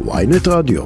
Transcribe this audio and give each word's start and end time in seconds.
ויינט 0.00 0.48
רדיו. 0.48 0.82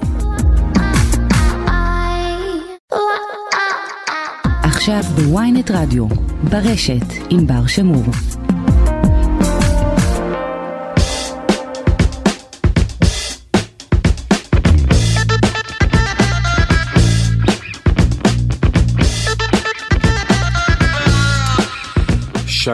עכשיו 4.63 5.03
בוויינט 5.15 5.71
רדיו, 5.71 6.07
ברשת 6.51 7.07
עם 7.31 7.47
בר 7.47 7.67
שמור. 7.67 8.05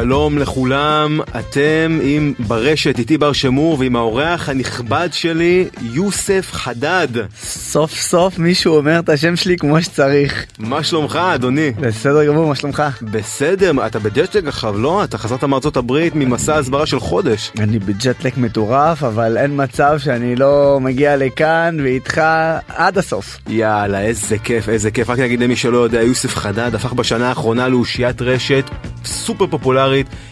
שלום 0.01 0.39
לכולם, 0.39 1.21
אתם 1.39 1.99
עם 2.03 2.35
ברשת 2.39 2.99
איתי 2.99 3.19
בר 3.19 3.33
שמור 3.33 3.77
ועם 3.79 3.97
האורח 3.97 4.49
הנכבד 4.49 5.09
שלי 5.13 5.69
יוסף 5.83 6.49
חדד. 6.53 7.09
סוף 7.45 7.93
סוף 7.93 8.39
מישהו 8.39 8.77
אומר 8.77 8.99
את 8.99 9.09
השם 9.09 9.37
שלי 9.37 9.57
כמו 9.57 9.83
שצריך. 9.83 10.47
מה 10.59 10.83
שלומך 10.83 11.17
אדוני? 11.35 11.71
בסדר 11.71 12.27
גמור, 12.27 12.49
מה 12.49 12.55
שלומך? 12.55 12.83
בסדר, 13.03 13.87
אתה 13.87 13.99
ב 13.99 14.06
jet 14.06 14.27
lag 14.27 14.49
עכשיו 14.49 14.79
לא? 14.79 15.05
אתה 15.05 15.19
חזרת 15.19 15.45
מארצות 15.45 15.77
הברית 15.77 16.15
ממסע 16.15 16.57
הסברה 16.57 16.87
של 16.87 17.01
חודש. 17.01 17.53
אני 17.59 17.79
ב 17.79 17.87
jet 17.87 18.10
lag 18.10 18.33
מטורף, 18.37 19.03
אבל 19.03 19.37
אין 19.37 19.63
מצב 19.63 19.99
שאני 19.99 20.37
לא 20.37 20.79
מגיע 20.81 21.17
לכאן 21.17 21.77
ואיתך 21.83 22.21
עד 22.69 22.99
הסוף. 22.99 23.39
יאללה, 23.49 24.01
איזה 24.01 24.39
כיף, 24.39 24.69
איזה 24.69 24.91
כיף. 24.91 25.11
רק 25.11 25.19
נגיד 25.19 25.41
למי 25.41 25.57
שלא 25.57 25.79
יודע, 25.79 26.03
יוסף 26.03 26.37
חדד 26.37 26.75
הפך 26.75 26.93
בשנה 26.93 27.29
האחרונה 27.29 27.69
לאושיית 27.69 28.23
רשת 28.23 28.65
סופר 29.05 29.47
פופולרית 29.47 29.84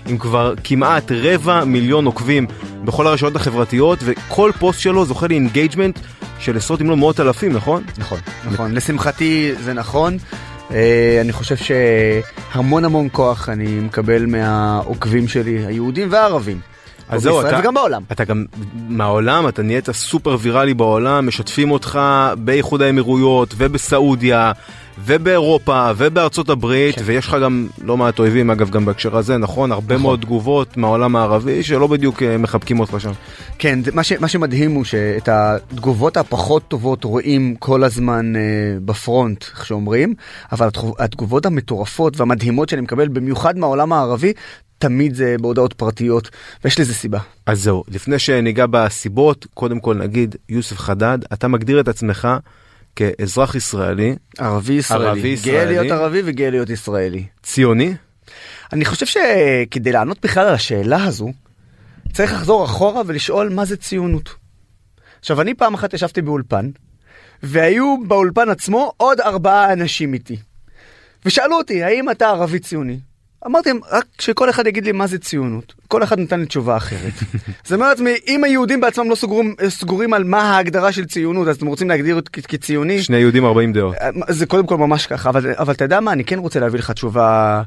עם 0.06 0.18
כבר 0.18 0.54
כמעט 0.64 1.12
רבע 1.12 1.64
מיליון 1.64 2.06
עוקבים 2.06 2.46
בכל 2.84 3.06
הרשתות 3.06 3.36
החברתיות 3.36 3.98
וכל 4.02 4.50
פוסט 4.58 4.80
שלו 4.80 5.04
זוכה 5.04 5.26
ל 5.26 5.33
engagement 5.33 5.98
של 6.38 6.56
עשרות 6.56 6.80
אם 6.80 6.90
לא 6.90 6.96
מאות 6.96 7.20
אלפים 7.20 7.52
נכון? 7.52 7.82
נכון, 7.98 8.18
נכון. 8.44 8.74
לשמחתי 8.74 9.52
זה 9.64 9.72
נכון. 9.72 10.18
אה, 10.70 11.18
אני 11.20 11.32
חושב 11.32 11.56
שהמון 11.56 12.84
המון 12.84 13.08
כוח 13.12 13.48
אני 13.48 13.80
מקבל 13.80 14.26
מהעוקבים 14.26 15.28
שלי, 15.28 15.66
היהודים 15.66 16.08
והערבים. 16.10 16.60
אז 17.08 17.22
זהו, 17.22 17.40
אתה, 17.40 17.58
וגם 17.60 17.74
בעולם. 17.74 18.02
אתה 18.12 18.24
גם 18.24 18.44
מהעולם, 18.88 19.48
אתה 19.48 19.62
נהיית 19.62 19.90
סופר 19.90 20.36
ויראלי 20.40 20.74
בעולם, 20.74 21.26
משתפים 21.26 21.70
אותך 21.70 22.00
באיחוד 22.38 22.82
האמירויות 22.82 23.54
ובסעודיה 23.56 24.52
ובאירופה 24.98 25.90
ובארצות 25.96 26.48
הברית 26.48 26.94
כן. 26.94 27.02
ויש 27.04 27.26
לך 27.26 27.36
גם 27.42 27.68
לא 27.84 27.96
מעט 27.96 28.18
אויבים 28.18 28.50
אגב 28.50 28.70
גם 28.70 28.84
בהקשר 28.84 29.16
הזה 29.16 29.38
נכון 29.38 29.72
הרבה 29.72 29.94
נכון. 29.94 30.02
מאוד 30.02 30.20
תגובות 30.20 30.76
מהעולם 30.76 31.16
הערבי 31.16 31.62
שלא 31.62 31.86
בדיוק 31.86 32.22
אה, 32.22 32.38
מחבקים 32.38 32.80
אותך 32.80 32.96
שם. 32.98 33.12
כן 33.58 33.78
מה, 33.92 34.02
ש, 34.02 34.12
מה 34.12 34.28
שמדהים 34.28 34.72
הוא 34.72 34.84
שאת 34.84 35.28
התגובות 35.28 36.16
הפחות 36.16 36.62
טובות 36.68 37.04
רואים 37.04 37.56
כל 37.58 37.84
הזמן 37.84 38.36
אה, 38.36 38.40
בפרונט 38.84 39.44
איך 39.44 39.66
שאומרים 39.66 40.14
אבל 40.52 40.68
התגובות 40.98 41.46
המטורפות 41.46 42.20
והמדהימות 42.20 42.68
שאני 42.68 42.82
מקבל 42.82 43.08
במיוחד 43.08 43.58
מהעולם 43.58 43.92
הערבי 43.92 44.32
תמיד 44.78 45.14
זה 45.14 45.36
בהודעות 45.40 45.72
פרטיות 45.72 46.30
ויש 46.64 46.80
לזה 46.80 46.94
סיבה. 46.94 47.18
אז 47.46 47.62
זהו 47.62 47.84
לפני 47.88 48.18
שניגע 48.18 48.66
בסיבות 48.70 49.46
קודם 49.54 49.80
כל 49.80 49.94
נגיד 49.94 50.36
יוסף 50.48 50.78
חדד 50.78 51.18
אתה 51.32 51.48
מגדיר 51.48 51.80
את 51.80 51.88
עצמך. 51.88 52.28
כאזרח 52.96 53.54
ישראלי, 53.54 54.16
ערבי 54.38 54.72
ישראלי, 54.72 55.06
ערבי 55.06 55.28
ישראלי, 55.28 55.58
גאה 55.58 55.64
להיות 55.64 55.90
ערבי 55.90 56.22
וגאה 56.24 56.50
להיות 56.50 56.70
ישראלי. 56.70 57.24
ציוני? 57.42 57.94
אני 58.72 58.84
חושב 58.84 59.06
שכדי 59.06 59.92
לענות 59.92 60.18
בכלל 60.22 60.46
על 60.46 60.54
השאלה 60.54 61.04
הזו, 61.04 61.32
צריך 62.12 62.32
לחזור 62.32 62.64
אחורה 62.64 63.02
ולשאול 63.06 63.48
מה 63.48 63.64
זה 63.64 63.76
ציונות. 63.76 64.34
עכשיו 65.18 65.40
אני 65.40 65.54
פעם 65.54 65.74
אחת 65.74 65.94
ישבתי 65.94 66.22
באולפן, 66.22 66.70
והיו 67.42 67.96
באולפן 68.06 68.48
עצמו 68.48 68.92
עוד 68.96 69.20
ארבעה 69.20 69.72
אנשים 69.72 70.14
איתי. 70.14 70.36
ושאלו 71.24 71.56
אותי, 71.56 71.82
האם 71.82 72.10
אתה 72.10 72.28
ערבי 72.28 72.58
ציוני? 72.58 72.98
אמרתי 73.46 73.68
להם, 73.68 73.80
רק 73.90 74.04
שכל 74.18 74.50
אחד 74.50 74.66
יגיד 74.66 74.84
לי 74.84 74.92
מה 74.92 75.06
זה 75.06 75.18
ציונות. 75.18 75.74
כל 75.88 76.02
אחד 76.02 76.18
נתן 76.18 76.40
לי 76.40 76.46
תשובה 76.46 76.76
אחרת. 76.76 77.12
זאת 77.64 77.72
אומרת, 77.72 77.98
אם 78.26 78.44
היהודים 78.44 78.80
בעצמם 78.80 79.10
לא 79.10 79.14
סגורים, 79.14 79.54
סגורים 79.68 80.14
על 80.14 80.24
מה 80.24 80.42
ההגדרה 80.42 80.92
של 80.92 81.04
ציונות, 81.04 81.48
אז 81.48 81.56
אתם 81.56 81.66
רוצים 81.66 81.88
להגדיר 81.88 82.14
אותי 82.14 82.42
כציוני? 82.42 83.02
שני 83.02 83.16
יהודים 83.16 83.44
40 83.44 83.72
דעות. 83.72 83.94
אה, 83.94 84.10
זה 84.28 84.46
קודם 84.46 84.66
כל 84.66 84.76
ממש 84.76 85.06
ככה, 85.06 85.30
אבל, 85.30 85.54
אבל 85.58 85.72
אתה 85.72 85.84
יודע 85.84 86.00
מה, 86.00 86.12
אני 86.12 86.24
כן 86.24 86.38
רוצה 86.38 86.60
להביא 86.60 86.78
לך 86.78 86.90
תשובה 86.90 87.62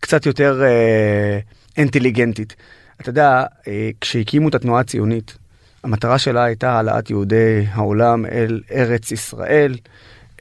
קצת 0.00 0.26
יותר 0.26 0.62
אה, 0.64 1.38
אינטליגנטית. 1.76 2.56
אתה 3.00 3.10
יודע, 3.10 3.44
אה, 3.68 3.90
כשהקימו 4.00 4.48
את 4.48 4.54
התנועה 4.54 4.80
הציונית, 4.80 5.36
המטרה 5.84 6.18
שלה 6.18 6.44
הייתה 6.44 6.72
העלאת 6.72 7.10
יהודי 7.10 7.66
העולם 7.72 8.26
אל 8.26 8.60
ארץ 8.72 9.12
ישראל. 9.12 9.74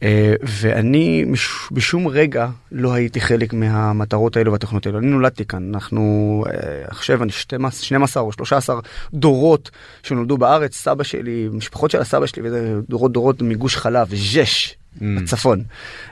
אה, 0.03 0.33
ואני 0.41 1.25
בשום 1.71 2.07
רגע 2.07 2.47
לא 2.71 2.93
הייתי 2.93 3.21
חלק 3.21 3.53
מהמטרות 3.53 4.37
האלו 4.37 4.51
והתוכניות 4.51 4.85
האלו. 4.85 4.99
אני 4.99 5.07
נולדתי 5.07 5.45
כאן, 5.45 5.71
אנחנו 5.73 6.43
אה, 6.47 6.83
עכשיו 6.87 7.23
אני 7.23 7.31
12 7.71 8.23
או 8.23 8.31
13 8.31 8.79
דורות 9.13 9.71
שנולדו 10.03 10.37
בארץ, 10.37 10.75
סבא 10.75 11.03
שלי, 11.03 11.49
משפחות 11.51 11.91
של 11.91 12.01
הסבא 12.01 12.25
שלי, 12.25 12.41
וזה 12.45 12.79
דורות 12.89 13.11
דורות 13.11 13.41
מגוש 13.41 13.77
חלב, 13.77 14.15
ז'ש, 14.15 14.73
mm. 14.73 15.03
בצפון. 15.21 15.63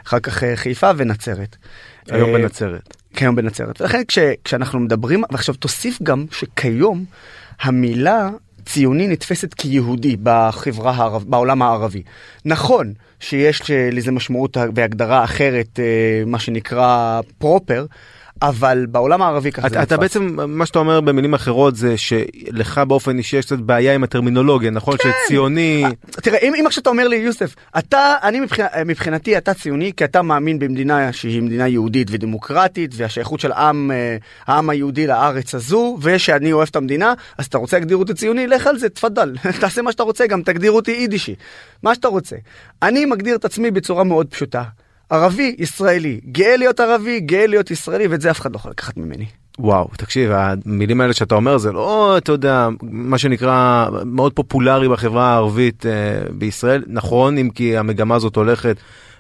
אחר 0.08 0.20
כך 0.20 0.44
אה, 0.44 0.56
חיפה 0.56 0.92
ונצרת. 0.98 1.56
היום 2.10 2.34
בנצרת. 2.34 2.98
כיום 3.16 3.36
בנצרת. 3.36 3.82
ולכן 3.82 4.02
כש, 4.08 4.20
כשאנחנו 4.44 4.80
מדברים, 4.80 5.24
ועכשיו 5.32 5.56
תוסיף 5.56 6.02
גם 6.04 6.26
שכיום 6.32 7.06
המילה 7.62 8.30
ציוני 8.66 9.08
נתפסת 9.08 9.54
כיהודי 9.54 10.18
בחברה 10.24 10.92
הערב, 10.92 11.24
בעולם 11.28 11.62
הערבי. 11.62 12.04
נכון 12.46 12.94
שיש 13.20 13.62
לזה 13.92 14.12
משמעות 14.12 14.58
והגדרה 14.76 15.24
אחרת, 15.24 15.80
אה, 15.80 16.24
מה 16.26 16.40
שנקרא 16.40 17.22
פרופר, 17.38 17.86
אבל 18.44 18.86
בעולם 18.90 19.22
הערבי 19.22 19.52
ככה 19.52 19.70
זה 19.70 19.76
נתפס. 19.76 19.88
אתה 19.88 19.98
בעצם 19.98 20.38
מה 20.48 20.66
שאתה 20.66 20.80
אומר 20.80 21.02
במילים 21.02 21.34
אחרות 21.34 21.76
זה 21.76 21.98
שלך 21.98 22.82
באופן 22.88 23.18
אישי 23.18 23.38
יש 23.38 23.46
קצת 23.46 23.60
בעיה 23.60 23.96
עם 23.96 24.04
הטרמינולוגיה 24.04 24.72
נכון 24.72 24.98
כן. 24.98 25.10
שציוני 25.26 25.84
תראה 26.12 26.40
אם, 26.40 26.54
אם 26.60 26.68
עכשיו 26.68 26.82
אתה 26.82 26.90
אומר 26.90 27.08
לי 27.08 27.16
יוסף 27.16 27.56
אתה 27.78 28.16
אני 28.24 28.40
מבחינת, 28.40 28.72
מבחינתי 28.86 29.38
אתה 29.38 29.54
ציוני 29.54 29.92
כי 29.98 30.06
אתה 30.06 30.22
מאמין 30.22 30.60
במדינה 30.60 31.14
שהיא 31.14 31.42
מדינה 31.42 31.68
יהודית 31.68 32.08
ודמוקרטית 32.12 32.92
והשייכות 32.96 33.40
של 33.40 33.52
עם 33.52 33.92
אה, 33.92 34.18
העם 34.48 34.70
היהודי 34.70 35.08
לארץ 35.08 35.56
הזו 35.56 35.98
ושאני 36.02 36.54
אוהב 36.54 36.68
את 36.72 36.76
המדינה 36.76 37.14
אז 37.38 37.46
אתה 37.46 37.58
רוצה 37.58 37.78
להגדיר 37.78 37.98
אותי 37.98 38.14
ציוני 38.14 38.48
לך 38.48 38.68
על 38.68 38.78
זה 38.78 38.90
תפדל 38.90 39.36
תעשה 39.62 39.82
מה 39.82 39.92
שאתה 39.92 40.04
רוצה 40.04 40.28
גם 40.28 40.42
תגדיר 40.42 40.72
אותי 40.72 40.92
יידישי 40.92 41.36
מה 41.84 41.96
שאתה 41.96 42.08
רוצה 42.08 42.36
אני 42.82 43.06
מגדיר 43.06 43.36
את 43.36 43.46
עצמי 43.46 43.72
בצורה 43.72 44.04
מאוד 44.04 44.28
פשוטה. 44.28 44.64
ערבי, 45.10 45.56
ישראלי. 45.60 46.20
גאה 46.32 46.58
להיות 46.58 46.80
ערבי, 46.80 47.20
גאה 47.20 47.48
להיות 47.48 47.72
ישראלי, 47.72 48.08
ואת 48.08 48.22
זה 48.22 48.32
אף 48.32 48.40
אחד 48.40 48.52
לא 48.52 48.58
יכול 48.58 48.72
לקחת 48.72 48.98
ממני. 48.98 49.26
וואו 49.60 49.90
תקשיב 49.98 50.32
המילים 50.32 51.02
האלה 51.02 51.14
שאתה 51.14 51.36
אומר 51.36 51.58
זה 51.58 51.72
לא 51.72 52.18
אתה 52.18 52.32
יודע 52.32 52.70
מה 52.82 53.18
שנקרא 53.18 53.88
מאוד 54.06 54.34
פופולרי 54.34 54.90
בחברה 54.90 55.34
הערבית 55.34 55.86
אה, 55.86 55.92
בישראל 56.32 56.84
נכון 56.88 57.38
אם 57.38 57.50
כי 57.50 57.78
המגמה 57.78 58.16
הזאת 58.16 58.36
הולכת 58.36 58.78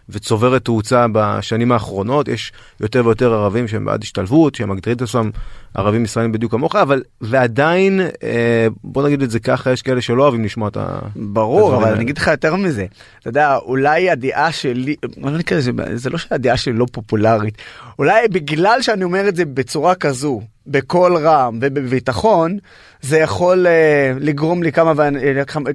וצוברת 0.09 0.65
תאוצה 0.65 1.05
בשנים 1.11 1.71
האחרונות. 1.71 2.27
יש 2.27 2.51
יותר 2.81 3.05
ויותר 3.05 3.33
ערבים 3.33 3.67
שהם 3.67 3.85
בעד 3.85 4.03
השתלבות 4.03 4.55
שהם 4.55 4.69
מגדירים 4.69 4.97
את 4.97 5.01
עצמם 5.01 5.31
ערבים 5.73 6.03
ישראלים 6.03 6.31
בדיוק 6.31 6.51
כמוך 6.51 6.75
אבל 6.75 7.03
ועדיין 7.21 8.01
אה, 8.23 8.67
בוא 8.83 9.03
נגיד 9.03 9.21
את 9.21 9.31
זה 9.31 9.39
ככה 9.39 9.71
יש 9.71 9.81
כאלה 9.81 10.01
שלא 10.01 10.23
אוהבים 10.23 10.45
לשמוע 10.45 10.67
את 10.67 10.77
ה... 10.77 10.99
ברור 11.15 11.75
אבל 11.75 11.93
אני 11.93 12.03
אגיד 12.03 12.17
לך 12.17 12.27
יותר 12.27 12.55
מזה. 12.55 12.85
אתה 13.19 13.29
יודע 13.29 13.57
אולי 13.57 14.09
הדעה 14.09 14.51
שלי 14.51 14.95
נקרא 15.17 15.57
לזה 15.57 15.71
זה 15.93 16.09
לא 16.09 16.17
שהדעה 16.17 16.57
שלי 16.57 16.73
לא 16.73 16.85
פופולרית 16.91 17.57
אולי 17.99 18.27
בגלל 18.27 18.81
שאני 18.81 19.03
אומר 19.03 19.27
את 19.27 19.35
זה 19.35 19.45
בצורה 19.45 19.95
כזו 19.95 20.41
בקול 20.67 21.17
רם 21.17 21.57
ובביטחון 21.61 22.57
זה 23.01 23.17
יכול 23.17 23.67
uh, 23.67 24.19
לגרום 24.19 24.63
לי 24.63 24.71
כמה, 24.71 24.93
ו... 24.97 25.01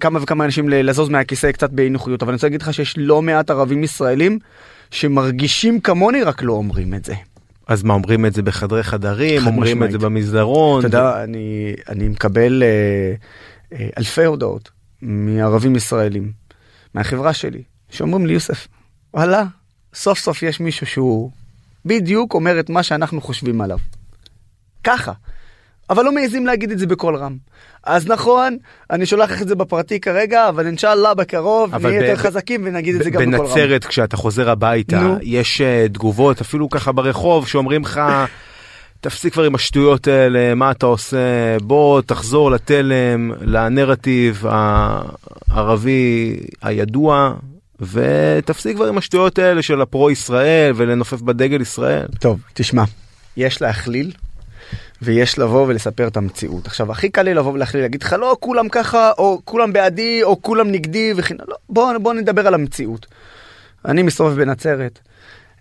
כמה 0.00 0.22
וכמה 0.22 0.44
אנשים 0.44 0.69
לזוז 0.69 1.09
מהכיסא 1.09 1.53
קצת 1.53 1.71
באי 1.71 1.91
נוחיות 1.91 2.22
אבל 2.22 2.30
אני 2.30 2.34
רוצה 2.36 2.47
להגיד 2.47 2.63
לך 2.63 2.74
שיש 2.74 2.95
לא 2.98 3.22
מעט 3.22 3.51
ערבים 3.51 3.84
ישראלים 3.84 4.39
שמרגישים 4.91 5.80
כמוני 5.80 6.22
רק 6.22 6.42
לא 6.42 6.53
אומרים 6.53 6.95
את 6.95 7.04
זה. 7.04 7.15
אז 7.66 7.83
מה 7.83 7.95
אומרים 7.95 8.27
את 8.27 8.34
זה 8.34 8.42
בחדרי 8.42 8.83
חדרים 8.83 9.47
אומרים 9.47 9.77
משמעית. 9.77 9.95
את 9.95 10.01
זה 10.01 10.07
במסדרון. 10.07 10.78
אתה 10.78 10.86
יודע 10.86 11.24
אני 11.24 11.74
אני 11.89 12.09
מקבל 12.09 12.63
uh, 12.63 13.74
uh, 13.74 13.77
אלפי 13.98 14.24
הודעות 14.24 14.71
מערבים 15.03 15.77
ישראלים 15.77 16.33
מהחברה 16.95 17.33
שלי 17.33 17.63
שאומרים 17.91 18.27
לי 18.27 18.33
יוסף 18.33 18.68
וואלה 19.15 19.45
סוף 19.95 20.18
סוף 20.18 20.42
יש 20.42 20.60
מישהו 20.60 20.86
שהוא 20.86 21.30
בדיוק 21.84 22.34
אומר 22.34 22.60
את 22.60 22.71
מה 22.71 22.83
שאנחנו 22.83 23.21
חושבים 23.21 23.60
עליו. 23.60 23.78
ככה. 24.89 25.13
אבל 25.91 26.05
לא 26.05 26.13
מעזים 26.13 26.47
להגיד 26.47 26.71
את 26.71 26.79
זה 26.79 26.87
בקול 26.87 27.17
רם. 27.17 27.37
אז 27.85 28.07
נכון, 28.07 28.57
אני 28.91 29.07
שולח 29.07 29.31
לך 29.31 29.43
את 29.43 29.49
זה 29.49 29.55
בפרטי 29.55 30.01
כרגע, 30.01 30.49
אבל 30.49 30.67
אינשאללה 30.67 31.15
בקרוב 31.15 31.75
נהיה 31.77 32.01
יותר 32.01 32.17
חזקים 32.17 32.61
ונגיד 32.65 32.95
את 32.95 33.05
זה 33.05 33.11
גם 33.11 33.21
בקול 33.31 33.47
רם. 33.47 33.55
בנצרת 33.55 33.85
כשאתה 33.85 34.17
חוזר 34.17 34.51
הביתה, 34.51 35.01
נו. 35.01 35.17
יש 35.23 35.61
uh, 35.61 35.93
תגובות 35.93 36.41
אפילו 36.41 36.71
ככה 36.71 36.93
ברחוב 36.93 37.49
שאומרים 37.49 37.83
לך... 37.83 38.01
תפסיק 39.01 39.33
כבר 39.33 39.45
עם 39.45 39.55
השטויות 39.55 40.07
האלה, 40.07 40.55
מה 40.55 40.71
אתה 40.71 40.87
עושה, 40.87 41.17
בוא 41.63 42.01
תחזור 42.01 42.51
לתלם, 42.51 43.33
לנרטיב 43.41 44.45
הערבי 45.51 46.37
הידוע, 46.63 47.35
ותפסיק 47.81 48.77
כבר 48.77 48.87
עם 48.87 48.99
השטויות 48.99 49.39
האלה 49.39 49.63
של 49.63 49.81
הפרו 49.81 50.11
ישראל 50.11 50.73
ולנופף 50.77 51.21
בדגל 51.21 51.61
ישראל. 51.61 52.07
טוב, 52.21 52.41
תשמע, 52.55 52.85
יש 53.37 53.63
להכליל 53.63 54.13
ויש 55.03 55.38
לבוא 55.38 55.66
ולספר 55.68 56.09
את 56.09 56.16
המציאות. 56.16 56.66
עכשיו, 56.66 56.92
הכי 56.92 57.09
קל 57.09 57.22
לי 57.22 57.34
לבוא 57.34 57.53
ולהכליל, 57.53 57.82
להגיד 57.84 58.03
לך, 58.03 58.12
לא, 58.12 58.36
כולם 58.41 58.68
ככה, 58.68 59.10
או 59.18 59.41
כולם 59.44 59.72
בעדי, 59.72 60.20
או 60.22 60.42
כולם 60.42 60.72
נגדי, 60.72 61.12
וכן, 61.16 61.36
לא, 61.48 61.56
בוא, 61.68 61.98
בוא 61.98 62.15
נדבר 62.15 62.47
על 62.47 62.54
המציאות. 62.54 63.06
אני 63.84 64.03
מסתובב 64.03 64.36
בנצרת. 64.36 64.98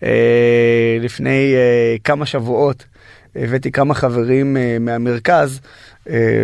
אה, 0.03 0.97
לפני 0.99 1.53
אה, 1.55 1.95
כמה 2.03 2.25
שבועות 2.25 2.85
הבאתי 3.35 3.71
כמה 3.71 3.93
חברים 3.93 4.57
אה, 4.57 4.77
מהמרכז 4.79 5.59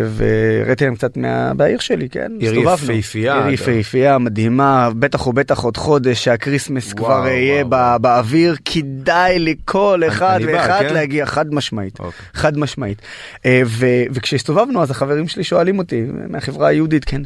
והראיתי 0.08 0.84
להם 0.84 0.94
קצת 0.94 1.16
מה... 1.16 1.54
בעיר 1.54 1.78
שלי, 1.78 2.08
כן? 2.08 2.32
עיר 2.38 2.54
יפהפייה. 2.54 3.44
עיר 3.46 3.54
יפהפייה, 3.54 4.18
מדהימה, 4.18 4.90
בטח 4.98 5.26
ובטח 5.26 5.58
עוד 5.58 5.76
חודש 5.76 6.24
שה 6.24 6.41
Christmas 6.41 6.92
כבר 6.92 7.26
יהיה 7.26 7.64
בא, 7.64 7.98
באוויר, 7.98 8.56
כדאי 8.64 9.38
לכל 9.38 10.02
אחד 10.08 10.40
ואחד 10.46 10.82
כן? 10.88 10.94
להגיע, 10.94 11.26
חד 11.26 11.54
משמעית, 11.54 11.98
אוקיי. 11.98 12.26
חד 12.34 12.58
משמעית. 12.58 13.02
אה, 13.46 13.62
ו, 13.66 13.86
וכשהסתובבנו 14.10 14.82
אז 14.82 14.90
החברים 14.90 15.28
שלי 15.28 15.44
שואלים 15.44 15.78
אותי, 15.78 16.04
מהחברה 16.28 16.68
היהודית, 16.68 17.04
כן? 17.04 17.22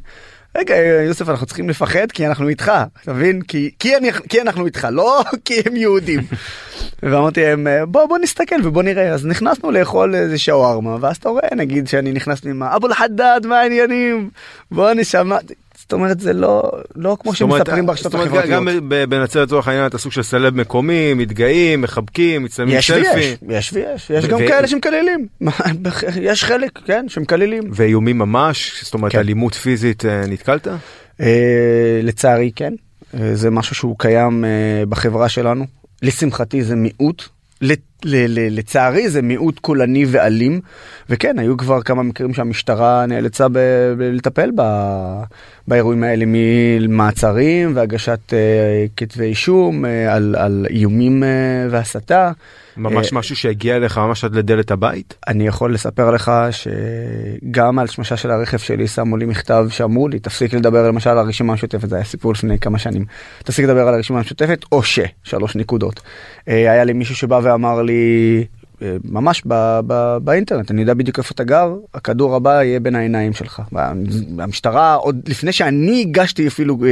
רגע 0.56 0.76
יוסף 0.76 1.28
אנחנו 1.28 1.46
צריכים 1.46 1.68
לפחד 1.68 2.12
כי 2.12 2.26
אנחנו 2.26 2.48
איתך 2.48 2.72
אתה 3.02 3.12
מבין? 3.12 3.42
כי 3.42 3.70
כי 3.78 3.96
אני 3.96 4.12
כי 4.12 4.40
אנחנו 4.40 4.66
איתך 4.66 4.88
לא 4.92 5.22
כי 5.44 5.54
הם 5.66 5.76
יהודים. 5.76 6.20
ואמרתי 7.02 7.42
להם 7.42 7.66
בוא 7.88 8.06
בוא 8.06 8.18
נסתכל 8.18 8.56
ובוא 8.64 8.82
נראה. 8.82 9.08
אז 9.08 9.26
נכנסנו 9.26 9.70
לאכול 9.70 10.14
איזה 10.14 10.38
שווארמה 10.38 10.96
ואז 11.00 11.16
אתה 11.16 11.28
רואה 11.28 11.48
נגיד 11.56 11.88
שאני 11.88 12.12
נכנס 12.12 12.46
עם 12.46 12.62
אבו 12.62 12.86
אל-חדד 12.86 13.40
מה 13.44 13.60
העניינים? 13.60 14.30
בוא 14.70 14.92
נשמע 14.92 15.38
זאת 15.88 15.92
אומרת 15.92 16.20
זה 16.20 16.32
לא 16.32 16.70
לא 16.96 17.16
כמו 17.20 17.34
שמספרים 17.34 17.86
ברשתות 17.86 18.14
החברתיות. 18.14 18.44
גם 18.44 18.68
בנצרת 19.08 19.46
לצורך 19.46 19.68
העניין 19.68 19.86
אתה 19.86 19.98
סוג 19.98 20.12
של 20.12 20.22
סלב 20.22 20.54
מקומי 20.54 21.14
מתגאים 21.14 21.80
מחבקים 21.80 22.42
מצלמים 22.42 22.80
סלפי. 22.80 23.36
יש 23.48 23.72
ויש 23.72 24.10
יש 24.10 24.26
גם 24.26 24.38
כאלה 24.38 24.68
שמקללים 24.68 25.26
יש 26.30 26.44
חלק 26.44 26.78
כן 26.84 27.08
שמקללים. 27.08 27.70
ואיומים 27.72 28.18
ממש 28.18 28.80
זאת 28.84 28.94
אומרת 28.94 29.12
כן. 29.12 29.18
אלימות 29.18 29.54
פיזית 29.54 30.04
אה, 30.04 30.26
נתקלת? 30.26 30.68
אה, 31.20 32.00
לצערי 32.02 32.50
כן 32.56 32.72
אה, 33.14 33.34
זה 33.34 33.50
משהו 33.50 33.74
שהוא 33.74 33.96
קיים 33.98 34.44
בחברה 34.88 35.28
שלנו 35.28 35.64
לשמחתי 36.02 36.62
זה 36.62 36.76
מיעוט 36.76 37.28
לצערי 38.04 39.10
זה 39.10 39.22
מיעוט 39.22 39.58
קולני 39.58 40.04
ואלים 40.08 40.60
וכן 41.10 41.38
היו 41.38 41.56
כבר 41.56 41.82
כמה 41.82 42.02
מקרים 42.02 42.34
שהמשטרה 42.34 43.06
נאלצה 43.06 43.46
לטפל 43.98 44.50
באירועים 45.68 46.02
האלה 46.02 46.24
ממעצרים 46.26 47.76
והגשת 47.76 48.20
uh, 48.28 48.32
כתבי 48.96 49.24
אישום 49.24 49.84
uh, 49.84 49.88
על, 50.10 50.34
על 50.38 50.66
איומים 50.70 51.22
uh, 51.22 51.26
והסתה. 51.70 52.32
ממש 52.76 53.12
משהו 53.12 53.36
שהגיע 53.36 53.76
אליך 53.76 53.98
ממש 53.98 54.24
עד 54.24 54.34
לדלת 54.34 54.70
הבית? 54.70 55.14
אני 55.28 55.46
יכול 55.46 55.74
לספר 55.74 56.10
לך 56.10 56.32
שגם 56.50 57.78
על 57.78 57.86
שמשה 57.86 58.16
של 58.16 58.30
הרכב 58.30 58.58
שלי 58.58 58.88
שמו 58.88 59.16
לי 59.16 59.24
מכתב 59.24 59.66
שאמרו 59.70 60.08
לי 60.08 60.18
תפסיק 60.18 60.54
לדבר 60.54 60.88
למשל 60.88 61.10
על 61.10 61.18
הרשימה 61.18 61.52
המשותפת 61.52 61.88
זה 61.88 61.96
היה 61.96 62.04
סיפור 62.04 62.32
לפני 62.32 62.58
כמה 62.58 62.78
שנים 62.78 63.04
תפסיק 63.44 63.64
לדבר 63.64 63.88
על 63.88 63.94
הרשימה 63.94 64.18
המשותפת 64.18 64.64
או 64.72 64.82
ש 64.82 64.98
שלוש 65.24 65.56
נקודות. 65.56 66.00
היה 66.46 66.84
לי 66.84 66.92
מישהו 66.92 67.16
שבא 67.16 67.40
ואמר 67.42 67.82
לי 67.88 68.44
ממש 69.04 69.42
ב, 69.46 69.80
ב, 69.86 70.16
באינטרנט 70.24 70.70
אני 70.70 70.80
יודע 70.80 70.94
בדיוק 70.94 71.18
איפה 71.18 71.32
אתה 71.34 71.44
גר 71.44 71.74
הכדור 71.94 72.36
הבא 72.36 72.62
יהיה 72.62 72.80
בין 72.80 72.94
העיניים 72.94 73.32
שלך 73.32 73.62
המשטרה 74.38 74.94
עוד 74.94 75.20
לפני 75.28 75.52
שאני 75.52 76.00
הגשתי 76.00 76.48
אפילו 76.48 76.78
אה, 76.84 76.88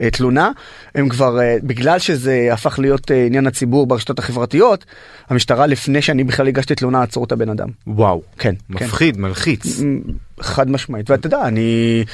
אה, 0.00 0.10
תלונה 0.10 0.50
הם 0.94 1.08
כבר 1.08 1.40
אה, 1.40 1.56
בגלל 1.62 1.98
שזה 1.98 2.48
הפך 2.52 2.78
להיות 2.78 3.10
אה, 3.10 3.26
עניין 3.26 3.46
הציבור 3.46 3.86
ברשתות 3.86 4.18
החברתיות 4.18 4.84
המשטרה 5.28 5.66
לפני 5.66 6.02
שאני 6.02 6.24
בכלל 6.24 6.48
הגשתי 6.48 6.74
תלונה 6.74 7.02
עצרו 7.02 7.24
את 7.24 7.32
הבן 7.32 7.48
אדם. 7.48 7.68
וואו 7.86 8.22
כן 8.38 8.54
מפחיד 8.70 9.14
כן. 9.14 9.20
מלחיץ 9.22 9.80
חד 10.40 10.70
משמעית 10.70 11.10
ואתה 11.10 11.26
יודע 11.26 11.42
אני 11.46 12.04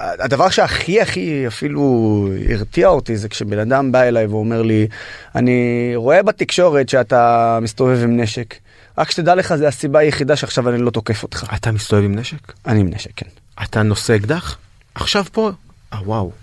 הדבר 0.00 0.48
שהכי 0.50 1.00
הכי 1.00 1.46
אפילו 1.46 2.28
הרתיע 2.50 2.88
אותי 2.88 3.16
זה 3.16 3.28
כשבן 3.28 3.58
אדם 3.58 3.92
בא 3.92 4.02
אליי 4.02 4.26
ואומר 4.26 4.62
לי 4.62 4.86
אני 5.34 5.92
רואה 5.94 6.22
בתקשורת 6.22 6.88
שאתה 6.88 7.58
מסתובב 7.62 8.02
עם 8.02 8.20
נשק 8.20 8.54
רק 8.98 9.10
שתדע 9.10 9.34
לך 9.34 9.54
זה 9.54 9.68
הסיבה 9.68 9.98
היחידה 9.98 10.36
שעכשיו 10.36 10.68
אני 10.68 10.78
לא 10.78 10.90
תוקף 10.90 11.22
אותך. 11.22 11.46
אתה 11.54 11.72
מסתובב 11.72 12.04
עם 12.04 12.14
נשק? 12.14 12.52
אני 12.66 12.80
עם 12.80 12.90
נשק 12.90 13.10
כן. 13.16 13.26
אתה 13.62 13.82
נושא 13.82 14.16
אקדח? 14.16 14.58
עכשיו 14.94 15.24
פה? 15.32 15.50
אה 15.92 15.98
וואו. 16.04 16.41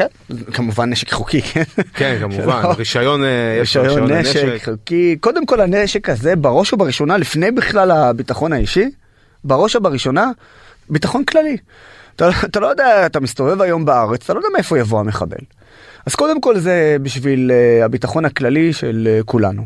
כן. 0.00 0.36
כמובן 0.52 0.90
נשק 0.90 1.12
חוקי, 1.12 1.42
כן? 1.42 1.62
כן, 1.94 2.16
כמובן, 2.20 2.62
רישיון, 2.78 3.24
אה, 3.24 3.56
רישיון 3.60 4.12
נשק 4.12 4.64
חוקי, 4.64 5.16
קודם 5.20 5.46
כל 5.46 5.60
הנשק 5.60 6.08
הזה 6.08 6.36
בראש 6.36 6.72
ובראשונה, 6.72 7.16
לפני 7.16 7.50
בכלל 7.50 7.90
הביטחון 7.90 8.52
האישי, 8.52 8.90
בראש 9.44 9.76
ובראשונה, 9.76 10.30
ביטחון 10.88 11.24
כללי. 11.24 11.56
אתה, 12.16 12.28
אתה 12.44 12.60
לא 12.60 12.66
יודע, 12.66 13.06
אתה 13.06 13.20
מסתובב 13.20 13.62
היום 13.62 13.84
בארץ, 13.84 14.24
אתה 14.24 14.34
לא 14.34 14.38
יודע 14.38 14.48
מאיפה 14.54 14.78
יבוא 14.78 15.00
המחבל. 15.00 15.38
אז 16.06 16.14
קודם 16.14 16.40
כל 16.40 16.58
זה 16.58 16.96
בשביל 17.02 17.50
uh, 17.50 17.84
הביטחון 17.84 18.24
הכללי 18.24 18.72
של 18.72 19.08
uh, 19.20 19.24
כולנו. 19.24 19.64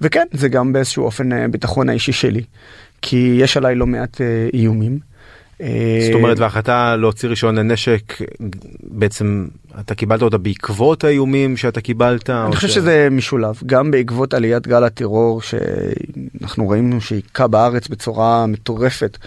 וכן, 0.00 0.26
זה 0.32 0.48
גם 0.48 0.72
באיזשהו 0.72 1.04
אופן 1.04 1.32
uh, 1.32 1.50
ביטחון 1.50 1.88
האישי 1.88 2.12
שלי, 2.12 2.42
כי 3.02 3.38
יש 3.40 3.56
עליי 3.56 3.74
לא 3.74 3.86
מעט 3.86 4.14
uh, 4.14 4.54
איומים. 4.54 4.98
זאת 5.60 6.14
אומרת 6.14 6.38
וההחלטה 6.38 6.96
להוציא 6.96 7.28
רישיון 7.28 7.58
לנשק 7.58 8.18
בעצם 8.82 9.46
אתה 9.80 9.94
קיבלת 9.94 10.22
אותה 10.22 10.38
בעקבות 10.38 11.04
האיומים 11.04 11.56
שאתה 11.56 11.80
קיבלת? 11.80 12.30
אני 12.30 12.56
חושב 12.56 12.68
ש... 12.68 12.74
שזה 12.74 13.08
משולב 13.10 13.60
גם 13.66 13.90
בעקבות 13.90 14.34
עליית 14.34 14.66
גל 14.66 14.84
הטרור 14.84 15.42
שאנחנו 15.42 16.68
ראינו 16.68 17.00
שהיכה 17.00 17.46
בארץ 17.46 17.88
בצורה 17.88 18.46
מטורפת. 18.46 19.18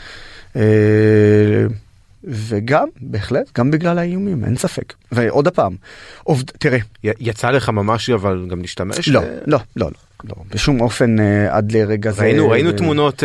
וגם 2.24 2.88
בהחלט 3.02 3.58
גם 3.58 3.72
בגלל 3.72 4.00
האיומים 4.00 4.46
אין 4.46 4.58
ספק 4.58 4.94
ועוד 5.12 5.48
הפעם 5.48 5.76
עובד 6.24 6.46
תראה 6.46 6.78
יצא 7.04 7.50
לך 7.50 7.70
ממש 7.70 8.10
אבל 8.10 8.46
גם 8.50 8.62
להשתמש 8.62 9.10
לא 9.10 9.22
לא 9.46 9.60
לא 9.76 9.90
לא 10.24 10.36
בשום 10.54 10.82
אופן 10.82 11.20
uh, 11.20 11.22
עד 11.50 11.72
לרגע 11.72 12.12
זה 12.12 12.22
ראינו 12.24 12.50
ראינו 12.50 12.72
תמונות 12.72 13.20
uh, 13.20 13.24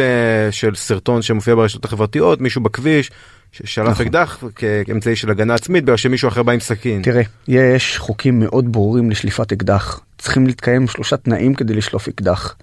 של 0.50 0.74
סרטון 0.74 1.22
שמופיע 1.22 1.54
ברשתות 1.54 1.84
החברתיות 1.84 2.40
מישהו 2.40 2.62
בכביש 2.62 3.10
ששלף 3.52 3.88
נכון. 3.88 4.06
אקדח 4.06 4.44
כאמצעי 4.86 5.16
של 5.16 5.30
הגנה 5.30 5.54
עצמית 5.54 5.84
בגלל 5.84 5.96
שמישהו 5.96 6.28
אחר 6.28 6.42
בא 6.42 6.52
עם 6.52 6.60
סכין. 6.60 7.02
תראה 7.02 7.22
יש 7.48 7.98
חוקים 7.98 8.38
מאוד 8.38 8.72
ברורים 8.72 9.10
לשליפת 9.10 9.52
אקדח 9.52 10.00
צריכים 10.18 10.46
להתקיים 10.46 10.88
שלושה 10.88 11.16
תנאים 11.16 11.54
כדי 11.54 11.74
לשלוף 11.74 12.08
אקדח 12.08 12.56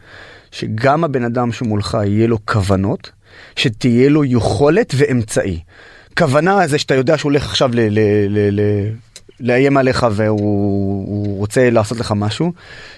שגם 0.51 1.03
הבן 1.03 1.23
אדם 1.23 1.51
שמולך 1.51 1.97
יהיה 2.05 2.27
לו 2.27 2.45
כוונות 2.45 3.11
שתהיה 3.55 4.09
לו 4.09 4.25
יכולת 4.25 4.93
ואמצעי. 4.97 5.59
כוונה 6.18 6.68
זה 6.68 6.77
שאתה 6.77 6.96
יודע 6.96 7.18
שהוא 7.18 7.32
הולך 7.32 7.46
עכשיו 7.46 7.72
ל... 7.74 8.60
לאיים 9.41 9.77
עליך 9.77 10.07
והוא 10.12 11.38
רוצה 11.38 11.69
לעשות 11.69 12.00
לך 12.00 12.13
משהו, 12.15 12.53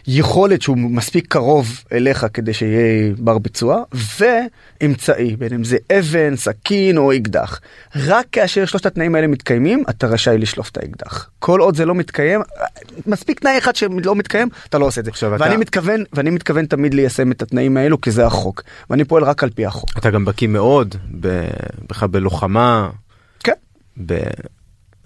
יכולת 0.07 0.61
שהוא 0.61 0.77
מספיק 0.77 1.25
קרוב 1.27 1.83
אליך 1.91 2.25
כדי 2.33 2.53
שיהיה 2.53 3.13
בר 3.17 3.37
ביצוע, 3.37 3.83
ואמצעי, 4.19 5.35
בין 5.35 5.53
אם 5.53 5.63
זה 5.63 5.77
אבן, 5.99 6.35
סכין 6.35 6.97
או 6.97 7.15
אקדח. 7.15 7.59
רק 7.95 8.25
כאשר 8.31 8.65
שלושת 8.65 8.85
התנאים 8.85 9.15
האלה 9.15 9.27
מתקיימים, 9.27 9.83
אתה 9.89 10.07
רשאי 10.07 10.37
לשלוף 10.37 10.69
את 10.69 10.77
האקדח. 10.77 11.29
כל 11.39 11.59
עוד 11.59 11.75
זה 11.75 11.85
לא 11.85 11.95
מתקיים, 11.95 12.41
מספיק 13.05 13.39
תנאי 13.39 13.57
אחד 13.57 13.75
שלא 13.75 14.15
מתקיים, 14.15 14.49
אתה 14.69 14.77
לא 14.77 14.85
עושה 14.85 15.01
את 15.01 15.05
זה. 15.05 15.11
ואני 15.21 15.51
אתה... 15.51 15.57
מתכוון, 15.57 16.03
ואני 16.13 16.29
מתכוון 16.29 16.65
תמיד 16.65 16.93
ליישם 16.93 17.31
את 17.31 17.41
התנאים 17.41 17.77
האלו, 17.77 18.01
כי 18.01 18.11
זה 18.11 18.25
החוק. 18.25 18.63
ואני 18.89 19.03
פועל 19.03 19.23
רק 19.23 19.43
על 19.43 19.49
פי 19.49 19.65
החוק. 19.65 19.89
אתה 19.97 20.09
גם 20.09 20.25
בקיא 20.25 20.47
מאוד, 20.47 20.95
בכלל 21.89 22.07
בלוחמה. 22.07 22.89
ב... 24.05 24.13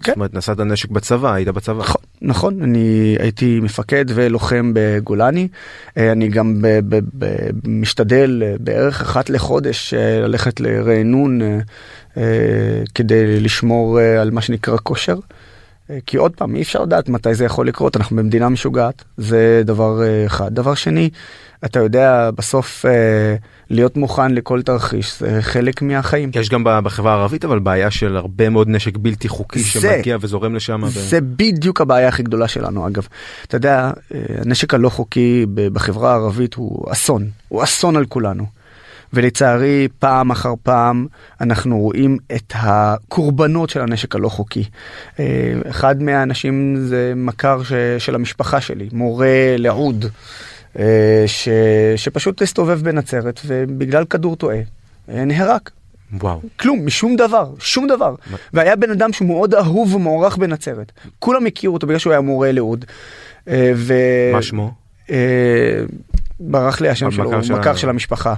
כן. 0.02 0.12
זאת 0.12 0.16
אומרת 0.16 0.34
נשאת 0.34 0.60
נשק 0.60 0.90
בצבא 0.90 1.32
היית 1.32 1.48
בצבא 1.48 1.78
נכון 1.82 2.00
נכון 2.22 2.62
אני 2.62 3.16
הייתי 3.18 3.60
מפקד 3.60 4.04
ולוחם 4.08 4.72
בגולני 4.74 5.48
אה, 5.96 6.12
אני 6.12 6.28
גם 6.28 6.62
ב, 6.62 6.66
ב, 6.88 7.00
ב, 7.18 7.26
משתדל 7.64 8.42
אה, 8.46 8.54
בערך 8.60 9.00
אחת 9.00 9.30
לחודש 9.30 9.94
אה, 9.94 10.20
ללכת 10.20 10.60
לרענון 10.60 11.40
כדי 12.94 13.40
לשמור 13.40 13.98
על 14.00 14.30
מה 14.30 14.40
שנקרא 14.40 14.76
כושר. 14.82 15.18
כי 16.06 16.16
עוד 16.16 16.32
פעם, 16.36 16.56
אי 16.56 16.62
אפשר 16.62 16.82
לדעת 16.82 17.08
מתי 17.08 17.34
זה 17.34 17.44
יכול 17.44 17.68
לקרות, 17.68 17.96
אנחנו 17.96 18.16
במדינה 18.16 18.48
משוגעת, 18.48 19.04
זה 19.16 19.62
דבר 19.64 20.02
אחד. 20.26 20.54
דבר 20.54 20.74
שני, 20.74 21.10
אתה 21.64 21.78
יודע, 21.80 22.30
בסוף 22.36 22.84
אה, 22.86 22.90
להיות 23.70 23.96
מוכן 23.96 24.32
לכל 24.34 24.62
תרחיש 24.62 25.20
זה 25.20 25.38
חלק 25.42 25.82
מהחיים. 25.82 26.30
יש 26.34 26.48
גם 26.48 26.62
בחברה 26.84 27.12
הערבית 27.14 27.44
אבל 27.44 27.58
בעיה 27.58 27.90
של 27.90 28.16
הרבה 28.16 28.48
מאוד 28.48 28.68
נשק 28.68 28.96
בלתי 28.96 29.28
חוקי 29.28 29.58
זה- 29.58 29.64
שמגיע 29.80 30.16
וזורם 30.20 30.54
לשם. 30.54 30.82
ו- 30.82 30.88
זה 30.88 31.20
בדיוק 31.20 31.80
הבעיה 31.80 32.08
הכי 32.08 32.22
גדולה 32.22 32.48
שלנו 32.48 32.86
אגב. 32.88 33.06
אתה 33.44 33.56
יודע, 33.56 33.90
אה, 34.14 34.20
הנשק 34.44 34.74
הלא 34.74 34.88
חוקי 34.88 35.46
בחברה 35.72 36.12
הערבית 36.12 36.54
הוא 36.54 36.92
אסון, 36.92 37.28
הוא 37.48 37.64
אסון 37.64 37.96
על 37.96 38.04
כולנו. 38.06 38.44
ולצערי 39.12 39.88
פעם 39.98 40.30
אחר 40.30 40.54
פעם 40.62 41.06
אנחנו 41.40 41.78
רואים 41.78 42.16
את 42.36 42.52
הקורבנות 42.56 43.70
של 43.70 43.80
הנשק 43.80 44.14
הלא 44.14 44.28
חוקי. 44.28 44.64
אה, 45.20 45.24
אחד 45.70 46.02
מהאנשים 46.02 46.76
זה 46.80 47.12
מכר 47.16 47.62
ש, 47.62 47.72
של 47.98 48.14
המשפחה 48.14 48.60
שלי, 48.60 48.88
מורה 48.92 49.26
לעוד, 49.58 50.04
ש, 51.26 51.48
שפשוט 51.96 52.42
הסתובב 52.42 52.80
בנצרת 52.82 53.40
ובגלל 53.46 54.04
כדור 54.04 54.36
טועה 54.36 54.58
אה, 55.08 55.24
נהרג. 55.24 55.60
וואו. 56.12 56.40
כלום, 56.56 56.86
משום 56.86 57.16
דבר, 57.16 57.50
שום 57.58 57.86
דבר. 57.88 58.14
והיה 58.52 58.76
בן 58.76 58.90
אדם 58.90 59.12
שהוא 59.12 59.28
מאוד 59.28 59.54
אהוב 59.54 59.94
ומוערך 59.94 60.36
בנצרת. 60.36 60.92
כולם 61.18 61.46
הכירו 61.46 61.74
אותו 61.74 61.86
בגלל 61.86 61.98
שהוא 61.98 62.12
היה 62.12 62.20
מורה 62.20 62.52
לעוד. 62.52 62.84
אה, 63.48 63.72
ו... 63.76 63.94
מה 64.32 64.42
שמו? 64.42 64.72
אה, 65.10 65.16
ברח 66.40 66.80
לי 66.80 66.88
השם 66.88 67.10
שלו, 67.10 67.32
הוא 67.32 67.42
של 67.42 67.54
מכר 67.54 67.76
של 67.76 67.88
המשפחה. 67.88 68.34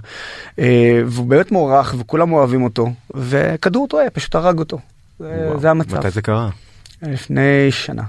אה, 0.58 1.02
והוא 1.06 1.26
באמת 1.26 1.52
מוערך 1.52 1.94
וכולם 1.98 2.32
אוהבים 2.32 2.62
אותו, 2.62 2.92
וכדור 3.14 3.88
טועה, 3.88 4.10
פשוט 4.10 4.34
הרג 4.34 4.58
אותו. 4.58 4.78
וואו. 5.20 5.60
זה 5.60 5.70
המצב. 5.70 5.98
מתי 5.98 6.10
זה 6.10 6.22
קרה? 6.22 6.48
לפני 7.02 7.70
שנה. 7.70 8.02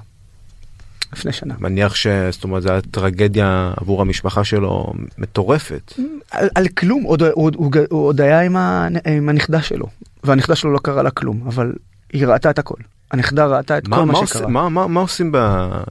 לפני 1.14 1.32
שנה. 1.32 1.54
מניח 1.60 1.96
ש... 1.96 2.08
זאת 2.32 2.44
אומרת, 2.44 2.64
זו 2.64 2.72
הייתה 2.72 2.90
טרגדיה 2.90 3.74
עבור 3.78 4.02
המשפחה 4.02 4.44
שלו 4.44 4.94
מטורפת. 5.18 5.94
על, 6.32 6.50
על 6.56 6.68
כלום, 6.68 7.04
עוד, 7.04 7.24
עוד, 7.24 7.56
הוא, 7.56 7.72
הוא 7.90 8.08
עוד 8.08 8.22
היה 8.22 8.42
עם, 8.42 8.56
ה, 8.56 8.88
עם 9.06 9.30
הנכדה 9.30 9.62
שלו, 9.62 9.86
והנכדה 10.24 10.56
שלו 10.56 10.72
לא 10.74 10.80
קרה 10.80 11.04
לה 11.04 11.12
כלום, 11.12 11.42
אבל 11.48 11.74
היא 12.14 12.28
ראתה 12.28 12.50
את 12.50 12.60
הכל. 12.60 12.76
הנכדה 13.12 13.46
ראתה 13.46 13.78
את 13.78 13.88
מה, 13.88 13.98
כל 13.98 14.04
מה, 14.04 14.14
מה 14.14 14.28
שקרה. 14.28 14.48
מה, 14.48 14.70
מה, 14.70 14.88
מה 14.88 15.00
עושים 15.00 15.32
ב, 15.32 15.38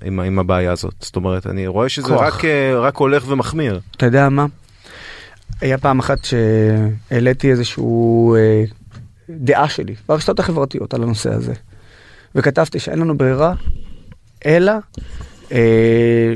עם, 0.04 0.20
עם 0.20 0.38
הבעיה 0.38 0.72
הזאת? 0.72 0.94
זאת 1.00 1.16
אומרת, 1.16 1.46
אני 1.46 1.66
רואה 1.66 1.88
שזה. 1.88 2.14
רק, 2.14 2.44
אה, 2.44 2.78
רק 2.78 2.96
הולך 2.96 3.24
ומחמיר. 3.28 3.80
אתה 3.96 4.06
יודע 4.06 4.28
מה? 4.28 4.46
היה 5.60 5.78
פעם 5.78 5.98
אחת 5.98 6.18
שהעליתי 6.24 7.50
איזשהו 7.50 8.34
אה, 8.36 8.64
דעה 9.30 9.68
שלי 9.68 9.94
ברשתות 10.08 10.38
החברתיות 10.38 10.94
על 10.94 11.02
הנושא 11.02 11.34
הזה, 11.34 11.52
וכתבתי 12.34 12.78
שאין 12.78 12.98
לנו 12.98 13.18
ברירה 13.18 13.54
אלא 14.46 14.72
אה, 15.52 16.32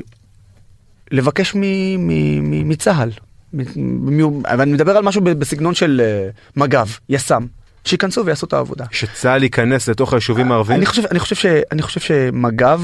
לבקש 1.11 1.55
מ, 1.55 1.61
מ, 1.61 2.11
מ, 2.51 2.69
מצה"ל, 2.69 3.11
מ- 3.53 4.23
מ- 4.23 4.47
אבל 4.47 4.61
אני 4.61 4.73
מדבר 4.73 4.97
על 4.97 5.05
משהו 5.05 5.21
בסגנון 5.23 5.75
של 5.75 6.01
אה, 6.05 6.29
מג"ב, 6.57 6.89
יס"מ, 7.09 7.47
שייכנסו 7.85 8.27
ויעשו 8.27 8.47
את 8.47 8.53
העבודה. 8.53 8.85
שצה"ל 8.91 9.43
ייכנס 9.43 9.89
לתוך 9.89 10.13
היישובים 10.13 10.53
הערביים? 10.53 10.79
אני 10.79 10.87
חושב, 10.87 11.03
אני 11.11 11.19
חושב, 11.19 11.37
ש, 11.37 11.47
אני 11.73 11.83
חושב 11.83 12.01
שמג"ב 12.01 12.81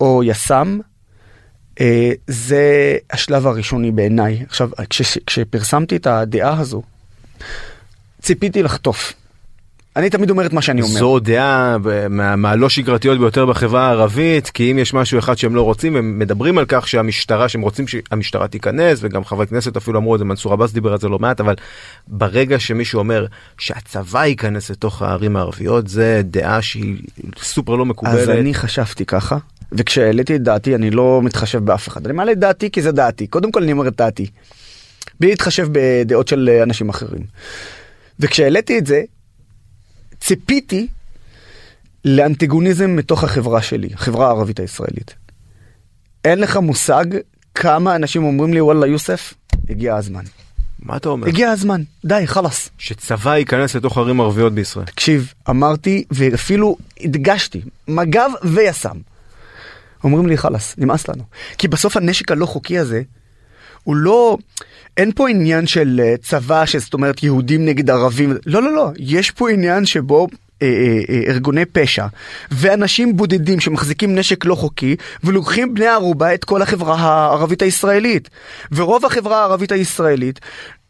או 0.00 0.22
יס"מ 0.24 0.78
אה, 1.80 2.12
זה 2.26 2.96
השלב 3.10 3.46
הראשוני 3.46 3.90
בעיניי. 3.90 4.44
עכשיו, 4.48 4.70
כש, 4.90 5.18
כשפרסמתי 5.26 5.96
את 5.96 6.06
הדעה 6.06 6.60
הזו, 6.60 6.82
ציפיתי 8.22 8.62
לחטוף. 8.62 9.12
אני 9.96 10.10
תמיד 10.10 10.30
אומר 10.30 10.46
את 10.46 10.52
מה 10.52 10.62
שאני 10.62 10.82
אומר. 10.82 10.98
זו 10.98 11.18
דעה 11.18 11.76
מהלא 12.36 12.68
שגרתיות 12.68 13.18
ביותר 13.18 13.46
בחברה 13.46 13.86
הערבית 13.86 14.50
כי 14.50 14.72
אם 14.72 14.78
יש 14.78 14.94
משהו 14.94 15.18
אחד 15.18 15.38
שהם 15.38 15.54
לא 15.54 15.62
רוצים 15.62 15.96
הם 15.96 16.18
מדברים 16.18 16.58
על 16.58 16.64
כך 16.68 16.88
שהמשטרה 16.88 17.48
שהם 17.48 17.60
רוצים 17.60 17.86
שהמשטרה 17.88 18.48
תיכנס 18.48 18.98
וגם 19.02 19.24
חברי 19.24 19.46
כנסת 19.46 19.76
אפילו 19.76 19.98
אמרו 19.98 20.14
את 20.14 20.18
זה 20.18 20.24
מנסור 20.24 20.52
עבאס 20.52 20.72
דיבר 20.72 20.92
על 20.92 20.98
זה 20.98 21.08
לא 21.08 21.18
מעט 21.18 21.40
אבל 21.40 21.54
ברגע 22.08 22.58
שמישהו 22.58 22.98
אומר 22.98 23.26
שהצבא 23.58 24.24
ייכנס 24.24 24.70
לתוך 24.70 25.02
הערים 25.02 25.36
הערביות 25.36 25.88
זה 25.88 26.20
דעה 26.24 26.62
שהיא 26.62 26.96
סופר 27.38 27.74
לא 27.74 27.86
מקובלת. 27.86 28.14
אז 28.14 28.30
אני 28.30 28.54
חשבתי 28.54 29.06
ככה, 29.06 29.36
וכשהעליתי 29.72 30.36
את 30.36 30.42
דעתי 30.42 30.74
אני 30.74 30.90
לא 30.90 31.20
מתחשב 31.22 31.58
באף 31.58 31.88
אחד. 31.88 32.06
אני 32.06 32.14
מעלה 32.14 32.32
את 32.32 32.38
דעתי 32.38 32.70
כי 32.70 32.82
זה 32.82 32.92
דעתי. 32.92 33.26
קודם 33.26 33.52
כל 33.52 33.62
אני 33.62 33.72
אומר 33.72 33.88
את 33.88 33.96
דעתי. 33.96 34.26
בלי 35.20 35.30
להתחשב 35.30 35.68
בדעות 35.72 36.28
של 36.28 36.60
אנשים 36.62 36.88
אחרים. 36.88 37.22
וכשהעליתי 38.20 38.78
את 38.78 38.86
זה, 38.86 39.02
ציפיתי 40.22 40.86
לאנטיגוניזם 42.04 42.96
מתוך 42.96 43.24
החברה 43.24 43.62
שלי, 43.62 43.88
החברה 43.94 44.26
הערבית 44.26 44.60
הישראלית. 44.60 45.14
אין 46.24 46.38
לך 46.38 46.56
מושג 46.56 47.04
כמה 47.54 47.96
אנשים 47.96 48.24
אומרים 48.24 48.54
לי 48.54 48.60
וואלה 48.60 48.86
יוסף, 48.86 49.34
הגיע 49.70 49.96
הזמן. 49.96 50.24
מה 50.78 50.96
אתה 50.96 51.08
אומר? 51.08 51.28
הגיע 51.28 51.50
הזמן, 51.50 51.82
די, 52.04 52.22
חלאס. 52.26 52.70
שצבא 52.78 53.36
ייכנס 53.36 53.74
לתוך 53.76 53.98
ערים 53.98 54.20
ערביות 54.20 54.52
בישראל. 54.52 54.86
תקשיב, 54.86 55.34
אמרתי 55.50 56.04
ואפילו 56.10 56.76
הדגשתי, 57.00 57.60
מג"ב 57.88 58.30
ויס"מ. 58.44 59.00
אומרים 60.04 60.26
לי 60.26 60.36
חלאס, 60.36 60.74
נמאס 60.78 61.08
לנו. 61.08 61.22
כי 61.58 61.68
בסוף 61.68 61.96
הנשק 61.96 62.30
הלא 62.30 62.46
חוקי 62.46 62.78
הזה, 62.78 63.02
הוא 63.84 63.96
לא, 63.96 64.38
אין 64.96 65.12
פה 65.12 65.28
עניין 65.28 65.66
של 65.66 66.00
אה, 66.04 66.14
צבא, 66.22 66.66
שזאת 66.66 66.94
אומרת 66.94 67.22
יהודים 67.22 67.64
נגד 67.66 67.90
ערבים, 67.90 68.36
לא, 68.46 68.62
לא, 68.62 68.72
לא, 68.74 68.90
יש 68.98 69.30
פה 69.30 69.50
עניין 69.50 69.86
שבו 69.86 70.26
אה, 70.62 70.66
אה, 71.08 71.22
ארגוני 71.28 71.64
פשע 71.64 72.06
ואנשים 72.50 73.16
בודדים 73.16 73.60
שמחזיקים 73.60 74.18
נשק 74.18 74.44
לא 74.44 74.54
חוקי 74.54 74.96
ולוקחים 75.24 75.74
בני 75.74 75.86
ערובה 75.86 76.34
את 76.34 76.44
כל 76.44 76.62
החברה 76.62 76.94
הערבית 76.94 77.62
הישראלית. 77.62 78.30
ורוב 78.72 79.06
החברה 79.06 79.40
הערבית 79.40 79.72
הישראלית 79.72 80.40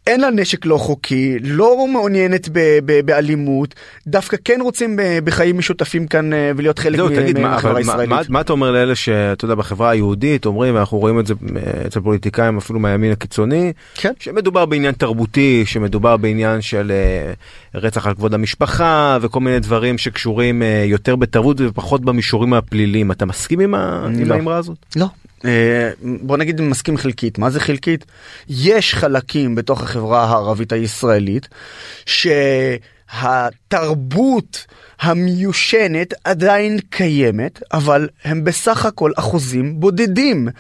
אין 0.07 0.21
לה 0.21 0.31
נשק 0.31 0.67
לא 0.67 0.77
חוקי, 0.79 1.37
לא 1.43 1.87
מעוניינת 1.93 2.49
ב- 2.53 2.79
ב- 2.85 3.01
באלימות, 3.07 3.75
דווקא 4.07 4.37
כן 4.45 4.59
רוצים 4.63 4.97
ב- 4.97 5.19
בחיים 5.25 5.59
משותפים 5.59 6.07
כאן 6.07 6.33
אה, 6.33 6.51
ולהיות 6.57 6.79
חלק 6.79 6.97
זהו, 6.97 7.09
מ- 7.11 7.17
תגיד, 7.17 7.39
מה, 7.39 7.49
מהחברה 7.49 7.73
אבל 7.73 7.83
מה, 7.85 7.93
הישראלית. 7.93 8.11
מה, 8.11 8.21
מה 8.29 8.41
אתה 8.41 8.53
אומר 8.53 8.71
לאלה 8.71 8.95
שאתה 8.95 9.45
יודע 9.45 9.55
בחברה 9.55 9.91
היהודית 9.91 10.47
אומרים 10.47 10.75
ואנחנו 10.75 10.99
רואים 10.99 11.21
את 11.21 11.27
זה 11.27 11.35
אה, 11.57 11.87
אצל 11.87 12.01
פוליטיקאים 12.01 12.59
אפילו 12.59 12.79
מהימין 12.81 13.13
הקיצוני 13.13 13.73
כן. 13.95 14.13
שמדובר 14.19 14.67
בעניין 14.67 14.95
תרבותי 14.95 15.63
שמדובר 15.67 16.17
בעניין 16.17 16.61
של 16.63 16.93
אה, 16.95 17.33
רצח 17.81 18.07
על 18.07 18.15
כבוד 18.15 18.35
המשפחה 18.35 19.19
וכל 19.21 19.41
מיני 19.41 19.61
דברים 19.61 19.99
שקשורים 19.99 20.63
יותר 20.85 21.17
בתרבות 21.17 21.57
ופחות 21.61 22.01
במישורים 22.05 22.55
הפליליים 22.55 23.13
אתה 23.13 23.27
מסכים 23.27 23.61
עם, 23.61 23.75
ה... 23.75 24.07
עם 24.07 24.25
לא. 24.29 24.35
האמרה 24.35 24.57
הזאת? 24.57 24.77
לא. 24.97 25.07
אה, 25.45 25.91
בוא 26.03 26.37
נגיד 26.37 26.61
מסכים 26.61 26.97
חלקית. 26.97 27.39
מה 27.39 27.51
זה 27.51 27.61
חלקית? 27.61 28.05
יש 28.49 28.95
חלקים 28.95 29.55
בתוך 29.55 29.83
החברה 29.83 30.25
הערבית 30.25 30.73
הישראלית 30.73 31.49
שהתרבות 33.11 34.67
המיושנת 35.01 36.15
עדיין 36.25 36.79
קיימת, 36.91 37.63
אבל 37.73 38.09
הם 38.25 38.45
בסך 38.45 38.87
הכל 38.87 39.13
אחוזים 39.17 39.81
בודדים. 39.81 40.49
אה, 40.49 40.55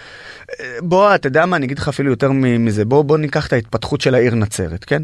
בוא, 0.82 1.14
אתה 1.14 1.26
יודע 1.26 1.46
מה, 1.46 1.56
אני 1.56 1.66
אגיד 1.66 1.78
לך 1.78 1.88
אפילו 1.88 2.10
יותר 2.10 2.32
מזה. 2.32 2.84
בוא, 2.84 3.02
בוא 3.04 3.18
ניקח 3.18 3.46
את 3.46 3.52
ההתפתחות 3.52 4.00
של 4.00 4.14
העיר 4.14 4.34
נצרת, 4.34 4.84
כן? 4.84 5.02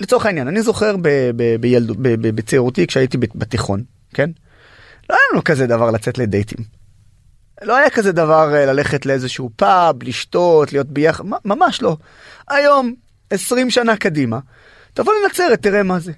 לצורך 0.00 0.26
העניין, 0.26 0.48
אני 0.48 0.62
זוכר 0.62 0.96
ב- 0.96 1.30
ב- 1.36 1.56
בילדו- 1.60 1.94
ב- 1.94 2.08
ב- 2.26 2.36
בצעירותי 2.36 2.86
כשהייתי 2.86 3.18
בתיכון, 3.18 3.82
כן? 4.14 4.30
לא 5.10 5.14
היה 5.14 5.22
לנו 5.32 5.44
כזה 5.44 5.66
דבר 5.66 5.90
לצאת 5.90 6.18
לדייטים. 6.18 6.79
לא 7.62 7.76
היה 7.76 7.90
כזה 7.90 8.12
דבר 8.12 8.54
אה, 8.54 8.66
ללכת 8.66 9.06
לאיזשהו 9.06 9.50
פאב, 9.56 10.02
לשתות, 10.02 10.72
להיות 10.72 10.86
ביחד, 10.86 11.24
ממש 11.44 11.82
לא. 11.82 11.96
היום, 12.48 12.94
20 13.30 13.70
שנה 13.70 13.96
קדימה, 13.96 14.38
תבוא 14.94 15.12
לנצרת, 15.22 15.62
תראה 15.62 15.82
מה 15.82 15.98
זה. 15.98 16.12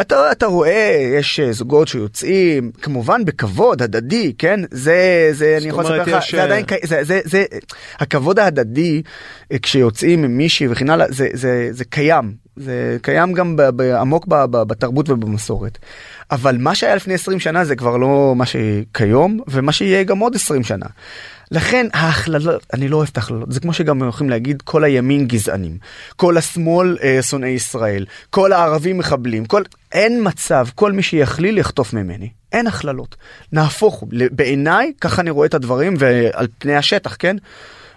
אתה, 0.00 0.32
אתה 0.32 0.46
רואה, 0.46 1.12
יש 1.18 1.40
אה, 1.40 1.52
זוגות 1.52 1.88
שיוצאים, 1.88 2.72
כמובן 2.82 3.24
בכבוד 3.24 3.82
הדדי, 3.82 4.32
כן? 4.38 4.60
זה, 4.70 5.28
זה, 5.32 5.58
אני 5.60 5.68
יכול 5.68 5.84
לספר 5.84 6.02
לך, 6.02 6.24
יש, 6.24 6.34
זה 6.34 6.38
אה, 6.38 6.44
עדיין, 6.44 6.64
זה, 6.84 7.04
זה, 7.04 7.20
זה, 7.24 7.44
הכבוד 7.98 8.38
ההדדי, 8.38 9.02
כשיוצאים 9.62 10.24
עם 10.24 10.36
מישהי 10.36 10.68
וכן 10.70 10.90
הלאה, 10.90 11.06
זה, 11.10 11.28
זה, 11.32 11.68
זה 11.70 11.84
קיים. 11.84 12.41
זה 12.56 12.96
קיים 13.02 13.32
גם 13.32 13.56
עמוק 14.00 14.26
בתרבות 14.50 15.10
ובמסורת. 15.10 15.78
אבל 16.30 16.56
מה 16.58 16.74
שהיה 16.74 16.94
לפני 16.94 17.14
20 17.14 17.40
שנה 17.40 17.64
זה 17.64 17.76
כבר 17.76 17.96
לא 17.96 18.34
מה 18.36 18.44
שכיום, 18.46 19.40
ומה 19.48 19.72
שיהיה 19.72 20.02
גם 20.02 20.18
עוד 20.18 20.34
20 20.34 20.64
שנה. 20.64 20.86
לכן 21.50 21.86
ההכללות, 21.92 22.66
אני 22.72 22.88
לא 22.88 22.96
אוהב 22.96 23.08
את 23.12 23.16
ההכללות, 23.16 23.52
זה 23.52 23.60
כמו 23.60 23.72
שגם 23.72 24.08
יכולים 24.08 24.30
להגיד 24.30 24.62
כל 24.62 24.84
הימין 24.84 25.26
גזענים, 25.26 25.78
כל 26.16 26.36
השמאל 26.36 26.98
אה, 27.02 27.22
שונאי 27.22 27.48
ישראל, 27.48 28.06
כל 28.30 28.52
הערבים 28.52 28.98
מחבלים, 28.98 29.44
כל... 29.44 29.62
אין 29.92 30.20
מצב, 30.28 30.66
כל 30.74 30.92
מי 30.92 31.02
שיכליל 31.02 31.58
יחטוף 31.58 31.92
ממני. 31.92 32.28
אין 32.52 32.66
הכללות. 32.66 33.16
נהפוך 33.52 34.04
בעיניי, 34.10 34.92
ככה 35.00 35.22
אני 35.22 35.30
רואה 35.30 35.46
את 35.46 35.54
הדברים 35.54 35.94
ועל 35.98 36.46
פני 36.58 36.76
השטח, 36.76 37.16
כן? 37.18 37.36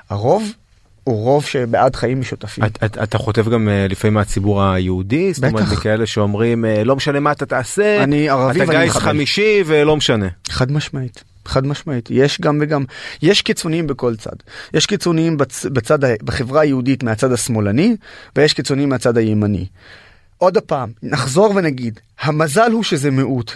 הרוב 0.10 0.52
הוא 1.06 1.24
רוב 1.24 1.46
שבעד 1.46 1.96
חיים 1.96 2.20
משותפים. 2.20 2.64
את, 2.64 2.84
את, 2.84 2.98
אתה 2.98 3.18
חוטף 3.18 3.48
גם 3.48 3.70
אה, 3.70 3.88
לפעמים 3.90 4.14
מהציבור 4.14 4.64
היהודי, 4.64 5.34
זאת 5.34 5.44
אומרת 5.44 5.64
בטח. 5.64 5.74
מכאלה 5.74 6.06
שאומרים 6.06 6.66
אה, 6.66 6.84
לא 6.84 6.96
משנה 6.96 7.20
מה 7.20 7.32
אתה 7.32 7.46
תעשה, 7.46 8.04
אני 8.04 8.30
ערבי 8.30 8.64
אתה 8.64 8.84
גיס. 8.84 8.94
חמישי 8.94 9.64
ולא 9.66 9.98
משנה. 9.98 10.28
חד 10.50 10.72
משמעית. 10.72 11.24
חד 11.46 11.68
משמעית, 11.68 12.10
יש 12.12 12.42
גם 12.42 12.60
וגם, 12.62 12.84
יש 13.22 13.42
קיצוניים 13.42 13.88
בכל 13.88 14.16
צד. 14.16 14.36
יש 14.74 14.86
קיצוניים 14.86 15.38
בצ, 15.38 15.66
בצד, 15.66 16.00
בחברה 16.24 16.62
היהודית 16.62 17.04
מהצד 17.04 17.32
השמאלני, 17.32 17.96
ויש 18.36 18.54
קיצוניים 18.54 18.90
מהצד 18.90 19.18
הימני. 19.18 19.66
עוד 20.38 20.58
פעם, 20.58 20.92
נחזור 21.04 21.54
ונגיד, 21.56 22.00
המזל 22.22 22.72
הוא 22.72 22.84
שזה 22.84 23.12
מיעוט. 23.12 23.52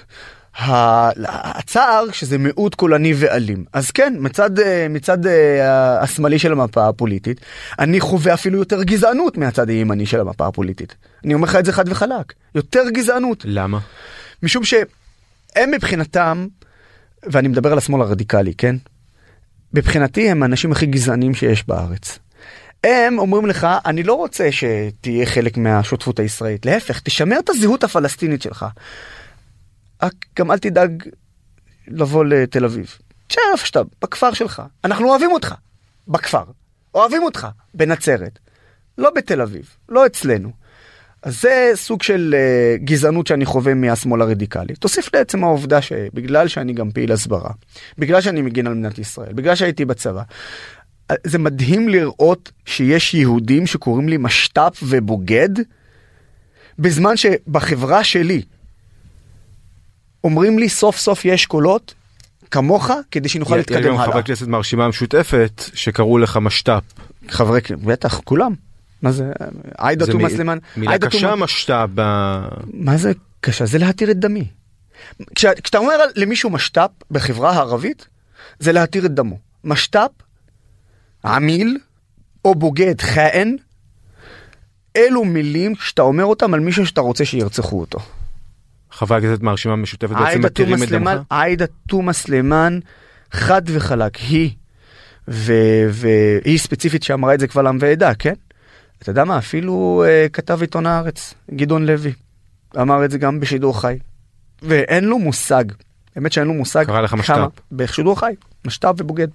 הצער 0.59 2.11
שזה 2.11 2.37
מיעוט 2.37 2.75
קולני 2.75 3.13
ואלים. 3.15 3.65
אז 3.73 3.91
כן, 3.91 4.13
מצד, 4.19 4.59
אה, 4.59 4.87
מצד 4.89 5.27
אה, 5.27 6.01
השמאלי 6.01 6.39
של 6.39 6.51
המפה 6.51 6.87
הפוליטית, 6.87 7.41
אני 7.79 7.99
חווה 7.99 8.33
אפילו 8.33 8.59
יותר 8.59 8.83
גזענות 8.83 9.37
מהצד 9.37 9.69
הימני 9.69 10.05
של 10.05 10.19
המפה 10.19 10.47
הפוליטית. 10.47 10.95
אני 11.25 11.33
אומר 11.33 11.47
לך 11.47 11.55
את 11.55 11.65
זה 11.65 11.73
חד 11.73 11.89
וחלק, 11.89 12.33
יותר 12.55 12.89
גזענות. 12.89 13.43
למה? 13.45 13.79
משום 14.43 14.63
שהם 14.63 15.71
מבחינתם, 15.71 16.47
ואני 17.23 17.47
מדבר 17.47 17.71
על 17.71 17.77
השמאל 17.77 18.01
הרדיקלי, 18.01 18.53
כן? 18.53 18.75
מבחינתי 19.73 20.29
הם 20.29 20.43
האנשים 20.43 20.71
הכי 20.71 20.85
גזענים 20.85 21.33
שיש 21.35 21.67
בארץ. 21.67 22.19
הם 22.83 23.19
אומרים 23.19 23.45
לך, 23.45 23.67
אני 23.85 24.03
לא 24.03 24.13
רוצה 24.13 24.49
שתהיה 24.51 25.25
חלק 25.25 25.57
מהשותפות 25.57 26.19
הישראלית, 26.19 26.65
להפך, 26.65 26.99
תשמר 26.99 27.39
את 27.39 27.49
הזהות 27.49 27.83
הפלסטינית 27.83 28.41
שלך. 28.41 28.65
רק 30.03 30.13
גם 30.39 30.51
אל 30.51 30.58
תדאג 30.58 31.03
לבוא 31.88 32.25
לתל 32.25 32.65
אביב. 32.65 32.98
תשאר 33.27 33.44
איפה 33.53 33.65
שאתה, 33.65 33.82
בכפר 34.01 34.34
שלך. 34.34 34.62
אנחנו 34.84 35.10
אוהבים 35.10 35.32
אותך, 35.32 35.56
בכפר. 36.08 36.44
אוהבים 36.96 37.24
אותך, 37.24 37.48
בנצרת. 37.74 38.39
לא 38.98 39.10
בתל 39.15 39.41
אביב, 39.41 39.70
לא 39.89 40.06
אצלנו. 40.06 40.51
אז 41.24 41.41
זה 41.41 41.72
סוג 41.75 42.03
של 42.03 42.36
uh, 42.36 42.84
גזענות 42.84 43.27
שאני 43.27 43.46
חווה 43.46 43.74
מהשמאל 43.74 44.22
הרדיקלי. 44.22 44.75
תוסיף 44.75 45.15
לעצם 45.15 45.44
העובדה 45.44 45.82
שבגלל 45.82 46.48
שאני 46.48 46.74
גם 46.74 46.91
פעיל 46.91 47.12
הסברה, 47.12 47.51
בגלל 47.98 48.22
שאני 48.22 48.41
מגן 48.41 48.68
על 48.68 48.74
מדינת 48.74 49.00
ישראל, 49.00 49.34
בגלל 49.34 49.56
שהייתי 49.56 49.86
בצבא, 49.86 50.24
אה, 51.12 51.15
זה 51.24 51.38
מדהים 51.38 51.89
לראות 51.89 52.51
שיש 52.65 53.13
יהודים 53.13 53.68
שקוראים 53.68 54.10
לי 54.10 54.18
משת"פ 54.18 54.84
ובוגד, 54.84 55.50
בזמן 56.79 57.18
שבחברה 57.18 58.03
שלי 58.03 58.41
אומרים 60.23 60.59
לי 60.59 60.69
סוף 60.69 60.97
סוף 60.97 61.25
יש 61.25 61.45
קולות 61.45 61.93
כמוך 62.51 62.89
כדי 63.11 63.29
שנוכל 63.29 63.53
יש 63.53 63.69
להתקדם 63.69 63.88
גם 63.88 63.93
הלאה. 63.99 64.05
חברי 64.11 64.23
כנסת 64.23 64.47
מהרשימה 64.47 64.85
המשותפת 64.85 65.63
שקראו 65.73 66.17
לך 66.17 66.38
משת"פ. 66.38 66.83
חברי 67.29 67.61
כנסת, 67.61 67.83
בטח, 67.83 68.19
כולם. 68.23 68.53
מה 69.01 69.11
זה, 69.11 69.31
עאידה 69.77 70.05
תומא 70.07 70.29
סלימאן. 70.29 70.57
מילה 70.77 70.97
קשה 70.97 71.19
תומא- 71.31 71.35
משת"פ. 71.43 71.88
ב- 71.95 72.47
מה 72.73 72.97
זה 72.97 73.11
קשה? 73.41 73.65
זה 73.65 73.77
להתיר 73.77 74.11
את 74.11 74.19
דמי. 74.19 74.45
כש, 75.35 75.45
כשאתה 75.63 75.77
אומר 75.77 75.95
למישהו 76.15 76.49
משת"פ 76.49 76.89
בחברה 77.11 77.51
הערבית, 77.51 78.07
זה 78.59 78.71
להתיר 78.71 79.05
את 79.05 79.11
דמו. 79.13 79.38
משת"פ, 79.63 80.09
עמיל 81.25 81.77
או 82.45 82.55
בוגד, 82.55 83.01
חאן, 83.01 83.51
אלו 84.97 85.25
מילים 85.25 85.75
שאתה 85.75 86.01
אומר 86.01 86.25
אותם 86.25 86.53
על 86.53 86.59
מישהו 86.59 86.85
שאתה 86.85 87.01
רוצה 87.01 87.25
שירצחו 87.25 87.79
אותו. 87.79 87.99
חברי 88.91 89.17
הכנסת 89.17 89.41
מהרשימה 89.41 89.74
המשותפת 89.74 90.15
בעצם 90.15 90.41
מתירים 90.46 90.84
את 90.84 90.89
דמך? 90.89 91.19
עאידה 91.29 91.65
תומא 91.88 92.13
סלימאן, 92.13 92.79
חד 93.31 93.62
וחלק, 93.65 94.15
היא, 94.15 94.51
והיא 95.27 96.58
ספציפית 96.60 97.03
שאמרה 97.03 97.34
את 97.34 97.39
זה 97.39 97.48
קבל 97.48 97.67
עם 97.67 97.77
ועדה, 97.81 98.13
כן? 98.15 98.34
אתה 99.01 99.10
יודע 99.10 99.24
מה, 99.24 99.38
אפילו 99.38 100.03
uh, 100.05 100.29
כתב 100.29 100.62
עיתון 100.62 100.86
הארץ, 100.86 101.34
גדעון 101.55 101.86
לוי, 101.86 102.13
אמר 102.81 103.05
את 103.05 103.12
זה 103.12 103.17
גם 103.17 103.39
בשידור 103.39 103.81
חי. 103.81 103.98
ואין 104.62 105.03
לו 105.03 105.19
מושג, 105.19 105.63
באמת 106.15 106.31
שאין 106.31 106.48
לו 106.48 106.53
מושג, 106.53 106.86
קרא 106.86 107.01
לך 107.01 107.10
כמה- 107.12 107.19
משת"פ. 107.19 107.62
בשידור 107.72 108.19
חי, 108.19 108.34
משת"פ 108.65 108.93
ובוגד. 108.98 109.27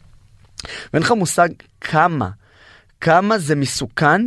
ואין 0.92 1.02
לך 1.02 1.10
מושג 1.10 1.48
כמה, 1.80 2.30
כמה 3.00 3.38
זה 3.38 3.54
מסוכן, 3.54 4.20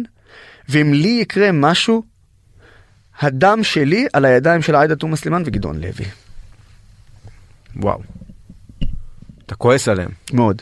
ואם 0.69 0.93
לי 0.93 1.17
יקרה 1.21 1.51
משהו, 1.51 2.03
הדם 3.19 3.59
שלי 3.63 4.07
על 4.13 4.25
הידיים 4.25 4.61
של 4.61 4.75
עאידה 4.75 4.95
תומא 4.95 5.15
סלימאן 5.15 5.43
וגדעון 5.45 5.75
לוי. 5.79 6.05
וואו. 7.75 7.99
אתה 9.45 9.55
כועס 9.55 9.87
עליהם. 9.87 10.09
מאוד. 10.33 10.61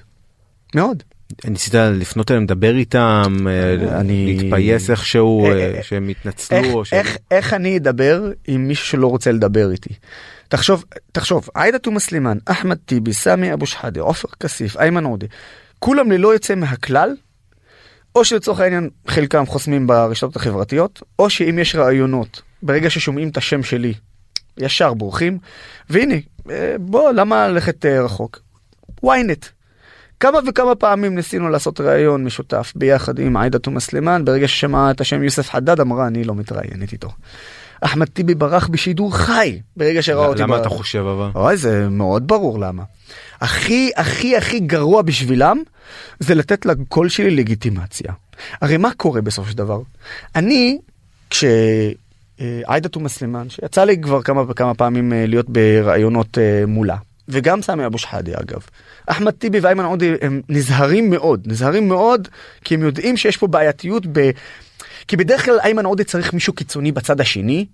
מאוד. 0.76 1.04
ניסית 1.46 1.74
לפנות 1.76 2.32
אליהם, 2.32 2.44
לדבר 2.44 2.76
איתם, 2.76 3.36
אה, 3.48 4.00
אני- 4.00 4.38
להתפייס 4.38 4.90
איכשהו, 4.90 5.46
אה, 5.46 5.76
אה, 5.78 5.84
שהם 5.84 6.10
יתנצלו? 6.10 6.58
איך, 6.58 6.74
או 6.74 6.86
ש- 6.86 6.94
איך, 6.94 7.18
איך 7.32 7.54
אני 7.54 7.78
אדבר 7.78 8.24
עם 8.48 8.68
מישהו 8.68 8.86
שלא 8.88 9.08
רוצה 9.08 9.32
לדבר 9.32 9.72
איתי? 9.72 9.90
תחשוב, 10.48 10.86
תחשוב, 11.12 11.50
עאידה 11.56 11.80
תומא 11.80 12.00
סלימאן, 12.00 12.38
אחמד 12.46 12.78
טיבי, 12.86 13.14
סמי 13.14 13.54
אבו 13.54 13.66
שחאדה, 13.66 14.02
עופר 14.02 14.28
כסיף, 14.40 14.78
איימן 14.78 15.04
עודה, 15.04 15.28
כולם 15.80 16.12
ללא 16.12 16.34
יוצא 16.34 16.56
מהכלל, 16.56 17.10
או 18.16 18.26
שלצורך 18.26 18.60
העניין 18.60 18.90
חלקם 19.08 19.46
חוסמים 19.46 19.88
ברשתות 19.88 20.36
החברתיות, 20.36 21.02
או 21.20 21.30
שאם 21.30 21.60
יש 21.60 21.76
רעיונות, 21.76 22.42
ברגע 22.64 22.90
ששומעים 22.90 23.30
את 23.30 23.38
השם 23.38 23.64
שלי, 23.64 23.94
ישר 24.58 24.94
בורחים, 24.94 25.38
והנה, 25.90 26.16
אה, 26.50 26.76
בוא, 26.80 27.12
למה 27.12 27.48
ללכת 27.48 27.86
אה, 27.86 28.02
רחוק? 28.02 28.40
ynet. 29.06 29.46
כמה 30.20 30.40
וכמה 30.48 30.76
פעמים 30.76 31.16
ניסינו 31.16 31.50
לעשות 31.50 31.82
ראיון 31.82 32.24
משותף 32.24 32.74
ביחד 32.76 33.20
עם 33.20 33.38
עאידה 33.38 33.60
תומא 33.60 33.80
סלימאן, 33.80 34.26
ברגע 34.26 34.48
ששמעה 34.48 34.92
את 34.92 35.02
השם 35.02 35.24
יוסף 35.24 35.50
חדד 35.50 35.80
אמרה 35.80 36.08
אני 36.08 36.24
לא 36.24 36.36
מתראיינת 36.36 36.94
איתו. 36.94 37.10
אחמד 37.82 38.08
טיבי 38.08 38.36
ברח 38.36 38.68
בשידור 38.68 39.18
חי 39.18 39.60
ברגע 39.78 40.02
שראה 40.02 40.28
אותי. 40.28 40.42
למה 40.42 40.58
אתה 40.58 40.70
חושב 40.70 41.00
אבל? 41.00 41.30
אוי 41.36 41.58
זה 41.58 41.90
מאוד 41.90 42.28
ברור 42.28 42.60
למה. 42.60 42.84
הכי 43.42 43.92
הכי 43.96 44.38
הכי 44.38 44.60
גרוע 44.60 45.02
בשבילם 45.02 45.58
זה 46.20 46.36
לתת 46.36 46.66
לקול 46.66 47.10
שלי 47.10 47.36
לגיטימציה. 47.36 48.14
הרי 48.62 48.78
מה 48.78 48.90
קורה 48.98 49.22
בסופו 49.22 49.50
של 49.52 49.58
דבר? 49.58 49.82
אני 50.36 50.78
כשעאידה 51.30 52.90
תומא 52.90 53.10
סלימאן 53.10 53.50
שיצא 53.50 53.84
לי 53.84 54.02
כבר 54.02 54.22
כמה 54.22 54.44
וכמה 54.48 54.74
פעמים 54.74 55.14
אה, 55.14 55.26
להיות 55.28 55.50
בראיונות 55.50 56.38
אה, 56.38 56.64
מולה 56.68 56.96
וגם 57.30 57.62
סמי 57.62 57.86
אבו 57.86 57.98
שחאדה 57.98 58.32
אגב. 58.42 58.66
אחמד 59.08 59.32
טיבי 59.32 59.60
ואיימן 59.60 59.86
עודה 59.86 60.06
הם 60.22 60.42
נזהרים 60.50 61.10
מאוד 61.10 61.44
נזהרים 61.46 61.88
מאוד 61.88 62.28
כי 62.64 62.76
הם 62.76 62.82
יודעים 62.82 63.18
שיש 63.18 63.38
פה 63.38 63.48
בעייתיות 63.48 64.04
ב... 64.12 64.30
כי 65.08 65.18
בדרך 65.18 65.46
כלל 65.46 65.60
איימן 65.64 65.86
עודה 65.86 66.04
צריך 66.04 66.34
מישהו 66.34 66.54
קיצוני 66.54 66.92
בצד 66.92 67.22
השני, 67.22 67.66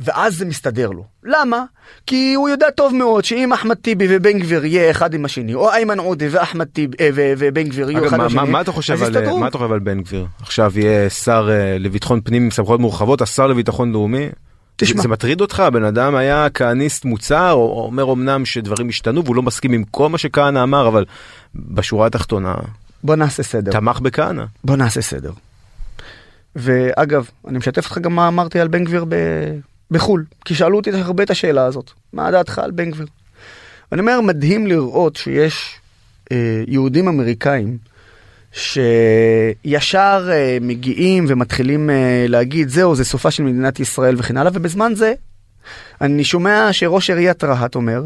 ואז 0.00 0.34
זה 0.36 0.44
מסתדר 0.44 0.90
לו. 0.90 1.04
למה? 1.24 1.64
כי 2.06 2.34
הוא 2.34 2.48
יודע 2.48 2.70
טוב 2.70 2.94
מאוד 2.94 3.24
שאם 3.24 3.52
אחמד 3.52 3.74
טיבי 3.76 4.06
ובן 4.10 4.38
גביר 4.38 4.64
יהיה 4.64 4.90
אחד 4.90 5.14
עם 5.14 5.24
השני, 5.24 5.54
או 5.54 5.70
איימן 5.70 5.98
עודה 5.98 6.26
ואחמד 6.30 6.66
טיבי 6.66 6.96
אה, 7.00 7.10
ובן 7.14 7.62
גביר 7.62 7.90
יהיו 7.90 8.06
אחד 8.06 8.14
עם 8.14 8.26
השני, 8.26 8.50
מה- 8.50 8.60
אתה 8.60 8.72
חושב 8.72 8.92
אז 8.92 9.02
על 9.02 9.08
יסתדרו. 9.16 9.38
מה 9.38 9.48
אתה 9.48 9.58
חושב 9.58 9.72
על 9.72 9.78
בן 9.78 10.00
גביר? 10.00 10.26
עכשיו 10.40 10.72
יהיה 10.78 11.10
שר 11.10 11.48
אה, 11.50 11.78
לביטחון 11.78 12.20
פנים 12.24 12.42
עם 12.42 12.50
סמכויות 12.50 12.80
מורחבות, 12.80 13.20
השר 13.22 13.46
לביטחון 13.46 13.92
לאומי? 13.92 14.28
תשמע. 14.76 15.02
זה 15.02 15.08
מטריד 15.08 15.40
אותך? 15.40 15.60
הבן 15.60 15.84
אדם 15.84 16.14
היה 16.14 16.46
כהניסט 16.54 17.04
מוצהר, 17.04 17.52
או 17.52 17.84
אומר 17.86 18.12
אמנם 18.12 18.44
שדברים 18.44 18.88
השתנו 18.88 19.24
והוא 19.24 19.36
לא 19.36 19.42
מסכים 19.42 19.72
עם 19.72 19.84
כל 19.90 20.08
מה 20.08 20.18
שכהנא 20.18 20.62
אמר, 20.62 20.88
אבל 20.88 21.04
בשורה 21.54 22.06
התחתונה 22.06 22.54
בוא 23.04 23.16
נעשה 23.16 23.42
סדר. 23.42 23.72
תמך 23.72 24.00
בכהנא. 24.00 24.44
בוא 24.64 24.76
נעשה 24.76 25.02
סדר. 25.02 25.30
ואגב, 26.58 27.28
אני 27.48 27.58
משתף 27.58 27.84
אותך 27.84 27.98
גם 27.98 28.14
מה 28.14 28.28
אמרתי 28.28 28.60
על 28.60 28.68
בן 28.68 28.84
גביר 28.84 29.04
ב... 29.08 29.14
בחו"ל, 29.90 30.24
כי 30.44 30.54
שאלו 30.54 30.76
אותי 30.76 30.90
הרבה 30.94 31.22
את 31.22 31.30
השאלה 31.30 31.64
הזאת, 31.64 31.90
מה 32.12 32.30
דעתך 32.30 32.58
על 32.58 32.70
בן 32.70 32.90
גביר? 32.90 33.06
ואני 33.92 34.00
אומר, 34.00 34.20
מדהים 34.20 34.66
לראות 34.66 35.16
שיש 35.16 35.80
אה, 36.32 36.62
יהודים 36.66 37.08
אמריקאים 37.08 37.78
שישר 38.52 40.28
אה, 40.32 40.58
מגיעים 40.60 41.24
ומתחילים 41.28 41.90
אה, 41.90 42.24
להגיד, 42.28 42.68
זהו, 42.68 42.94
זה 42.94 43.04
סופה 43.04 43.30
של 43.30 43.42
מדינת 43.42 43.80
ישראל 43.80 44.14
וכן 44.18 44.36
הלאה, 44.36 44.52
ובזמן 44.54 44.92
זה 44.94 45.14
אני 46.00 46.24
שומע 46.24 46.68
שראש 46.72 47.10
עיריית 47.10 47.44
רהט 47.44 47.74
אומר, 47.74 48.02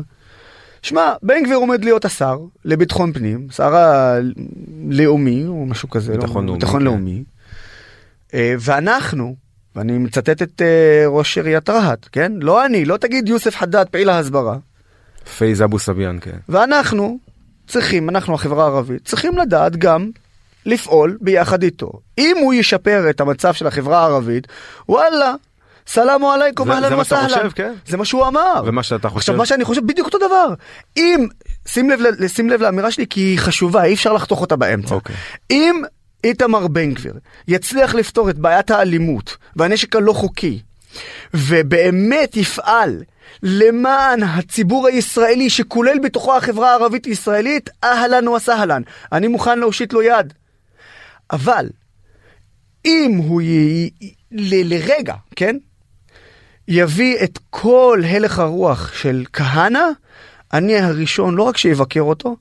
שמע, 0.83 1.13
בן 1.23 1.45
גביר 1.45 1.57
עומד 1.57 1.85
להיות 1.85 2.05
השר 2.05 2.39
לביטחון 2.65 3.13
פנים, 3.13 3.47
שר 3.51 3.75
הלאומי 3.75 5.45
או 5.47 5.67
משהו 5.67 5.91
כזה, 5.91 6.13
ביטחון 6.13 6.45
לא, 6.45 6.47
לאומי, 6.47 6.59
ביטחון 6.59 6.81
כן. 6.81 6.85
לאומי. 6.85 7.23
אה, 8.35 8.55
ואנחנו, 8.61 9.37
ואני 9.77 9.99
מצטט 9.99 10.43
את 10.43 10.63
אה, 10.63 11.05
ראש 11.07 11.39
עיריית 11.39 11.71
רהט, 11.71 12.09
כן? 12.13 12.33
לא 12.41 12.67
אני, 12.67 12.85
לא 12.85 12.97
תגיד 12.97 13.29
יוסף 13.29 13.57
חדד 13.57 13.85
פעיל 13.91 14.11
ההסברה. 14.11 14.57
פייז 15.39 15.63
אבו 15.63 15.79
סביאן, 15.79 16.19
כן. 16.21 16.37
ואנחנו 16.49 17.19
צריכים, 17.67 18.09
אנחנו 18.09 18.35
החברה 18.35 18.65
הערבית, 18.65 19.05
צריכים 19.05 19.39
לדעת 19.39 19.77
גם 19.77 20.11
לפעול 20.67 21.19
ביחד 21.21 21.63
איתו. 21.63 21.93
אם 22.19 22.37
הוא 22.41 22.55
ישפר 22.55 23.11
את 23.11 23.21
המצב 23.21 23.55
של 23.55 23.67
החברה 23.67 23.99
הערבית, 23.99 24.47
וואלה, 24.89 25.35
סלאמו 25.87 26.33
עליכום, 26.33 26.71
אהלן 26.71 26.89
זה 26.89 26.97
מה 26.97 27.05
שאתה 27.05 27.17
וסהלן. 27.17 27.29
חושב, 27.29 27.51
כן? 27.51 27.73
זה 27.87 27.97
מה 27.97 28.05
שהוא 28.05 28.27
אמר. 28.27 28.63
ומה 28.65 28.83
שאתה 28.83 29.09
חושב? 29.09 29.19
עכשיו 29.19 29.37
מה 29.37 29.47
שאני 29.47 29.65
חושב 29.65 29.87
בדיוק 29.87 30.07
אותו 30.07 30.19
דבר. 30.19 30.55
אם, 30.97 31.27
שים 31.69 31.91
לב, 31.91 32.01
שים 32.27 32.51
לב 32.51 32.63
לאמירה 32.63 32.91
שלי 32.91 33.07
כי 33.11 33.21
היא 33.21 33.39
חשובה, 33.39 33.85
אי 33.85 33.95
אפשר 33.95 34.13
לחתוך 34.13 34.41
אותה 34.41 34.57
באמצע. 34.57 34.95
אוקיי. 34.95 35.17
אם 35.51 35.83
איתמר 36.25 36.69
בן 36.69 36.95
גביר 36.95 37.15
יצליח 37.49 37.95
לפתור 37.95 38.31
את 38.31 38.39
בעיית 38.39 38.71
האלימות 38.71 39.37
והנשק 39.57 39.97
הלא 39.97 40.13
חוקי, 40.13 40.61
ובאמת 41.35 42.37
יפעל 42.37 43.03
למען 43.43 44.23
הציבור 44.23 44.87
הישראלי 44.87 45.51
שכולל 45.51 45.99
בתוכו 45.99 46.37
החברה 46.37 46.71
הערבית 46.71 47.05
הישראלית, 47.05 47.71
אהלן 47.85 48.29
וסהלן. 48.29 48.83
אני 49.13 49.29
מוכן 49.29 49.59
להושיט 49.59 49.93
לו 49.93 50.03
יד. 50.03 50.33
אבל 51.31 51.69
אם 52.85 53.21
הוא 53.29 53.43
י... 53.43 53.91
ל... 54.33 54.75
לרגע, 54.75 55.15
כן? 55.37 55.57
יביא 56.69 57.17
את 57.25 57.39
כל 57.51 58.03
הלך 58.07 58.39
הרוח 58.39 58.95
של 58.95 59.25
כהנא, 59.33 59.85
אני 60.53 60.79
הראשון 60.79 61.35
לא 61.35 61.43
רק 61.43 61.57
שיבקר 61.57 62.01
אותו, 62.01 62.37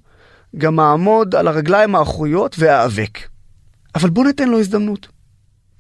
גם 0.58 0.80
אעמוד 0.80 1.36
על 1.36 1.48
הרגליים 1.48 1.96
האחוריות 1.96 2.56
ואיאבק. 2.60 3.20
אבל 3.96 4.10
בוא 4.10 4.26
ניתן 4.26 4.50
לו 4.50 4.60
הזדמנות. 4.60 5.08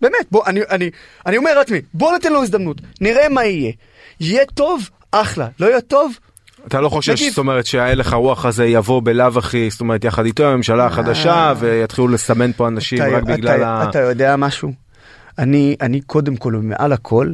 באמת, 0.01 0.25
בוא, 0.31 0.45
אני, 0.47 0.59
אני, 0.69 0.89
אני 1.25 1.37
אומר 1.37 1.53
לעצמי, 1.57 1.81
בוא 1.93 2.13
ניתן 2.13 2.33
לו 2.33 2.43
הזדמנות, 2.43 2.81
נראה 3.01 3.29
מה 3.29 3.45
יהיה. 3.45 3.71
יהיה 4.19 4.45
טוב, 4.45 4.89
אחלה, 5.11 5.47
לא 5.59 5.65
יהיה 5.65 5.81
טוב, 5.81 6.13
אתה 6.67 6.81
לא 6.81 6.89
חושש, 6.89 7.09
נגיד- 7.21 7.29
זאת 7.29 7.37
אומרת 7.37 7.65
שההלך 7.65 8.13
הרוח 8.13 8.45
הזה 8.45 8.65
יבוא 8.65 9.01
בלאו 9.05 9.39
הכי, 9.39 9.69
זאת 9.69 9.81
אומרת 9.81 10.03
יחד 10.03 10.25
איתו 10.25 10.45
הממשלה 10.45 10.85
החדשה 10.85 11.53
ויתחילו 11.59 12.07
לסמן 12.07 12.51
פה 12.53 12.67
אנשים 12.67 12.97
אתה, 13.01 13.17
רק 13.17 13.23
בגלל 13.23 13.57
אתה, 13.57 13.67
ה... 13.67 13.89
אתה 13.89 13.99
יודע 13.99 14.35
משהו? 14.35 14.71
אני, 15.39 15.75
אני 15.81 16.01
קודם 16.01 16.35
כל 16.35 16.55
ומעל 16.55 16.93
הכל 16.93 17.33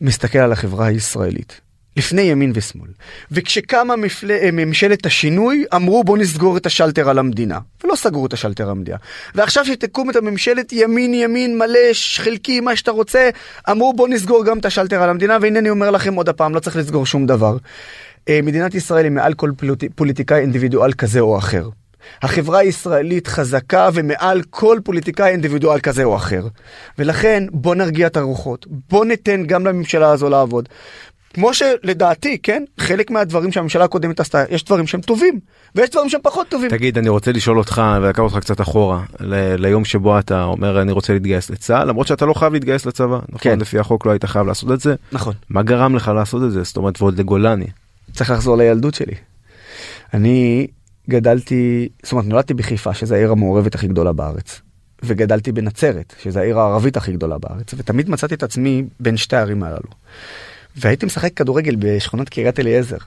מסתכל 0.00 0.38
על 0.38 0.52
החברה 0.52 0.86
הישראלית. 0.86 1.60
לפני 2.00 2.22
ימין 2.22 2.52
ושמאל. 2.54 2.88
וכשקמה 3.30 3.96
מפל... 3.96 4.30
אה, 4.30 4.48
ממשלת 4.52 5.06
השינוי, 5.06 5.64
אמרו 5.74 6.04
בוא 6.04 6.18
נסגור 6.18 6.56
את 6.56 6.66
השלטר 6.66 7.10
על 7.10 7.18
המדינה. 7.18 7.58
ולא 7.84 7.94
סגרו 7.94 8.26
את 8.26 8.32
השלטר 8.32 8.64
על 8.64 8.70
המדינה. 8.70 8.96
ועכשיו 9.34 9.64
שתקום 9.64 10.10
את 10.10 10.16
הממשלת 10.16 10.72
ימין 10.72 11.14
ימין 11.14 11.58
מלא, 11.58 11.78
חלקי, 12.16 12.60
מה 12.60 12.76
שאתה 12.76 12.90
רוצה, 12.90 13.30
אמרו 13.70 13.92
בוא 13.92 14.08
נסגור 14.08 14.44
גם 14.44 14.58
את 14.58 14.64
השלטר 14.64 15.02
על 15.02 15.10
המדינה, 15.10 15.38
והנה 15.40 15.58
אני 15.58 15.70
אומר 15.70 15.90
לכם 15.90 16.14
עוד 16.14 16.28
הפעם, 16.28 16.54
לא 16.54 16.60
צריך 16.60 16.76
לסגור 16.76 17.06
שום 17.06 17.26
דבר. 17.26 17.56
אה, 18.28 18.40
מדינת 18.42 18.74
ישראל 18.74 19.04
היא 19.04 19.12
מעל 19.12 19.34
כל 19.34 19.50
פוליט... 19.56 19.84
פוליטיקאי 19.94 20.40
אינדיבידואל 20.40 20.92
כזה 20.92 21.20
או 21.20 21.38
אחר. 21.38 21.68
החברה 22.22 22.58
הישראלית 22.58 23.26
חזקה 23.26 23.88
ומעל 23.94 24.42
כל 24.50 24.78
פוליטיקאי 24.84 25.30
אינדיבידואל 25.30 25.80
כזה 25.80 26.04
או 26.04 26.16
אחר. 26.16 26.46
ולכן 26.98 27.44
בוא 27.52 27.74
נרגיע 27.74 28.06
את 28.06 28.16
הרוחות, 28.16 28.66
בוא 28.90 29.04
ניתן 29.04 29.46
גם 29.46 29.66
לממשלה 29.66 30.10
הזו 30.10 30.28
לעבוד. 30.28 30.68
כמו 31.34 31.54
שלדעתי, 31.54 32.38
כן, 32.42 32.64
חלק 32.78 33.10
מהדברים 33.10 33.52
שהממשלה 33.52 33.84
הקודמת 33.84 34.20
עשתה, 34.20 34.44
יש 34.50 34.64
דברים 34.64 34.86
שהם 34.86 35.00
טובים, 35.00 35.40
ויש 35.74 35.90
דברים 35.90 36.08
שהם 36.08 36.20
פחות 36.22 36.48
טובים. 36.48 36.70
תגיד, 36.70 36.98
אני 36.98 37.08
רוצה 37.08 37.32
לשאול 37.32 37.58
אותך 37.58 37.82
ולקח 38.02 38.18
אותך 38.18 38.38
קצת 38.38 38.60
אחורה 38.60 39.02
ל- 39.20 39.54
ליום 39.66 39.84
שבו 39.84 40.18
אתה 40.18 40.44
אומר 40.44 40.82
אני 40.82 40.92
רוצה 40.92 41.12
להתגייס 41.12 41.50
לצה"ל 41.50 41.88
למרות 41.88 42.06
שאתה 42.06 42.26
לא 42.26 42.34
חייב 42.34 42.52
להתגייס 42.52 42.86
לצבא 42.86 43.18
נכון 43.28 43.38
כן. 43.40 43.58
לפי 43.58 43.78
החוק 43.78 44.06
לא 44.06 44.10
היית 44.10 44.24
חייב 44.24 44.46
לעשות 44.46 44.72
את 44.72 44.80
זה 44.80 44.94
נכון. 45.12 45.34
מה 45.50 45.62
גרם 45.62 45.94
לך 45.96 46.08
לעשות 46.14 46.42
את 46.44 46.52
זה 46.52 46.62
זאת 46.62 46.76
אומרת 46.76 47.02
ועוד 47.02 47.18
לגולני 47.18 47.66
צריך 48.12 48.30
לחזור 48.30 48.56
לילדות 48.56 48.94
שלי. 48.94 49.14
אני 50.14 50.66
גדלתי, 51.10 51.88
זאת 52.02 52.12
אומרת 52.12 52.24
נולדתי 52.26 52.54
בחיפה 52.54 52.94
שזה 52.94 53.14
העיר 53.14 53.32
המעורבת 53.32 53.74
הכי 53.74 53.88
גדולה 53.88 54.12
בארץ. 54.12 54.60
וגדלתי 55.02 55.52
בנצרת 55.52 56.14
שזה 56.22 56.40
העיר 56.40 56.58
הערבית 56.58 56.96
הכי 56.96 57.12
גדולה 57.12 57.38
בארץ 57.38 57.74
ותמיד 57.76 58.10
מצאתי 58.10 58.34
את 58.34 58.42
עצמי 58.42 58.84
בין 59.00 59.16
שתי 59.16 59.36
הערים 59.36 59.62
הללו. 59.62 59.90
והייתי 60.76 61.06
משחק 61.06 61.34
כדורגל 61.34 61.76
בשכונת 61.78 62.28
קריית 62.28 62.60
אליעזר. 62.60 62.98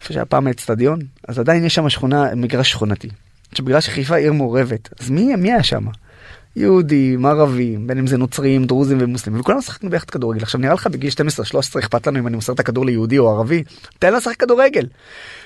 איפה 0.00 0.12
שהיה 0.12 0.24
פעם 0.24 0.46
האצטדיון 0.46 1.00
אז 1.28 1.38
עדיין 1.38 1.64
יש 1.64 1.74
שם 1.74 1.88
שכונה 1.88 2.34
מגרש 2.34 2.70
שכונתי. 2.70 3.08
עכשיו 3.50 3.64
בגלל 3.64 3.80
שחיפה 3.80 4.16
עיר 4.16 4.32
מעורבת 4.32 4.88
אז 5.00 5.10
מי 5.10 5.36
מי 5.36 5.52
היה 5.52 5.62
שם? 5.62 5.86
יהודים, 6.56 7.26
ערבים, 7.26 7.86
בין 7.86 7.98
אם 7.98 8.06
זה 8.06 8.18
נוצרים, 8.18 8.64
דרוזים 8.64 8.98
ומוסלמים, 9.00 9.40
וכולנו 9.40 9.62
שחקנו 9.62 9.90
ביחד 9.90 10.10
כדורגל. 10.10 10.42
עכשיו 10.42 10.60
נראה 10.60 10.74
לך 10.74 10.86
בגיל 10.86 11.10
12-13 11.10 11.78
אכפת 11.78 12.06
לנו 12.06 12.18
אם 12.18 12.26
אני 12.26 12.36
מוסר 12.36 12.52
את 12.52 12.60
הכדור 12.60 12.86
ליהודי 12.86 13.18
או 13.18 13.30
ערבי? 13.30 13.62
תן 13.98 14.14
לשחק 14.14 14.36
כדורגל. 14.36 14.86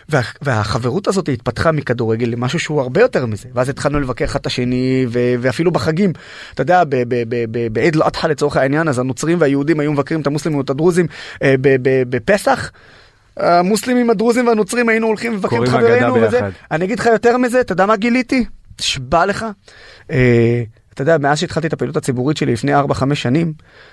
וה, 0.08 0.20
והחברות 0.42 1.08
הזאת 1.08 1.28
התפתחה 1.28 1.72
מכדורגל 1.72 2.26
למשהו 2.26 2.58
שהוא 2.58 2.80
הרבה 2.80 3.00
יותר 3.00 3.26
מזה. 3.26 3.48
ואז 3.54 3.68
התחלנו 3.68 4.00
לבקר 4.00 4.24
אחד 4.24 4.40
את 4.40 4.46
השני, 4.46 5.06
ו, 5.08 5.18
ואפילו 5.40 5.70
בחגים. 5.70 6.12
אתה 6.54 6.62
יודע, 6.62 6.82
בעיד 7.72 7.96
אל-אדחא 7.96 8.26
לצורך 8.26 8.56
העניין, 8.56 8.88
אז 8.88 8.98
הנוצרים 8.98 9.40
והיהודים 9.40 9.80
היו 9.80 9.92
מבקרים 9.92 10.20
את 10.20 10.26
המוסלמים 10.26 10.58
ואת 10.58 10.70
הדרוזים 10.70 11.06
אה, 11.42 11.54
בפסח. 11.82 12.70
המוסלמים, 13.36 14.10
הדרוזים 14.10 14.46
והנוצרים 14.46 14.88
היינו 14.88 15.06
הולכים 15.06 15.32
ומבקרים 15.32 15.62
את 15.62 15.68
חברינו 15.68 16.14
וזה. 16.14 16.40
אני 16.70 16.84
אגיד 16.84 16.98
לך 16.98 17.06
יותר 17.06 17.36
מזה, 17.36 17.60
אתה 17.60 17.72
יודע 17.72 17.86
מה 17.86 17.96
גיליתי? 17.96 18.44
נשבע 18.80 19.26
לך. 19.26 19.46
אה, 20.10 20.62
אתה 20.94 21.02
יודע, 21.02 21.18
מאז 21.18 21.38
שהתחלתי 21.38 21.66
את 21.66 21.72
הפעילות 21.72 21.96
הציבורית 21.96 22.37
שלי 22.37 22.52
לפני 22.52 22.80
4-5 22.80 23.14
שנים, 23.14 23.52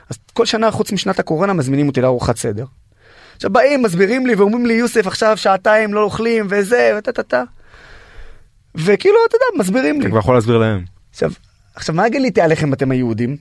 אז 0.10 0.18
כל 0.34 0.46
שנה 0.46 0.72
חוץ 0.72 0.92
משנת 0.92 1.20
הקורונה 1.20 1.54
מזמינים 1.54 1.88
אותי 1.88 2.02
לארוחת 2.02 2.38
סדר. 2.38 2.66
עכשיו 3.36 3.50
באים, 3.52 3.82
מסבירים 3.82 4.28
לי 4.28 4.36
ואומרים 4.36 4.66
לי, 4.66 4.74
יוסף, 4.74 5.08
עכשיו 5.08 5.38
שעתיים 5.38 5.94
לא 5.94 6.04
אוכלים 6.04 6.48
וזה, 6.50 6.96
וטה 6.98 7.12
טה 7.12 7.24
טה. 7.24 7.44
וכאילו, 8.76 9.18
אתה 9.30 9.36
יודע, 9.36 9.64
מסבירים 9.64 9.96
לי. 9.96 10.02
אתה 10.02 10.10
כבר 10.10 10.20
יכול 10.20 10.36
להסביר 10.36 10.58
להם. 10.58 10.84
עכשיו, 11.12 11.32
עכשיו 11.76 11.96
מה 11.96 12.10
גיליתי 12.10 12.42
עליכם 12.42 12.74
אתם 12.74 12.92
היהודים? 12.92 13.38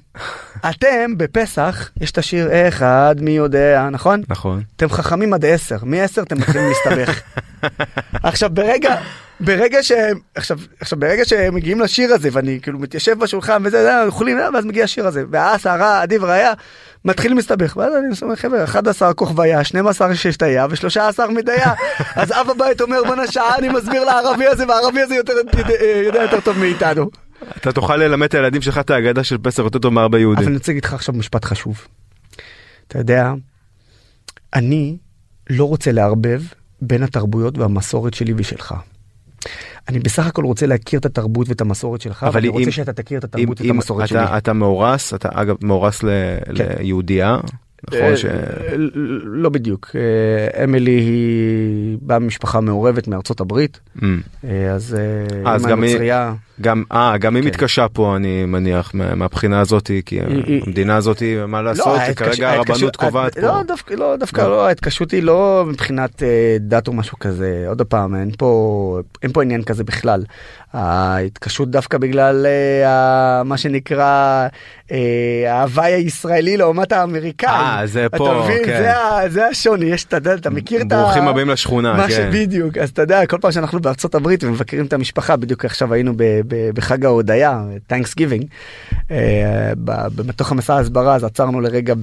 אתם 0.71 1.17
בפסח, 1.17 1.91
יש 2.01 2.11
את 2.11 2.19
השיר 2.19 2.49
אחד 2.69 3.17
מי 3.21 3.31
יודע, 3.31 3.89
נכון? 3.91 4.23
נכון. 4.29 4.63
אתם 4.77 4.89
חכמים 4.89 5.35
עד 5.35 5.45
10, 5.45 5.77
מ-10 5.83 6.23
אתם 6.23 6.39
מתחילים 6.39 6.69
להסתבך. 6.69 7.21
עכשיו 8.23 8.51
ברגע, 8.51 8.97
ברגע 9.41 9.83
שהם, 9.83 10.19
עכשיו, 10.35 10.59
עכשיו 10.81 10.99
ברגע 10.99 11.25
שהם 11.25 11.55
מגיעים 11.55 11.81
לשיר 11.81 12.15
הזה 12.15 12.29
ואני 12.33 12.59
כאילו 12.63 12.79
מתיישב 12.79 13.19
בשולחן 13.19 13.63
וזה, 13.65 13.83
זה, 13.83 14.05
אוכלים, 14.07 14.39
אה, 14.39 14.49
ואז 14.55 14.65
מגיע 14.65 14.85
השיר 14.85 15.07
הזה, 15.07 15.25
והעשרה, 15.31 16.03
עדיף 16.03 16.23
ראיה, 16.23 16.53
מתחילים 17.05 17.37
להסתבך, 17.37 17.77
ואז 17.77 17.93
אני 17.97 18.07
אומר 18.23 18.37
חבר'ה, 18.37 18.65
11 18.65 19.15
כוכביה, 19.15 19.65
12 19.65 20.15
ששתיה 20.15 20.67
ו-13 20.71 21.31
מדיה, 21.31 21.73
אז 22.17 22.33
אב 22.33 22.51
הבית 22.51 22.81
אומר 22.81 23.05
בוא 23.05 23.17
נשעה 23.17 23.59
אני 23.59 23.69
מסביר 23.69 24.05
לערבי 24.05 24.47
הזה 24.47 24.69
והערבי 24.69 25.01
הזה 25.01 25.15
יותר, 25.15 25.33
יודע 26.05 26.23
יותר 26.23 26.41
טוב 26.41 26.59
מאיתנו. 26.59 27.11
אתה 27.57 27.73
תוכל 27.73 27.97
ללמד 27.97 28.27
את 28.27 28.35
הילדים 28.35 28.63
שלך 28.63 28.79
את 28.79 28.91
האגדה 28.91 29.25
של 29.25 29.39
פסח 29.39 29.63
יותר 29.63 29.79
טוב 29.79 29.93
מהרבה 29.95 30.17
אבל 30.17 30.21
יהודים. 30.23 30.49
אני 30.49 30.57
רוצה 30.57 30.73
להגיד 30.73 30.85
לך 30.85 30.95
עכשיו 30.95 31.15
משפט 31.15 31.45
חשוב. 31.45 31.87
אתה 32.89 32.99
יודע, 32.99 33.33
אני 34.55 34.97
לא 35.51 35.65
רוצה 35.65 35.93
לערבב 35.93 36.43
בין 36.83 37.03
התרבויות 37.03 37.59
והמסורת 37.59 38.15
שלי 38.15 38.35
ושלך. 38.37 38.75
אני 39.89 39.99
בסך 39.99 40.27
הכל 40.27 40.45
רוצה 40.45 40.67
להכיר 40.67 41.01
את 41.01 41.07
התרבות 41.07 41.49
ואת 41.49 41.61
המסורת 41.61 42.01
שלך, 42.01 42.23
אבל 42.25 42.35
ואני 42.35 42.49
אם- 42.49 42.53
רוצה 42.53 42.71
שאתה 42.71 42.93
תכיר 42.93 43.19
את 43.19 43.25
אם, 43.25 43.29
התרבות 43.29 43.61
ואת 43.61 43.71
המסורת 43.71 44.09
שלי. 44.09 44.25
אתה, 44.25 44.39
אתה 44.39 44.53
מאורס, 44.53 45.15
אתה 45.15 45.29
אגב 45.33 45.57
מאורס 45.63 46.03
ל, 46.03 46.09
כן. 46.57 46.67
ליהודייה, 46.81 47.37
נכון? 47.89 48.01
אה, 48.01 48.17
ש... 48.17 48.25
לא 49.25 49.49
בדיוק. 49.49 49.91
אה, 49.95 50.65
אמילי 50.65 50.91
היא 51.01 51.99
באה 52.03 52.19
ממשפחה 52.19 52.61
מעורבת 52.61 53.09
מארצות 53.09 53.41
הברית, 53.41 53.81
Mm. 53.97 54.01
אה, 54.45 54.73
אז 54.73 54.97
היא- 55.45 55.75
נוצרייה. 55.75 56.35
גם, 56.61 56.83
אה, 56.93 57.19
גם 57.19 57.35
היא 57.37 57.43
כן. 57.43 57.49
מתקשה 57.49 57.87
פה 57.93 58.17
אני 58.17 58.45
מניח 58.45 58.91
מה- 58.95 59.15
מהבחינה 59.15 59.61
הזאת 59.61 59.91
כי 60.07 60.19
המדינה 60.67 60.97
הזאת 60.97 61.23
מה 61.49 61.63
לעשות 61.63 61.87
לא, 61.87 61.97
ההתקש- 62.01 62.15
כרגע 62.15 62.51
הרבנות 62.53 62.97
קובעת 62.97 63.37
לא, 63.37 63.49
פה. 63.53 63.63
דווקא 63.69 63.95
לא, 63.95 64.17
דווקא 64.17 64.41
לא. 64.41 64.49
לא, 64.51 64.67
ההתקשות 64.67 65.11
היא 65.11 65.23
לא 65.23 65.65
מבחינת 65.69 66.23
אה, 66.23 66.29
דת 66.61 66.89
או 66.89 66.93
משהו 66.93 67.19
כזה. 67.19 67.65
עוד 67.69 67.83
פעם, 67.83 68.15
אין 68.15 68.31
פה, 68.39 68.51
אין 69.23 69.33
פה 69.33 69.43
עניין 69.43 69.63
כזה 69.63 69.85
בכלל. 69.85 70.25
ההתקשות 70.73 71.71
דווקא 71.71 71.99
בגלל 71.99 72.47
אה, 72.47 73.43
מה 73.45 73.57
שנקרא 73.57 74.47
אה, 74.93 74.99
ההוואי 75.49 75.93
הישראלי 75.93 76.57
לעומת 76.57 76.93
האמריקאי. 76.93 77.49
אה, 77.51 77.87
זה 77.87 78.07
פה, 78.17 78.27
אתה 78.33 78.45
מבין? 78.45 78.65
כן. 78.65 78.93
זה 79.29 79.47
השוני, 79.47 79.85
יש, 79.87 80.05
אתה 80.05 80.17
יודע, 80.17 80.35
אתה 80.35 80.51
מכיר 80.51 80.83
את 80.83 80.93
ה... 80.93 81.03
ברוכים 81.03 81.29
הבאים 81.29 81.49
לשכונה, 81.51 81.95
מה 81.95 82.09
כן. 82.09 82.15
שבדיוק, 82.33 82.79
אז 82.79 82.91
אתה 82.91 83.03
יודע, 83.03 83.27
כל 83.27 83.37
פעם 83.41 83.53
שאנחנו 83.53 83.81
בארצות 83.81 84.15
הברית 84.15 84.45
ומבקרים 84.45 84.85
את 84.87 84.93
המשפחה, 84.93 85.37
בדיוק 85.37 85.65
עכשיו 85.65 85.95
היינו 85.95 86.13
בחג 86.75 87.05
ההודיה, 87.05 87.63
טנקס 87.87 88.15
גיבינג, 88.15 88.45
בתוך 90.15 90.53
המסע 90.53 90.75
ההסברה, 90.75 91.15
אז 91.15 91.25
עצרנו 91.25 91.61
לרגע 91.61 91.95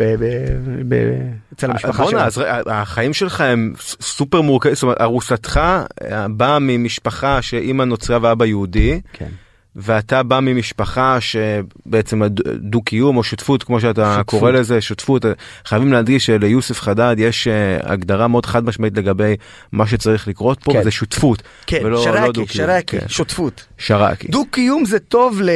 אצל 1.54 1.72
המשפחה 1.72 2.06
שלנו. 2.08 2.24
אז 2.24 2.44
החיים 2.66 3.14
שלך 3.14 3.42
הם 3.42 3.74
סופר 4.02 4.42
מורכבים, 4.42 4.76
זאת 4.76 4.84
אומרת 4.84 5.02
ארוסתך 5.02 5.58
אה, 5.58 6.28
באה 6.28 6.60
ממשפחה 6.60 7.42
שאימא 7.42 7.84
נוצרה 7.84 8.18
ואבא 8.22 8.46
יהודי, 8.46 9.02
כן. 9.14 9.30
ואתה 9.78 10.24
בא 10.24 10.40
ממשפחה 10.40 11.18
שבעצם 11.22 12.24
הדו 12.24 12.82
קיום 12.82 13.18
או 13.18 13.24
שותפות 13.24 13.64
כמו 13.64 13.80
שאתה 13.82 14.16
שותפות. 14.18 14.40
קורא 14.40 14.52
לזה 14.52 14.82
שותפות 14.82 15.26
חייבים 15.66 15.94
להדגיש 15.94 16.26
שליוסף 16.26 16.82
חדד 16.82 17.16
יש 17.20 17.48
אה, 17.48 17.78
הגדרה 17.84 18.28
מאוד 18.28 18.46
חד 18.46 18.66
משמעית 18.66 18.98
לגבי 18.98 19.36
מה 19.72 19.88
שצריך 19.88 20.28
לקרות 20.28 20.60
פה 20.64 20.74
כן. 20.74 20.80
וזה 20.80 20.92
שותפות 20.92 21.44
כן, 21.68 21.80
ולא 21.84 21.90
לא 21.90 22.04
שרקי, 22.04 22.28
דו-קיום. 22.28 22.48
שרקי, 22.48 23.00
כן. 23.00 23.08
שותפות. 23.08 23.66
שרקי. 23.78 24.28
דו 24.28 24.46
קיום 24.52 24.86
זה 24.86 25.00
טוב 25.00 25.42
ל... 25.42 25.50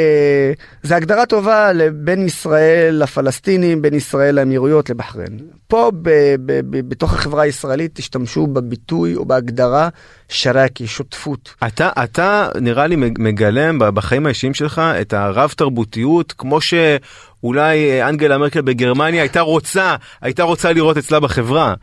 זה 0.83 0.95
הגדרה 0.95 1.25
טובה 1.25 1.73
לבין 1.73 2.25
ישראל 2.25 2.95
לפלסטינים, 3.03 3.81
בין 3.81 3.93
ישראל 3.93 4.35
לאמירויות 4.35 4.89
לבחריין. 4.89 5.39
פה 5.67 5.91
ב... 6.01 6.09
ב... 6.45 6.59
ב... 6.69 6.89
בתוך 6.89 7.13
החברה 7.13 7.43
הישראלית 7.43 7.91
תשתמשו 7.93 8.47
בביטוי 8.47 9.15
או 9.15 9.25
בהגדרה 9.25 9.89
שרקי, 10.29 10.87
שותפות. 10.87 11.53
אתה 11.67 11.89
אתה 12.03 12.49
נראה 12.61 12.87
לי 12.87 12.95
מגלם 12.95 13.79
ב- 13.79 13.83
בחיים 14.11 14.25
האישיים 14.25 14.53
שלך 14.53 14.81
את 15.01 15.13
הרב 15.13 15.53
תרבותיות 15.57 16.33
כמו 16.37 16.59
שאולי 16.61 18.03
אנגלה 18.03 18.37
מרקל 18.37 18.61
בגרמניה 18.61 19.21
הייתה 19.21 19.41
רוצה, 19.41 19.95
הייתה 20.21 20.43
רוצה 20.43 20.73
לראות 20.73 20.97
אצלה 20.97 21.19
בחברה. 21.19 21.73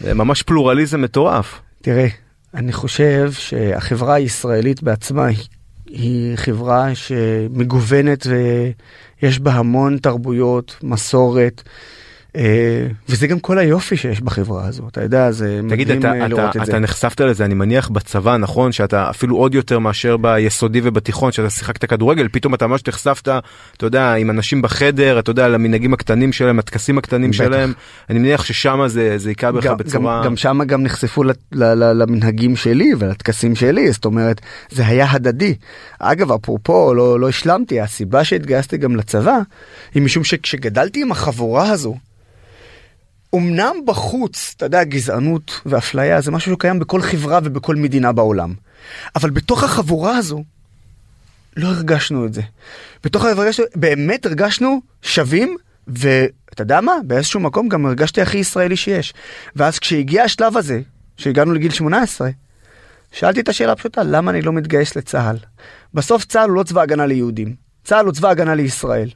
ממש 0.00 0.42
פלורליזם 0.42 1.02
מטורף. 1.02 1.60
תראה, 1.82 2.06
אני 2.54 2.72
חושב 2.72 3.32
שהחברה 3.32 4.14
הישראלית 4.14 4.82
בעצמה 4.82 5.26
היא, 5.26 5.38
היא 5.86 6.36
חברה 6.36 6.94
שמגוונת 6.94 8.26
ויש 8.26 9.38
בה 9.38 9.52
המון 9.52 9.98
תרבויות, 9.98 10.76
מסורת. 10.82 11.62
אה, 12.36 12.86
וזה 13.08 13.26
גם 13.26 13.40
כל 13.40 13.58
היופי 13.58 13.96
שיש 13.96 14.20
בחברה 14.20 14.66
הזו, 14.66 14.88
אתה 14.88 15.02
יודע, 15.02 15.30
זה 15.30 15.60
תגיד, 15.68 15.88
מדהים 15.88 16.00
אתה, 16.00 16.12
אה, 16.12 16.28
לראות 16.28 16.50
אתה, 16.50 16.60
את 16.60 16.66
זה. 16.66 16.72
אתה 16.72 16.78
נחשפת 16.78 17.20
לזה, 17.20 17.44
אני 17.44 17.54
מניח 17.54 17.88
בצבא, 17.88 18.36
נכון? 18.36 18.72
שאתה 18.72 19.10
אפילו 19.10 19.36
עוד 19.36 19.54
יותר 19.54 19.78
מאשר 19.78 20.16
ביסודי 20.16 20.80
ובתיכון, 20.84 21.32
שאתה 21.32 21.50
שיחקת 21.50 21.84
כדורגל, 21.84 22.28
פתאום 22.32 22.54
אתה 22.54 22.66
ממש 22.66 22.82
נחשפת, 22.88 23.28
אתה 23.76 23.86
יודע, 23.86 24.14
עם 24.14 24.30
אנשים 24.30 24.62
בחדר, 24.62 25.18
אתה 25.18 25.30
יודע, 25.30 25.48
למנהגים 25.48 25.92
הקטנים 25.92 26.32
שלהם, 26.32 26.58
הטקסים 26.58 26.98
הקטנים 26.98 27.30
בטח. 27.30 27.38
שלהם. 27.38 27.72
אני 28.10 28.18
מניח 28.18 28.44
ששם 28.44 28.80
זה, 28.86 29.18
זה 29.18 29.28
היכה 29.28 29.52
בך 29.52 29.64
גם, 29.64 29.76
בצורה... 29.76 30.18
גם, 30.18 30.24
גם 30.24 30.36
שם 30.36 30.58
גם 30.66 30.82
נחשפו 30.82 31.24
ל- 31.24 31.30
ל- 31.52 31.64
ל- 31.64 32.02
למנהגים 32.02 32.56
שלי 32.56 32.92
ולטקסים 32.98 33.54
שלי, 33.54 33.92
זאת 33.92 34.04
אומרת, 34.04 34.40
זה 34.70 34.86
היה 34.86 35.06
הדדי. 35.10 35.54
אגב, 35.98 36.32
אפרופו, 36.32 36.94
לא, 36.94 37.20
לא 37.20 37.28
השלמתי, 37.28 37.80
הסיבה 37.80 38.24
שהתגייסתי 38.24 38.76
גם 38.76 38.96
לצבא, 38.96 39.38
היא 39.94 40.02
משום 40.02 40.24
שכשגדלתי 40.24 41.02
עם 41.02 41.12
החבורה 41.12 41.70
הזו, 41.70 41.96
אמנם 43.34 43.76
בחוץ, 43.86 44.54
אתה 44.56 44.66
יודע, 44.66 44.84
גזענות 44.84 45.60
ואפליה 45.66 46.20
זה 46.20 46.30
משהו 46.30 46.52
שקיים 46.52 46.78
בכל 46.78 47.02
חברה 47.02 47.38
ובכל 47.44 47.76
מדינה 47.76 48.12
בעולם. 48.12 48.54
אבל 49.14 49.30
בתוך 49.30 49.64
החבורה 49.64 50.16
הזו, 50.16 50.44
לא 51.56 51.68
הרגשנו 51.68 52.26
את 52.26 52.34
זה. 52.34 52.42
בתוך 53.04 53.24
הזו, 53.24 53.62
באמת 53.76 54.26
הרגשנו 54.26 54.80
שווים, 55.02 55.56
ואתה 55.88 56.62
יודע 56.62 56.80
מה? 56.80 56.92
באיזשהו 57.06 57.40
מקום 57.40 57.68
גם 57.68 57.86
הרגשתי 57.86 58.22
הכי 58.22 58.38
ישראלי 58.38 58.76
שיש. 58.76 59.14
ואז 59.56 59.78
כשהגיע 59.78 60.22
השלב 60.22 60.56
הזה, 60.56 60.80
שהגענו 61.16 61.52
לגיל 61.52 61.70
18, 61.70 62.30
שאלתי 63.12 63.40
את 63.40 63.48
השאלה 63.48 63.72
הפשוטה, 63.72 64.02
למה 64.02 64.30
אני 64.30 64.42
לא 64.42 64.52
מתגייס 64.52 64.96
לצה"ל? 64.96 65.36
בסוף 65.94 66.24
צה"ל 66.24 66.48
הוא 66.48 66.56
לא 66.56 66.62
צבא 66.62 66.80
הגנה 66.80 67.06
ליהודים. 67.06 67.54
צה"ל 67.84 68.04
הוא 68.04 68.12
צבא 68.12 68.28
הגנה 68.28 68.54
לישראל. 68.54 69.08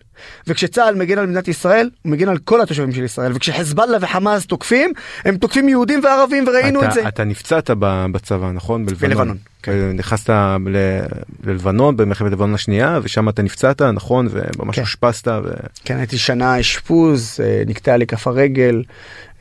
וכשצה"ל 0.46 0.94
מגן 0.94 1.18
על 1.18 1.26
מדינת 1.26 1.48
ישראל, 1.48 1.90
הוא 2.02 2.12
מגן 2.12 2.28
על 2.28 2.38
כל 2.38 2.60
התושבים 2.60 2.92
של 2.92 3.04
ישראל. 3.04 3.32
וכשחזבאללה 3.34 3.98
וחמאס 4.00 4.46
תוקפים, 4.46 4.92
הם 5.24 5.36
תוקפים 5.36 5.68
יהודים 5.68 6.00
וערבים 6.04 6.44
וראינו 6.48 6.80
אתה, 6.80 6.88
את 6.88 6.92
זה. 6.94 7.08
אתה 7.08 7.24
נפצעת 7.24 7.70
בצבא, 8.12 8.50
נכון? 8.52 8.86
בלבנון. 8.86 9.10
בלבנון, 9.10 9.36
כן. 9.62 9.72
נכנסת 9.94 10.30
ל- 10.30 11.00
ללבנון 11.44 11.96
במלחמת 11.96 12.32
לבנון 12.32 12.54
השנייה, 12.54 13.00
ושם 13.02 13.28
אתה 13.28 13.42
נפצעת, 13.42 13.82
נכון? 13.82 14.28
וממש 14.30 14.76
כן. 14.76 14.82
אושפזת. 14.82 15.28
ו... 15.28 15.48
כן, 15.84 15.96
הייתי 15.96 16.18
שנה 16.18 16.60
אשפוז, 16.60 17.40
אה, 17.42 17.62
נקטע 17.66 17.96
לי 17.96 18.06
כף 18.06 18.26
הרגל, 18.26 18.82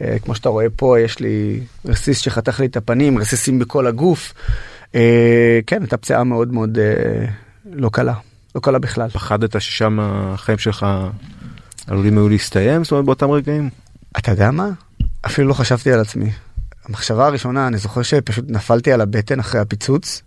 אה, 0.02 0.16
כמו 0.24 0.36
שאתה 0.36 0.50
רואה 0.50 0.66
פה, 0.76 1.00
יש 1.00 1.20
לי 1.20 1.60
רסיס 1.86 2.20
שחתך 2.20 2.60
לי 2.60 2.66
את 2.66 2.78
הפנים, 2.78 3.18
רסיסים 3.18 3.60
בכל 3.60 3.88
הגוף. 3.88 4.34
אה, 4.96 5.60
כן, 5.68 5.82
הייתה 5.82 5.98
פציעה 5.98 6.24
מאוד 6.24 6.54
מאוד 6.54 6.78
אה, 6.80 7.26
לא 7.72 7.90
קלה, 7.94 8.14
לא 8.56 8.60
קלה 8.60 8.80
בכלל. 8.80 9.10
פחדת 9.10 9.62
ששם 9.62 9.98
החיים 10.02 10.58
שלך 10.58 10.86
עלולים 11.88 12.18
היו 12.18 12.30
להסתיים? 12.30 12.84
זאת 12.84 12.92
אומרת, 12.92 13.06
באותם 13.06 13.32
רגעים? 13.32 13.70
אתה 14.18 14.32
יודע 14.32 14.52
מה? 14.52 14.70
אפילו 15.26 15.48
לא 15.48 15.54
חשבתי 15.54 15.92
על 15.92 16.00
עצמי. 16.00 16.32
המחשבה 16.86 17.28
הראשונה, 17.28 17.68
אני 17.68 17.78
זוכר 17.78 18.02
שפשוט 18.02 18.46
נפלתי 18.48 18.92
על 18.92 19.02
הבטן 19.02 19.40
אחרי 19.40 19.62
הפיצוץ, 19.62 20.22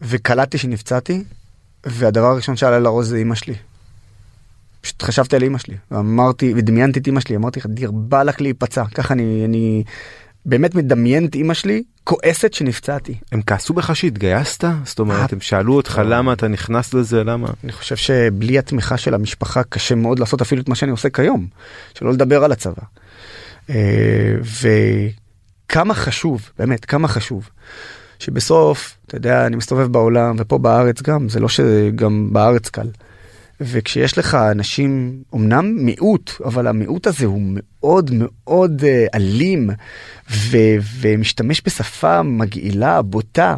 וקלטתי 0.00 0.58
שנפצעתי, 0.58 1.24
והדבר 1.86 2.26
הראשון 2.26 2.56
שעלה 2.56 2.78
לראש 2.78 3.06
זה 3.06 3.18
אמא 3.18 3.34
שלי. 3.34 3.54
פשוט 4.80 5.02
חשבתי 5.02 5.36
על 5.36 5.44
אמא 5.44 5.58
שלי, 5.58 5.76
ואמרתי, 5.90 6.52
ודמיינתי 6.56 6.98
את 6.98 7.08
אמא 7.08 7.20
שלי, 7.20 7.36
אמרתי 7.36 7.60
לך, 7.60 7.66
דיר 7.66 7.90
באלק 7.90 8.40
להיפצע. 8.40 8.84
ככה 8.94 9.14
אני, 9.14 9.44
אני 9.44 9.84
באמת 10.46 10.74
מדמיין 10.74 11.26
את 11.26 11.34
אמא 11.34 11.54
שלי 11.54 11.82
כועסת 12.04 12.54
שנפצעתי. 12.54 13.14
הם 13.32 13.42
כעסו 13.46 13.74
בך 13.74 13.96
שהתגייסת? 13.96 14.64
זאת 14.84 14.98
אומרת, 14.98 15.20
אה, 15.20 15.26
הם 15.32 15.40
שאלו 15.40 15.74
אותך 15.74 16.02
למה 16.04 16.32
אתה 16.32 16.48
נכנס 16.48 16.94
לזה, 16.94 17.24
למה? 17.24 17.48
אני 17.64 17.72
חושב 17.72 17.96
שבלי 17.96 18.58
התמיכה 18.58 18.96
של 18.96 19.14
המשפחה 19.14 19.62
קשה 19.62 19.94
מאוד 19.94 20.18
לעשות 20.18 20.40
אפילו 20.40 20.62
את 20.62 20.68
מה 20.68 20.74
שאני 20.74 20.90
עושה 20.90 21.10
כיום, 21.10 21.46
שלא 21.94 22.12
לדבר 22.12 22.44
על 22.44 22.52
הצבא. 22.52 22.82
אה, 23.70 24.34
וכמה 25.66 25.94
חשוב, 25.94 26.50
באמת, 26.58 26.84
כמה 26.84 27.08
חשוב, 27.08 27.48
שבסוף, 28.18 28.96
אתה 29.06 29.16
יודע, 29.16 29.46
אני 29.46 29.56
מסתובב 29.56 29.92
בעולם 29.92 30.36
ופה 30.38 30.58
בארץ 30.58 31.02
גם, 31.02 31.28
זה 31.28 31.40
לא 31.40 31.48
שגם 31.48 32.28
בארץ 32.32 32.68
קל. 32.68 32.88
וכשיש 33.60 34.18
לך 34.18 34.34
אנשים, 34.34 35.22
אמנם 35.34 35.76
מיעוט, 35.76 36.30
אבל 36.44 36.66
המיעוט 36.66 37.06
הזה 37.06 37.26
הוא 37.26 37.42
מאוד 37.44 38.10
מאוד 38.12 38.84
אה, 38.84 39.06
אלים 39.14 39.70
ו- 40.30 40.76
ומשתמש 41.00 41.62
בשפה 41.66 42.22
מגעילה, 42.22 43.02
בוטה. 43.02 43.56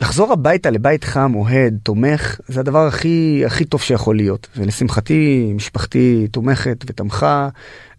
לחזור 0.00 0.32
הביתה 0.32 0.70
לבית 0.70 1.04
חם, 1.04 1.32
אוהד, 1.34 1.78
תומך, 1.82 2.40
זה 2.48 2.60
הדבר 2.60 2.86
הכי 2.86 3.42
הכי 3.46 3.64
טוב 3.64 3.80
שיכול 3.82 4.16
להיות. 4.16 4.48
ולשמחתי, 4.56 5.52
משפחתי 5.54 6.26
תומכת 6.30 6.84
ותמכה 6.86 7.48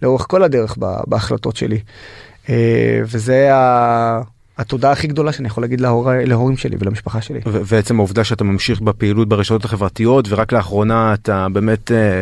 לאורך 0.01 0.25
כל 0.29 0.43
הדרך 0.43 0.77
בהחלטות 1.07 1.55
שלי. 1.55 1.79
אה, 2.49 3.01
וזה 3.05 3.55
ה... 3.55 4.21
התודה 4.59 4.91
הכי 4.91 5.07
גדולה 5.07 5.31
שאני 5.31 5.47
יכול 5.47 5.63
להגיד 5.63 5.81
להור... 5.81 6.11
להורים 6.25 6.57
שלי 6.57 6.77
ולמשפחה 6.79 7.21
שלי. 7.21 7.39
ועצם 7.45 7.99
העובדה 7.99 8.23
שאתה 8.23 8.43
ממשיך 8.43 8.81
בפעילות 8.81 9.29
ברשתות 9.29 9.65
החברתיות, 9.65 10.25
ורק 10.29 10.51
לאחרונה 10.51 11.13
אתה 11.13 11.47
באמת... 11.53 11.91
אה, 11.91 12.21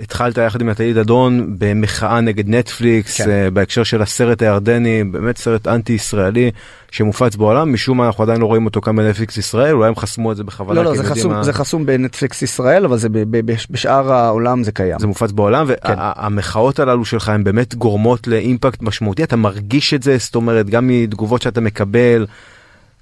התחלת 0.00 0.38
יחד 0.38 0.60
עם 0.60 0.68
נטלי 0.68 0.92
דדון 0.92 1.54
במחאה 1.58 2.20
נגד 2.20 2.48
נטפליקס 2.48 3.18
כן. 3.20 3.24
כן. 3.24 3.54
בהקשר 3.54 3.82
של 3.82 4.02
הסרט 4.02 4.42
הירדני 4.42 5.04
באמת 5.04 5.36
סרט 5.38 5.66
אנטי 5.68 5.92
ישראלי 5.92 6.50
שמופץ 6.90 7.36
בעולם 7.36 7.72
משום 7.72 7.98
מה 7.98 8.06
אנחנו 8.06 8.24
עדיין 8.24 8.40
לא 8.40 8.46
רואים 8.46 8.64
אותו 8.66 8.80
כאן 8.80 8.96
בנטפליקס 8.96 9.36
ישראל 9.36 9.74
אולי 9.74 9.88
הם 9.88 9.96
חסמו 9.96 10.32
את 10.32 10.36
זה 10.36 10.44
בכוונה. 10.44 10.82
לא, 10.82 10.90
לא, 10.90 10.96
זה 10.96 11.04
חסום, 11.04 11.32
מה- 11.32 11.42
זה 11.42 11.52
חסום 11.52 11.86
בנטפליקס 11.86 12.42
ישראל, 12.42 12.84
אבל 12.84 12.96
זה 12.98 13.08
ב- 13.08 13.18
ב- 13.18 13.52
בש- 13.52 13.66
בשאר 13.70 14.12
העולם 14.12 14.64
זה 14.64 14.72
קיים. 14.72 14.98
זה 14.98 15.06
מופץ 15.06 15.32
בעולם 15.32 15.66
כן. 15.66 15.94
והמחאות 15.98 16.78
הללו 16.78 17.04
שלך 17.04 17.28
הן 17.28 17.44
באמת 17.44 17.74
גורמות 17.74 18.26
לאימפקט 18.26 18.82
משמעותי 18.82 19.22
אתה 19.24 19.36
מרגיש 19.36 19.94
את 19.94 20.02
זה 20.02 20.16
זאת 20.18 20.34
אומרת 20.34 20.70
גם 20.70 20.86
מתגובות 20.88 21.42
שאתה 21.42 21.60
מקבל. 21.60 22.26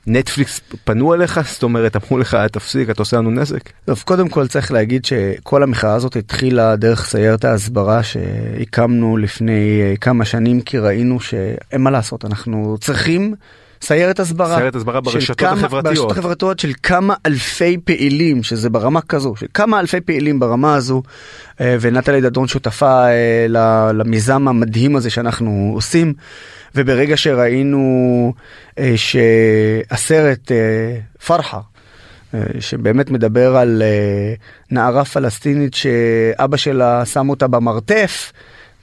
נטפליקס 0.07 0.61
פנו 0.85 1.14
אליך 1.14 1.40
זאת 1.53 1.62
אומרת 1.62 1.97
אמרו 1.97 2.19
לך 2.19 2.37
תפסיק 2.53 2.90
אתה 2.90 3.03
עושה 3.03 3.16
לנו 3.16 3.31
נזק. 3.31 3.71
טוב, 3.85 4.03
קודם 4.05 4.29
כל 4.29 4.47
צריך 4.47 4.73
להגיד 4.73 5.05
שכל 5.05 5.62
המחאה 5.62 5.95
הזאת 5.95 6.16
התחילה 6.16 6.77
דרך 6.77 7.05
סיירת 7.05 7.45
ההסברה 7.45 8.03
שהקמנו 8.03 9.16
לפני 9.16 9.81
אה, 9.83 9.95
כמה 10.01 10.25
שנים, 10.25 10.61
כי 10.61 10.79
ראינו 10.79 11.21
שאין 11.21 11.81
מה 11.81 11.90
לעשות, 11.90 12.25
אנחנו 12.25 12.77
צריכים 12.81 13.35
סיירת 13.83 14.21
הסברה. 14.21 14.57
סיירת 14.57 14.75
הסברה 14.75 15.01
ברשתות 15.01 15.39
כמה- 15.39 15.51
החברתיות. 15.51 15.85
ברשתות 15.85 16.11
החברתיות 16.11 16.59
של 16.59 16.73
כמה 16.83 17.15
אלפי 17.27 17.79
פעילים, 17.85 18.43
שזה 18.43 18.71
ברמה 18.71 19.01
כזו, 19.01 19.37
של 19.37 19.47
כמה 19.55 19.81
אלפי 19.81 20.01
פעילים 20.01 20.41
ברמה 20.41 20.75
הזו, 20.75 21.03
אה, 21.61 21.77
ונטלי 21.81 22.21
דדון 22.21 22.49
שותפה 22.49 23.07
אה, 23.09 23.47
למיזם 23.93 24.49
המדהים 24.49 24.97
הזה 24.97 25.11
שאנחנו 25.11 25.71
עושים. 25.75 26.15
וברגע 26.75 27.17
שראינו 27.17 28.33
אה, 28.79 28.95
שהסרט 28.97 30.53
פרחה, 31.27 31.61
שבאמת 32.61 33.11
מדבר 33.11 33.57
על 33.57 33.83
נערה 34.71 35.05
פלסטינית 35.05 35.75
שאבא 35.75 36.57
שלה 36.57 37.05
שם 37.05 37.29
אותה 37.29 37.47
במרתף, 37.47 38.33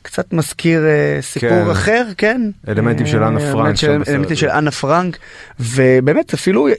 קצת 0.03 0.33
מזכיר 0.33 0.85
אה, 0.85 1.17
סיפור 1.21 1.49
כן. 1.65 1.69
אחר, 1.71 2.05
כן? 2.17 2.41
אלמנטים 2.67 3.05
של 3.07 3.23
אה, 3.23 3.27
אנה 3.27 3.39
פרנק 3.39 3.75
של- 3.75 4.01
אלמנטים 4.07 4.35
של. 4.35 4.49
אנה 4.49 4.71
פרנק, 4.71 5.17
ובאמת 5.59 6.33
אפילו 6.33 6.67
אה, 6.67 6.73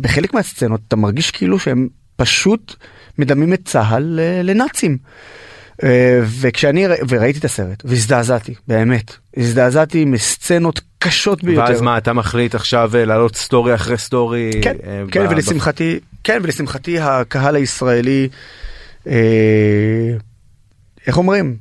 בחלק 0.00 0.34
מהסצנות 0.34 0.80
אתה 0.88 0.96
מרגיש 0.96 1.30
כאילו 1.30 1.58
שהם 1.58 1.88
פשוט 2.16 2.74
מדמים 3.18 3.52
את 3.52 3.60
צה"ל 3.64 4.20
אה, 4.20 4.40
לנאצים. 4.42 4.98
אה, 5.82 6.20
וכשאני 6.40 6.84
וראיתי 7.08 7.38
את 7.38 7.44
הסרט 7.44 7.82
והזדעזעתי 7.84 8.54
באמת 8.68 9.12
הזדעזעתי 9.36 10.04
מסצנות 10.04 10.80
קשות 10.98 11.44
ביותר. 11.44 11.60
ואז 11.70 11.80
מה 11.80 11.98
אתה 11.98 12.12
מחליט 12.12 12.54
עכשיו 12.54 12.90
אה, 12.96 13.04
לעלות 13.04 13.36
סטורי 13.36 13.74
אחרי 13.74 13.98
סטורי. 13.98 14.50
כן, 14.62 14.76
אה, 14.86 15.02
כן 15.10 15.26
ב- 15.26 15.30
ולשמחתי 15.30 15.98
כן 16.24 16.38
ולשמחתי 16.42 16.98
הקהל 17.00 17.56
הישראלי 17.56 18.28
אה, 19.06 19.12
איך 21.06 21.16
אומרים 21.18 21.56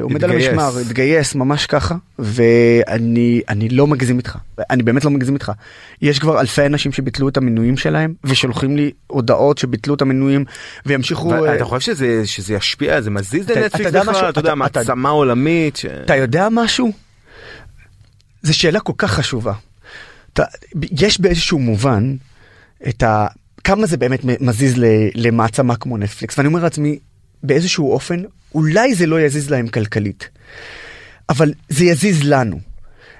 עומד 0.00 0.24
על. 0.24 0.30
המשמר 0.30 0.78
התגייס 0.78 1.34
ממש 1.34 1.66
ככה 1.66 1.94
ואני 2.18 3.42
אני 3.48 3.68
לא 3.68 3.86
מגזים 3.86 4.18
איתך 4.18 4.36
אני 4.70 4.82
באמת 4.82 5.04
לא 5.04 5.10
מגזים 5.10 5.34
איתך 5.34 5.52
יש 6.02 6.18
כבר 6.18 6.40
אלפי 6.40 6.66
אנשים 6.66 6.92
שביטלו 6.92 7.28
את 7.28 7.36
המינויים 7.36 7.76
שלהם 7.76 8.14
ושולחים 8.24 8.76
לי 8.76 8.90
הודעות 9.06 9.58
שביטלו 9.58 9.94
את 9.94 10.02
המינויים 10.02 10.44
וימשיכו. 10.86 11.34
אה, 11.34 11.40
ואתה 11.42 11.64
חושב 11.64 11.94
שזה 11.94 12.26
שזה 12.26 12.54
ישפיע 12.54 13.00
זה 13.00 13.10
מזיז 13.10 13.50
אתה- 13.50 13.60
לנטפליקס 13.60 13.90
אתה 13.90 14.00
בכלל? 14.00 14.28
אתה 14.28 14.40
יודע 14.40 14.52
אתה- 14.52 14.66
אתה- 14.66 14.80
מעצמה 14.80 15.08
עולמית. 15.08 15.76
ש- 15.76 15.84
אתה 15.86 16.16
יודע 16.16 16.48
משהו? 16.52 16.92
זו 18.42 18.58
שאלה 18.58 18.80
כל 18.80 18.92
כך 18.98 19.10
חשובה. 19.12 19.52
אתה, 20.32 20.44
יש 20.92 21.20
באיזשהו 21.20 21.58
מובן 21.58 22.16
את 22.88 23.02
ה... 23.02 23.26
כמה 23.64 23.86
זה 23.86 23.96
באמת 23.96 24.20
מזיז 24.40 24.74
למעצמה 25.14 25.76
כמו 25.76 25.96
נטפליקס, 25.98 26.38
ואני 26.38 26.48
אומר 26.48 26.62
לעצמי, 26.62 26.98
באיזשהו 27.42 27.92
אופן, 27.92 28.22
אולי 28.54 28.94
זה 28.94 29.06
לא 29.06 29.20
יזיז 29.20 29.50
להם 29.50 29.68
כלכלית, 29.68 30.28
אבל 31.28 31.52
זה 31.68 31.84
יזיז 31.84 32.24
לנו. 32.24 32.60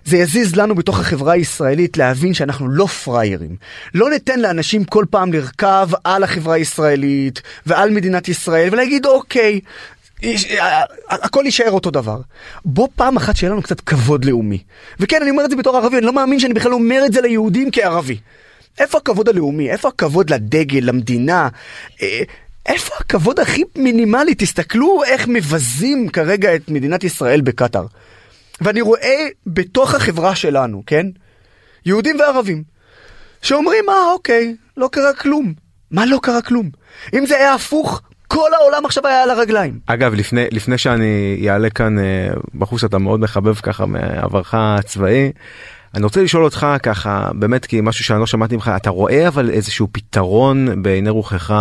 זה 0.04 0.16
יזיז 0.16 0.56
לנו 0.56 0.74
בתוך 0.74 1.00
החברה 1.00 1.32
הישראלית 1.32 1.96
להבין 1.96 2.34
שאנחנו 2.34 2.68
לא 2.68 2.86
פראיירים. 2.86 3.56
לא 3.94 4.10
ניתן 4.10 4.40
לאנשים 4.40 4.84
כל 4.84 5.04
פעם 5.10 5.32
לרכב 5.32 5.88
על 6.04 6.22
החברה 6.22 6.54
הישראלית 6.54 7.42
ועל 7.66 7.90
מדינת 7.90 8.28
ישראל 8.28 8.68
ולהגיד 8.72 9.06
אוקיי, 9.06 9.60
הכל 11.08 11.42
יישאר 11.44 11.70
אותו 11.70 11.90
דבר. 11.90 12.20
בוא 12.64 12.88
פעם 12.96 13.16
אחת 13.16 13.36
שיהיה 13.36 13.52
לנו 13.52 13.62
קצת 13.62 13.80
כבוד 13.80 14.24
לאומי. 14.24 14.58
וכן, 15.00 15.22
אני 15.22 15.30
אומר 15.30 15.44
את 15.44 15.50
זה 15.50 15.56
בתור 15.56 15.76
ערבי, 15.76 15.98
אני 15.98 16.06
לא 16.06 16.12
מאמין 16.12 16.40
שאני 16.40 16.54
בכלל 16.54 16.72
אומר 16.72 17.02
את 17.06 17.12
זה 17.12 17.20
ליהודים 17.20 17.68
כערבי. 17.72 18.18
איפה 18.78 18.98
הכבוד 18.98 19.28
הלאומי? 19.28 19.70
איפה 19.70 19.88
הכבוד 19.88 20.30
לדגל, 20.30 20.80
למדינה? 20.82 21.48
איפה 22.70 22.94
הכבוד 23.00 23.40
הכי 23.40 23.62
מינימלי? 23.76 24.34
תסתכלו 24.34 25.02
איך 25.04 25.28
מבזים 25.28 26.08
כרגע 26.08 26.54
את 26.54 26.68
מדינת 26.68 27.04
ישראל 27.04 27.40
בקטאר. 27.40 27.86
ואני 28.60 28.80
רואה 28.80 29.26
בתוך 29.46 29.94
החברה 29.94 30.34
שלנו, 30.34 30.82
כן? 30.86 31.06
יהודים 31.86 32.20
וערבים, 32.20 32.62
שאומרים, 33.42 33.84
אה, 33.88 34.12
אוקיי, 34.12 34.56
לא 34.76 34.88
קרה 34.92 35.12
כלום. 35.12 35.52
מה 35.90 36.06
לא 36.06 36.18
קרה 36.22 36.42
כלום? 36.42 36.70
אם 37.14 37.26
זה 37.26 37.36
היה 37.36 37.54
הפוך, 37.54 38.02
כל 38.28 38.54
העולם 38.60 38.84
עכשיו 38.84 39.06
היה 39.06 39.22
על 39.22 39.30
הרגליים. 39.30 39.78
אגב, 39.86 40.14
לפני, 40.14 40.46
לפני 40.50 40.78
שאני 40.78 41.46
אעלה 41.50 41.70
כאן 41.70 41.98
אה, 41.98 42.28
בחור 42.54 42.78
שאתה 42.78 42.98
מאוד 42.98 43.20
מחבב 43.20 43.54
ככה 43.54 43.86
מעברך 43.86 44.54
הצבאי, 44.58 45.32
אני 45.94 46.04
רוצה 46.04 46.22
לשאול 46.22 46.44
אותך 46.44 46.66
ככה 46.82 47.28
באמת 47.34 47.66
כי 47.66 47.80
משהו 47.82 48.04
שאני 48.04 48.20
לא 48.20 48.26
שמעתי 48.26 48.54
ממך 48.54 48.70
אתה 48.76 48.90
רואה 48.90 49.28
אבל 49.28 49.50
איזשהו 49.50 49.88
פתרון 49.92 50.82
בעיני 50.82 51.10
רוחך 51.10 51.54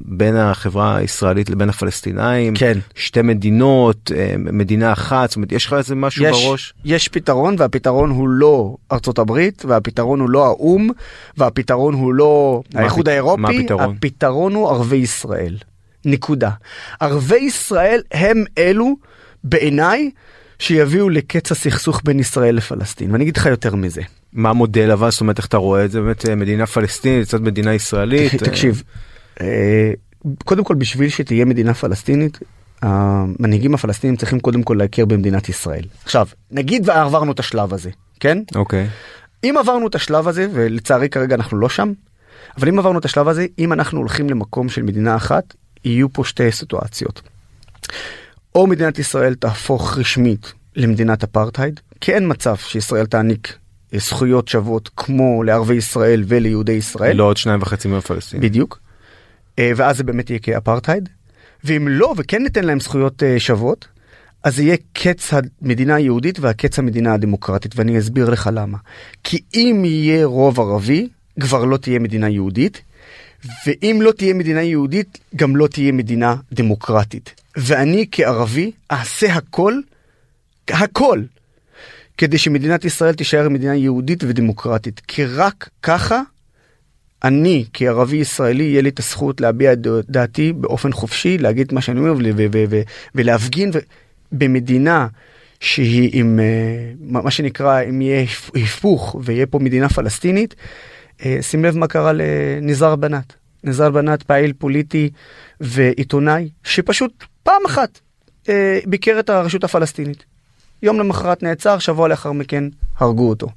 בין 0.00 0.36
החברה 0.36 0.96
הישראלית 0.96 1.50
לבין 1.50 1.68
הפלסטינאים 1.68 2.54
כן 2.54 2.78
שתי 2.94 3.22
מדינות 3.22 4.12
אה, 4.16 4.34
מדינה 4.38 4.92
אחת 4.92 5.28
זאת 5.28 5.36
אומרת 5.36 5.52
יש 5.52 5.66
לך 5.66 5.72
איזה 5.72 5.94
משהו 5.94 6.24
יש, 6.24 6.44
בראש 6.44 6.74
יש 6.84 7.08
פתרון 7.08 7.56
והפתרון 7.58 8.10
הוא 8.10 8.28
לא 8.28 8.76
ארצות 8.92 9.18
הברית 9.18 9.64
והפתרון 9.64 10.20
הוא 10.20 10.30
לא 10.30 10.46
האו"ם 10.46 10.88
והפתרון 11.36 11.94
הוא 11.94 12.14
לא 12.14 12.62
האיחוד 12.74 13.08
האירופי 13.08 13.40
מה 13.40 13.48
הפתרון? 13.48 13.94
הפתרון 13.96 14.54
הוא 14.54 14.68
ערבי 14.68 14.96
ישראל 14.96 15.56
נקודה 16.04 16.50
ערבי 17.00 17.36
ישראל 17.36 18.02
הם 18.12 18.44
אלו 18.58 18.96
בעיניי. 19.44 20.10
שיביאו 20.58 21.08
לקץ 21.08 21.52
הסכסוך 21.52 22.00
בין 22.04 22.20
ישראל 22.20 22.54
לפלסטין. 22.54 23.12
ואני 23.12 23.24
אגיד 23.24 23.36
לך 23.36 23.46
יותר 23.46 23.74
מזה. 23.74 24.02
מה 24.32 24.50
המודל 24.50 24.90
אבל? 24.90 25.10
זאת 25.10 25.20
אומרת 25.20 25.38
איך 25.38 25.46
אתה 25.46 25.56
רואה 25.56 25.84
את 25.84 25.90
זה? 25.90 26.00
באמת 26.00 26.28
אה, 26.28 26.34
מדינה 26.34 26.66
פלסטינית 26.66 27.28
קצת 27.28 27.40
מדינה 27.40 27.74
ישראלית 27.74 28.34
תקשיב 28.44 28.82
אה, 29.40 29.92
קודם 30.44 30.64
כל 30.64 30.74
בשביל 30.74 31.08
שתהיה 31.08 31.44
מדינה 31.44 31.74
פלסטינית 31.74 32.38
המנהיגים 32.82 33.74
הפלסטינים 33.74 34.16
צריכים 34.16 34.40
קודם 34.40 34.62
כל 34.62 34.74
להכיר 34.78 35.04
במדינת 35.06 35.48
ישראל. 35.48 35.84
עכשיו 36.04 36.28
נגיד 36.50 36.88
ועברנו 36.88 37.32
את 37.32 37.38
השלב 37.38 37.74
הזה 37.74 37.90
כן? 38.20 38.38
אוקיי. 38.54 38.88
אם 39.44 39.54
עברנו 39.58 39.86
את 39.86 39.94
השלב 39.94 40.28
הזה 40.28 40.46
ולצערי 40.52 41.08
כרגע 41.08 41.34
אנחנו 41.34 41.58
לא 41.58 41.68
שם 41.68 41.92
אבל 42.58 42.68
אם 42.68 42.78
עברנו 42.78 42.98
את 42.98 43.04
השלב 43.04 43.28
הזה 43.28 43.46
אם 43.58 43.72
אנחנו 43.72 43.98
הולכים 43.98 44.30
למקום 44.30 44.68
של 44.68 44.82
מדינה 44.82 45.16
אחת 45.16 45.54
יהיו 45.84 46.12
פה 46.12 46.24
שתי 46.24 46.52
סיטואציות. 46.52 47.22
או 48.58 48.66
מדינת 48.66 48.98
ישראל 48.98 49.34
תהפוך 49.34 49.98
רשמית 49.98 50.52
למדינת 50.76 51.22
אפרטהייד, 51.22 51.80
כי 52.00 52.14
אין 52.14 52.30
מצב 52.30 52.56
שישראל 52.56 53.06
תעניק 53.06 53.58
אה, 53.94 53.98
זכויות 53.98 54.48
שוות 54.48 54.90
כמו 54.96 55.42
לערבי 55.42 55.74
ישראל 55.74 56.24
וליהודי 56.26 56.72
ישראל. 56.72 57.16
לא 57.16 57.24
עוד 57.24 57.36
שניים 57.36 57.62
וחצי 57.62 57.88
מיליון 57.88 58.00
פלסטינים. 58.00 58.48
בדיוק. 58.48 58.80
אה, 59.58 59.72
ואז 59.76 59.96
זה 59.96 60.04
באמת 60.04 60.30
יהיה 60.30 60.38
כאפרטהייד. 60.38 61.08
ואם 61.64 61.88
לא 61.88 62.14
וכן 62.16 62.42
ניתן 62.42 62.64
להם 62.64 62.80
זכויות 62.80 63.22
אה, 63.22 63.38
שוות, 63.38 63.88
אז 64.44 64.56
זה 64.56 64.62
יהיה 64.62 64.76
קץ 64.92 65.30
המדינה 65.62 65.94
היהודית 65.94 66.40
והקץ 66.40 66.78
המדינה 66.78 67.14
הדמוקרטית 67.14 67.72
ואני 67.76 67.98
אסביר 67.98 68.30
לך 68.30 68.50
למה. 68.52 68.78
כי 69.24 69.40
אם 69.54 69.82
יהיה 69.84 70.26
רוב 70.26 70.60
ערבי 70.60 71.08
כבר 71.40 71.64
לא 71.64 71.76
תהיה 71.76 71.98
מדינה 71.98 72.28
יהודית 72.28 72.82
ואם 73.66 73.98
לא 74.02 74.12
תהיה 74.12 74.34
מדינה 74.34 74.62
יהודית 74.62 75.18
גם 75.36 75.56
לא 75.56 75.66
תהיה 75.66 75.92
מדינה 75.92 76.36
דמוקרטית. 76.52 77.34
ואני 77.56 78.06
כערבי 78.12 78.72
אעשה 78.90 79.34
הכל, 79.34 79.80
הכל, 80.68 81.22
כדי 82.18 82.38
שמדינת 82.38 82.84
ישראל 82.84 83.14
תישאר 83.14 83.48
מדינה 83.48 83.74
יהודית 83.74 84.24
ודמוקרטית. 84.24 85.00
כי 85.08 85.24
רק 85.24 85.68
ככה 85.82 86.20
אני 87.24 87.64
כערבי 87.72 88.16
ישראלי 88.16 88.64
יהיה 88.64 88.82
לי 88.82 88.88
את 88.88 88.98
הזכות 88.98 89.40
להביע 89.40 89.72
את 89.72 89.78
דעתי 90.08 90.52
באופן 90.52 90.92
חופשי, 90.92 91.38
להגיד 91.38 91.66
את 91.66 91.72
מה 91.72 91.80
שאני 91.80 92.00
אומר 92.00 92.14
ולהפגין 93.14 93.70
במדינה 94.32 95.06
שהיא 95.60 96.10
עם 96.12 96.40
אה, 96.40 96.92
מה 97.00 97.30
שנקרא 97.30 97.82
אם 97.88 98.00
יהיה 98.00 98.26
היפוך 98.54 99.16
ויהיה 99.24 99.46
פה 99.46 99.58
מדינה 99.58 99.88
פלסטינית. 99.88 100.54
אה, 101.24 101.38
שים 101.40 101.64
לב 101.64 101.76
מה 101.76 101.86
קרה 101.86 102.12
לניזר 102.14 102.96
בנת. 102.96 103.32
ניזר 103.64 103.90
בנת 103.90 104.22
פעיל 104.22 104.52
פוליטי 104.58 105.10
ועיתונאי 105.60 106.48
שפשוט 106.64 107.24
פעם 107.42 107.62
אחת 107.66 108.00
אה, 108.48 108.78
ביקר 108.86 109.20
את 109.20 109.30
הרשות 109.30 109.64
הפלסטינית. 109.64 110.24
יום 110.82 110.98
למחרת 110.98 111.42
נעצר, 111.42 111.78
שבוע 111.78 112.08
לאחר 112.08 112.32
מכן 112.32 112.64
הרגו 112.96 113.28
אותו. 113.28 113.48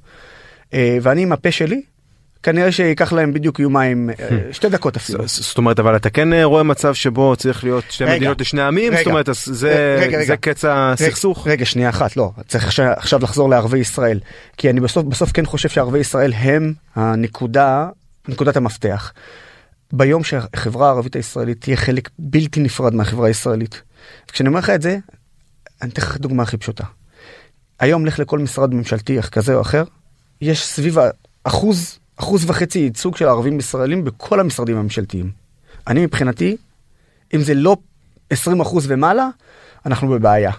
אה, 0.74 0.98
ואני 1.02 1.22
עם 1.22 1.32
הפה 1.32 1.50
שלי, 1.50 1.82
כנראה 2.42 2.72
שייקח 2.72 3.12
להם 3.12 3.32
בדיוק 3.32 3.60
יומיים, 3.60 4.10
אה, 4.10 4.28
hmm. 4.28 4.52
שתי 4.52 4.68
דקות 4.68 4.96
אפילו. 4.96 5.24
זאת 5.26 5.58
אומרת, 5.58 5.78
אבל 5.78 5.96
אתה 5.96 6.10
כן 6.10 6.32
אה, 6.32 6.44
רואה 6.44 6.62
מצב 6.62 6.94
שבו 6.94 7.36
צריך 7.36 7.64
להיות 7.64 7.84
שתי 7.90 8.04
מדינות 8.04 8.40
לשני 8.40 8.62
עמים? 8.62 8.96
זאת 8.96 9.06
אומרת, 9.06 9.28
זה, 9.44 10.36
קץ 10.40 10.64
הסכסוך? 10.68 11.46
רגע, 11.46 11.64
שנייה 11.64 11.88
אחת, 11.88 12.16
לא, 12.16 12.30
צריך 12.48 12.80
עכשיו 12.96 13.20
לחזור 13.22 13.50
לערבי 13.50 13.78
ישראל. 13.78 14.20
כי 14.56 14.70
אני 14.70 14.80
בסוף, 14.80 15.32
כן 15.32 15.46
חושב 15.46 15.68
שערבי 15.68 15.98
ישראל 15.98 16.32
הם 16.32 16.72
הנקודה, 16.96 17.88
נקודת 18.28 18.56
המפתח. 18.56 19.12
ביום 19.92 20.24
שהחברה 20.24 20.88
הערבית 20.88 21.16
הישראלית 21.16 21.60
תהיה 21.60 21.76
חלק 21.76 22.10
בלתי 22.18 22.60
נפרד 22.60 22.94
מהחברה 22.94 23.26
הישראלית. 23.26 23.82
כשאני 24.32 24.48
אומר 24.48 24.58
לך 24.58 24.70
את 24.70 24.82
זה, 24.82 24.98
אני 25.82 25.90
אתן 25.90 26.02
לך 26.02 26.16
דוגמה 26.16 26.42
הכי 26.42 26.56
פשוטה. 26.56 26.84
היום 27.80 28.06
לך 28.06 28.18
לכל 28.18 28.38
משרד 28.38 28.74
ממשלתי 28.74 29.22
כזה 29.22 29.54
או 29.54 29.60
אחר, 29.60 29.84
יש 30.40 30.66
סביב 30.66 30.98
אחוז, 31.44 31.98
אחוז 32.16 32.50
וחצי 32.50 32.78
ייצוג 32.78 33.16
של 33.16 33.28
ערבים 33.28 33.58
ישראלים 33.58 34.04
בכל 34.04 34.40
המשרדים 34.40 34.76
הממשלתיים. 34.76 35.30
אני 35.86 36.06
מבחינתי, 36.06 36.56
אם 37.34 37.40
זה 37.40 37.54
לא 37.54 37.76
20 38.30 38.60
אחוז 38.60 38.86
ומעלה, 38.88 39.28
אנחנו 39.86 40.08
בבעיה. 40.08 40.52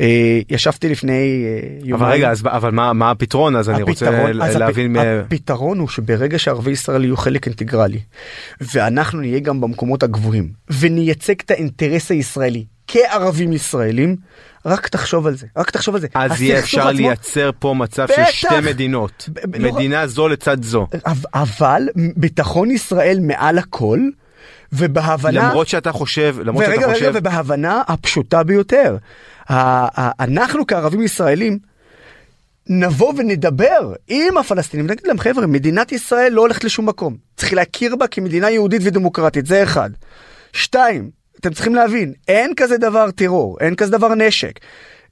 אה, 0.00 0.40
ישבתי 0.48 0.88
לפני 0.88 1.44
אה, 1.44 1.68
יומיים. 1.78 1.94
אבל 1.94 2.12
רגע, 2.12 2.30
אז, 2.30 2.42
אבל 2.44 2.70
מה, 2.70 2.92
מה 2.92 3.10
הפתרון? 3.10 3.56
אז 3.56 3.70
אני 3.70 3.82
רוצה 3.82 4.08
אז 4.42 4.56
להבין... 4.56 4.96
הפ... 4.96 5.04
הפתרון 5.26 5.78
הוא 5.78 5.88
שברגע 5.88 6.38
שערבי 6.38 6.70
ישראל 6.70 7.04
יהיו 7.04 7.16
חלק 7.16 7.46
אינטגרלי, 7.46 8.00
ואנחנו 8.60 9.20
נהיה 9.20 9.40
גם 9.40 9.60
במקומות 9.60 10.02
הגבוהים, 10.02 10.48
ונייצג 10.70 11.34
את 11.44 11.50
האינטרס 11.50 12.10
הישראלי 12.10 12.64
כערבים 12.90 13.52
ישראלים, 13.52 14.16
רק 14.66 14.88
תחשוב 14.88 15.26
על 15.26 15.36
זה, 15.36 15.46
רק 15.56 15.70
תחשוב 15.70 15.94
על 15.94 16.00
זה. 16.00 16.06
אז 16.14 16.42
יהיה 16.42 16.58
אפשר 16.58 16.88
עצמו... 16.88 16.92
לייצר 16.92 17.50
פה 17.58 17.74
מצב 17.74 18.04
בטח, 18.04 18.26
של 18.26 18.32
שתי 18.32 18.60
מדינות, 18.62 19.28
ב- 19.32 19.40
ב- 19.50 19.58
מדינה 19.58 20.00
לא... 20.00 20.06
זו 20.06 20.28
לצד 20.28 20.62
זו. 20.62 20.86
אבל 21.34 21.88
ביטחון 22.16 22.70
ישראל 22.70 23.18
מעל 23.20 23.58
הכל. 23.58 24.00
ובהבנה 24.72 25.48
למרות 25.48 25.68
שאתה 25.68 25.92
חושב 25.92 26.36
למרות 26.44 26.64
ורגע, 26.64 26.80
שאתה 26.80 26.92
חושב 26.92 27.06
רגע, 27.06 27.18
ובהבנה 27.18 27.82
הפשוטה 27.88 28.42
ביותר 28.42 28.96
אנחנו 30.20 30.66
כערבים 30.66 31.02
ישראלים 31.02 31.58
נבוא 32.66 33.14
ונדבר 33.18 33.92
עם 34.08 34.36
הפלסטינים 34.36 34.86
נגיד 34.86 35.06
להם 35.06 35.18
חבר'ה 35.18 35.46
מדינת 35.46 35.92
ישראל 35.92 36.32
לא 36.32 36.40
הולכת 36.40 36.64
לשום 36.64 36.86
מקום 36.88 37.16
צריך 37.36 37.52
להכיר 37.52 37.96
בה 37.96 38.06
כמדינה 38.06 38.50
יהודית 38.50 38.82
ודמוקרטית 38.84 39.46
זה 39.46 39.62
אחד. 39.62 39.90
שתיים 40.52 41.10
אתם 41.40 41.52
צריכים 41.52 41.74
להבין 41.74 42.12
אין 42.28 42.52
כזה 42.56 42.78
דבר 42.78 43.10
טרור 43.10 43.58
אין 43.60 43.74
כזה 43.74 43.92
דבר 43.92 44.14
נשק. 44.14 44.60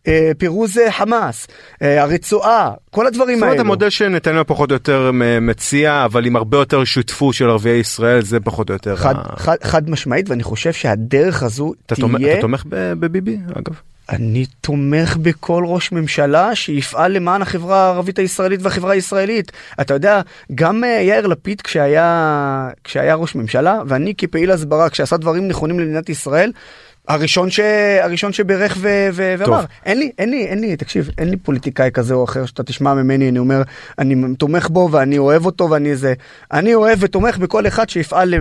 אה, 0.06 0.30
פירוז 0.38 0.78
אה, 0.78 0.92
חמאס, 0.92 1.46
אה, 1.82 2.02
הרצועה, 2.02 2.70
כל 2.90 3.06
הדברים 3.06 3.42
האלה. 3.42 3.52
זאת 3.52 3.60
אומרת 3.60 3.60
המודל 3.60 3.90
שנתניהו 3.90 4.44
פחות 4.46 4.70
או 4.70 4.74
יותר 4.74 5.10
מציע, 5.40 6.04
אבל 6.04 6.26
עם 6.26 6.36
הרבה 6.36 6.58
יותר 6.58 6.84
שותפות 6.84 7.34
של 7.34 7.50
ערביי 7.50 7.78
ישראל, 7.78 8.22
זה 8.22 8.40
פחות 8.40 8.68
או 8.70 8.74
יותר... 8.74 8.96
חד, 8.96 9.14
ה... 9.16 9.36
חד, 9.36 9.56
חד 9.62 9.90
משמעית, 9.90 10.30
ואני 10.30 10.42
חושב 10.42 10.72
שהדרך 10.72 11.42
הזו 11.42 11.72
אתה 11.86 11.94
תהיה... 11.94 12.32
אתה 12.32 12.40
תומך 12.40 12.64
בביבי, 12.70 13.38
אגב? 13.54 13.80
אני 14.08 14.46
תומך 14.60 15.16
בכל 15.16 15.64
ראש 15.66 15.92
ממשלה 15.92 16.54
שיפעל 16.54 17.12
למען 17.12 17.42
החברה 17.42 17.84
הערבית 17.84 18.18
הישראלית 18.18 18.60
והחברה 18.62 18.92
הישראלית. 18.92 19.52
אתה 19.80 19.94
יודע, 19.94 20.20
גם 20.54 20.84
יאיר 20.84 21.26
לפיד 21.26 21.60
כשהיה, 21.60 22.68
כשהיה 22.84 23.14
ראש 23.14 23.34
ממשלה, 23.34 23.80
ואני 23.86 24.14
כפעיל 24.18 24.50
הסברה, 24.50 24.90
כשעשה 24.90 25.16
דברים 25.16 25.48
נכונים 25.48 25.80
למדינת 25.80 26.08
ישראל, 26.08 26.52
הראשון 27.08 27.50
ש... 27.50 27.60
הראשון 28.00 28.32
שברך 28.32 28.76
ו... 28.80 29.08
ו... 29.12 29.34
ואמר 29.38 29.64
אין 29.86 29.98
לי 29.98 30.10
אין 30.18 30.30
לי 30.30 30.46
אין 30.46 30.60
לי 30.60 30.76
תקשיב 30.76 31.10
אין 31.18 31.30
לי 31.30 31.36
פוליטיקאי 31.36 31.90
כזה 31.94 32.14
או 32.14 32.24
אחר 32.24 32.46
שאתה 32.46 32.62
תשמע 32.62 32.94
ממני 32.94 33.28
אני 33.28 33.38
אומר 33.38 33.62
אני 33.98 34.34
תומך 34.38 34.68
בו 34.68 34.88
ואני 34.92 35.18
אוהב 35.18 35.46
אותו 35.46 35.70
ואני 35.70 35.96
זה 35.96 36.14
אני 36.52 36.74
אוהב 36.74 36.98
ותומך 37.02 37.38
בכל 37.38 37.66
אחד 37.66 37.88
שיפעל 37.88 38.34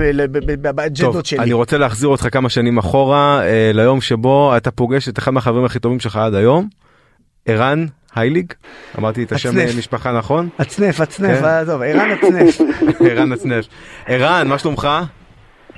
באג'נדות 0.62 1.26
שלי. 1.26 1.40
אני 1.40 1.54
רוצה 1.54 1.78
להחזיר 1.78 2.10
אותך 2.10 2.28
כמה 2.32 2.50
שנים 2.50 2.78
אחורה 2.78 3.42
אה, 3.44 3.72
ליום 3.74 4.02
שבו 4.02 4.58
אתה 4.58 4.72
פוגש 4.72 5.10
את 5.10 5.20
אחד 5.20 5.32
מהחברים 5.32 5.66
הכי 5.66 5.80
טובים 5.80 6.00
שלך 6.00 6.16
עד 6.16 6.34
היום 6.36 6.68
ערן 7.46 7.86
הייליג 8.16 8.54
אמרתי 8.98 9.24
את 9.24 9.32
השם 9.32 9.78
משפחה 9.78 10.18
נכון? 10.18 10.50
הצנף 10.60 11.02
הצנף 11.02 11.40
כן. 11.40 11.46
עזוב 11.46 11.82
ערן 11.82 12.12
הצנף. 12.12 12.62
ערן 13.10 13.32
הצנף. 13.32 13.66
ערן 14.08 14.48
מה 14.48 14.58
שלומך? 14.58 14.88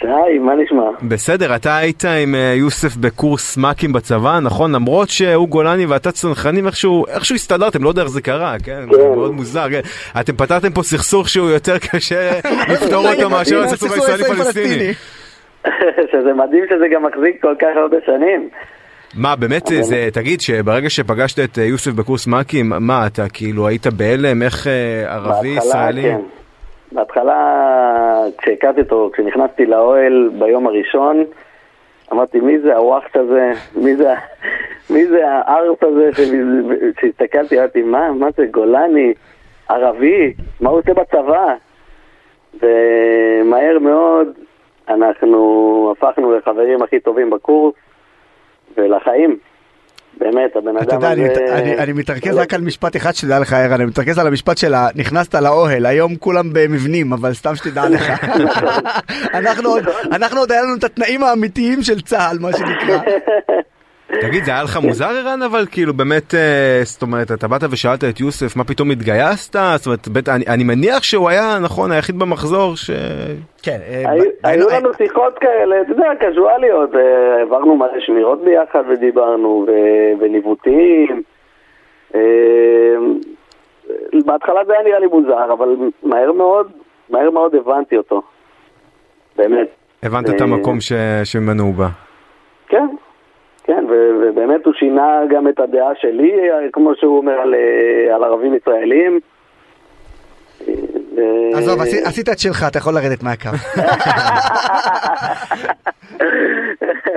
היי, 0.02 0.38
מה 0.40 0.56
נשמע? 0.56 0.84
בסדר, 1.02 1.56
אתה 1.56 1.78
היית 1.78 2.06
עם 2.06 2.36
אה, 2.36 2.54
יוסף 2.56 2.98
בקורס 2.98 3.58
מ"כים 3.58 3.94
בצבא, 3.94 4.40
נכון? 4.40 4.76
למרות 4.76 5.10
שהוא 5.10 5.48
גולני 5.50 5.86
ואתה 5.86 6.12
צנחנים, 6.12 6.68
איכשהו, 6.68 7.06
איכשהו 7.08 7.36
הסתדרתם, 7.36 7.84
לא 7.84 7.90
יודע 7.90 8.02
איך 8.02 8.10
זה 8.10 8.22
קרה, 8.22 8.56
כן? 8.64 8.82
כן. 8.92 8.98
מאוד 9.16 9.32
מוזר, 9.32 9.70
כן? 9.70 9.80
אתם 10.20 10.34
פתרתם 10.34 10.72
פה 10.72 10.84
סכסוך 10.84 11.30
שהוא 11.30 11.50
יותר 11.50 11.78
קשה 11.78 12.32
לפתור 12.74 13.12
אותו 13.14 13.30
מאשר 13.30 13.64
הסכסוך 13.64 13.92
הישראלי-פלסטיני. 13.92 14.94
שזה 16.12 16.34
מדהים 16.34 16.66
שזה 16.70 16.86
גם 16.94 17.06
מחזיק 17.06 17.42
כל 17.42 17.56
כך 17.60 17.68
הרבה 17.76 17.98
שנים. 18.06 18.50
מה 19.16 19.36
באמת 19.36 19.68
זה 19.82 20.10
תגיד 20.14 20.42
שברגע 20.42 20.90
שפגשת 20.90 21.40
את 21.40 21.60
אה, 21.60 21.64
יוסף 21.64 21.92
בקורס 21.92 22.28
מ"כים 22.28 22.74
מה 22.80 23.08
אתה 23.08 23.30
כאילו 23.30 23.68
היית 23.68 23.88
בהלם 23.88 24.42
איך 24.42 24.68
אה, 24.68 25.14
ערבי 25.14 25.48
ישראלי? 25.48 26.02
כן. 26.02 26.20
בהתחלה, 26.92 28.26
כשהכרתי 28.38 28.82
אותו, 28.82 29.10
כשנכנסתי 29.14 29.66
לאוהל 29.66 30.30
ביום 30.40 30.68
הראשון, 30.68 31.24
אמרתי, 32.12 32.40
מי 32.40 32.60
זה 32.60 32.76
הוואחט 32.76 33.18
הזה? 33.18 33.52
מי 33.76 33.96
זה, 33.96 34.14
מי 34.94 35.08
זה 35.08 35.22
הארץ 35.28 35.84
הזה? 35.84 36.10
כשהסתכלתי, 36.96 37.60
אמרתי, 37.60 37.82
מה, 37.82 38.12
מה 38.12 38.28
זה, 38.38 38.46
גולני, 38.46 39.14
ערבי, 39.70 40.34
מה 40.62 40.70
הוא 40.70 40.80
עושה 40.80 40.94
בצבא? 40.94 41.56
ומהר 42.54 43.80
מאוד 43.80 44.28
אנחנו 44.90 45.94
הפכנו 45.98 46.38
לחברים 46.38 46.82
הכי 46.82 47.00
טובים 47.00 47.30
בקורס 47.30 47.74
ולחיים. 48.78 49.38
באמת, 50.18 50.56
הבן 50.56 50.68
אדם 50.68 50.78
הזה... 50.78 50.86
אתה 50.86 50.96
יודע, 50.96 51.58
אני, 51.58 51.78
אני 51.78 51.94
מתרכז 51.94 52.38
רק 52.38 52.54
על 52.54 52.62
משפט 52.62 52.96
אחד 52.96 53.16
שתדע 53.16 53.40
לך, 53.40 53.54
ערן, 53.54 53.74
אני 53.74 53.86
מתרכז 53.86 54.18
על 54.18 54.28
המשפט 54.28 54.58
של 54.58 54.74
נכנסת 54.96 55.36
לאוהל, 55.36 55.86
היום 55.86 56.16
כולם 56.16 56.50
במבנים, 56.54 57.14
אבל 57.14 57.34
סתם 57.34 57.56
שתדע 57.56 57.90
לך. 57.90 58.12
אנחנו 59.40 59.70
עוד, 59.70 59.84
אנחנו 60.12 60.40
עוד 60.40 60.52
היה 60.52 60.62
לנו 60.62 60.76
את 60.76 60.84
התנאים 60.84 61.24
האמיתיים 61.24 61.82
של 61.82 62.02
צה"ל, 62.02 62.40
מה 62.40 62.50
שנקרא. 62.54 63.00
תגיד, 64.12 64.44
זה 64.44 64.52
היה 64.52 64.64
לך 64.64 64.78
מוזר 64.78 65.06
ערן, 65.06 65.42
אבל 65.42 65.66
כאילו 65.72 65.94
באמת, 65.94 66.34
אה, 66.34 66.82
זאת 66.84 67.02
אומרת, 67.02 67.32
אתה 67.32 67.48
באת 67.48 67.62
ושאלת 67.72 68.04
את 68.04 68.20
יוסף, 68.20 68.56
מה 68.56 68.64
פתאום 68.64 68.92
התגייסת? 68.92 69.56
זאת 69.76 69.86
אומרת, 69.86 70.08
בית, 70.08 70.30
אני, 70.30 70.46
אני 70.48 70.64
מניח 70.64 71.04
שהוא 71.04 71.30
היה, 71.30 71.60
נכון, 71.64 71.92
היחיד 71.92 72.20
במחזור 72.20 72.76
ש... 72.76 72.90
כן. 73.64 73.78
אה, 73.88 74.04
היו 74.44 74.68
לנו 74.70 74.90
שיחות 74.98 75.40
כאלה, 75.40 75.82
אתה 75.82 75.92
יודע, 75.92 76.10
קזואליות, 76.20 76.96
אה, 76.96 77.40
העברנו 77.40 77.76
מלא 77.76 78.00
שמירות 78.00 78.44
ביחד 78.44 78.84
ודיברנו, 78.90 79.66
וניווטים. 80.20 81.22
בהתחלה 84.26 84.66
זה 84.66 84.74
היה 84.74 84.84
נראה 84.84 85.00
לי 85.00 85.08
מוזר, 85.08 85.54
אבל 85.54 85.70
מהר 86.04 86.32
מאוד, 86.32 86.72
מהר 87.10 87.30
מאוד 87.30 87.56
הבנתי 87.56 87.98
אותו. 87.98 88.22
באמת. 89.36 89.68
הבנת 90.04 90.30
את 90.30 90.42
המקום 90.42 90.78
שממנו 91.24 91.64
הוא 91.64 91.74
בא. 91.74 91.88
כן. 92.68 92.88
כן, 93.70 93.86
ובאמת 93.90 94.66
הוא 94.66 94.74
שינה 94.74 95.22
גם 95.30 95.48
את 95.48 95.60
הדעה 95.60 95.96
שלי, 95.96 96.32
כמו 96.74 96.96
שהוא 96.96 97.18
אומר 97.18 97.34
על, 97.34 97.56
אה, 97.56 98.16
על 98.16 98.24
ערבים 98.24 98.56
ישראלים. 98.56 99.20
עזוב, 101.54 101.82
עשית 102.04 102.30
את 102.30 102.40
שלך, 102.40 102.64
אתה 102.64 102.78
יכול 102.78 102.94
לרדת 102.94 103.24
מהקו. 103.24 103.50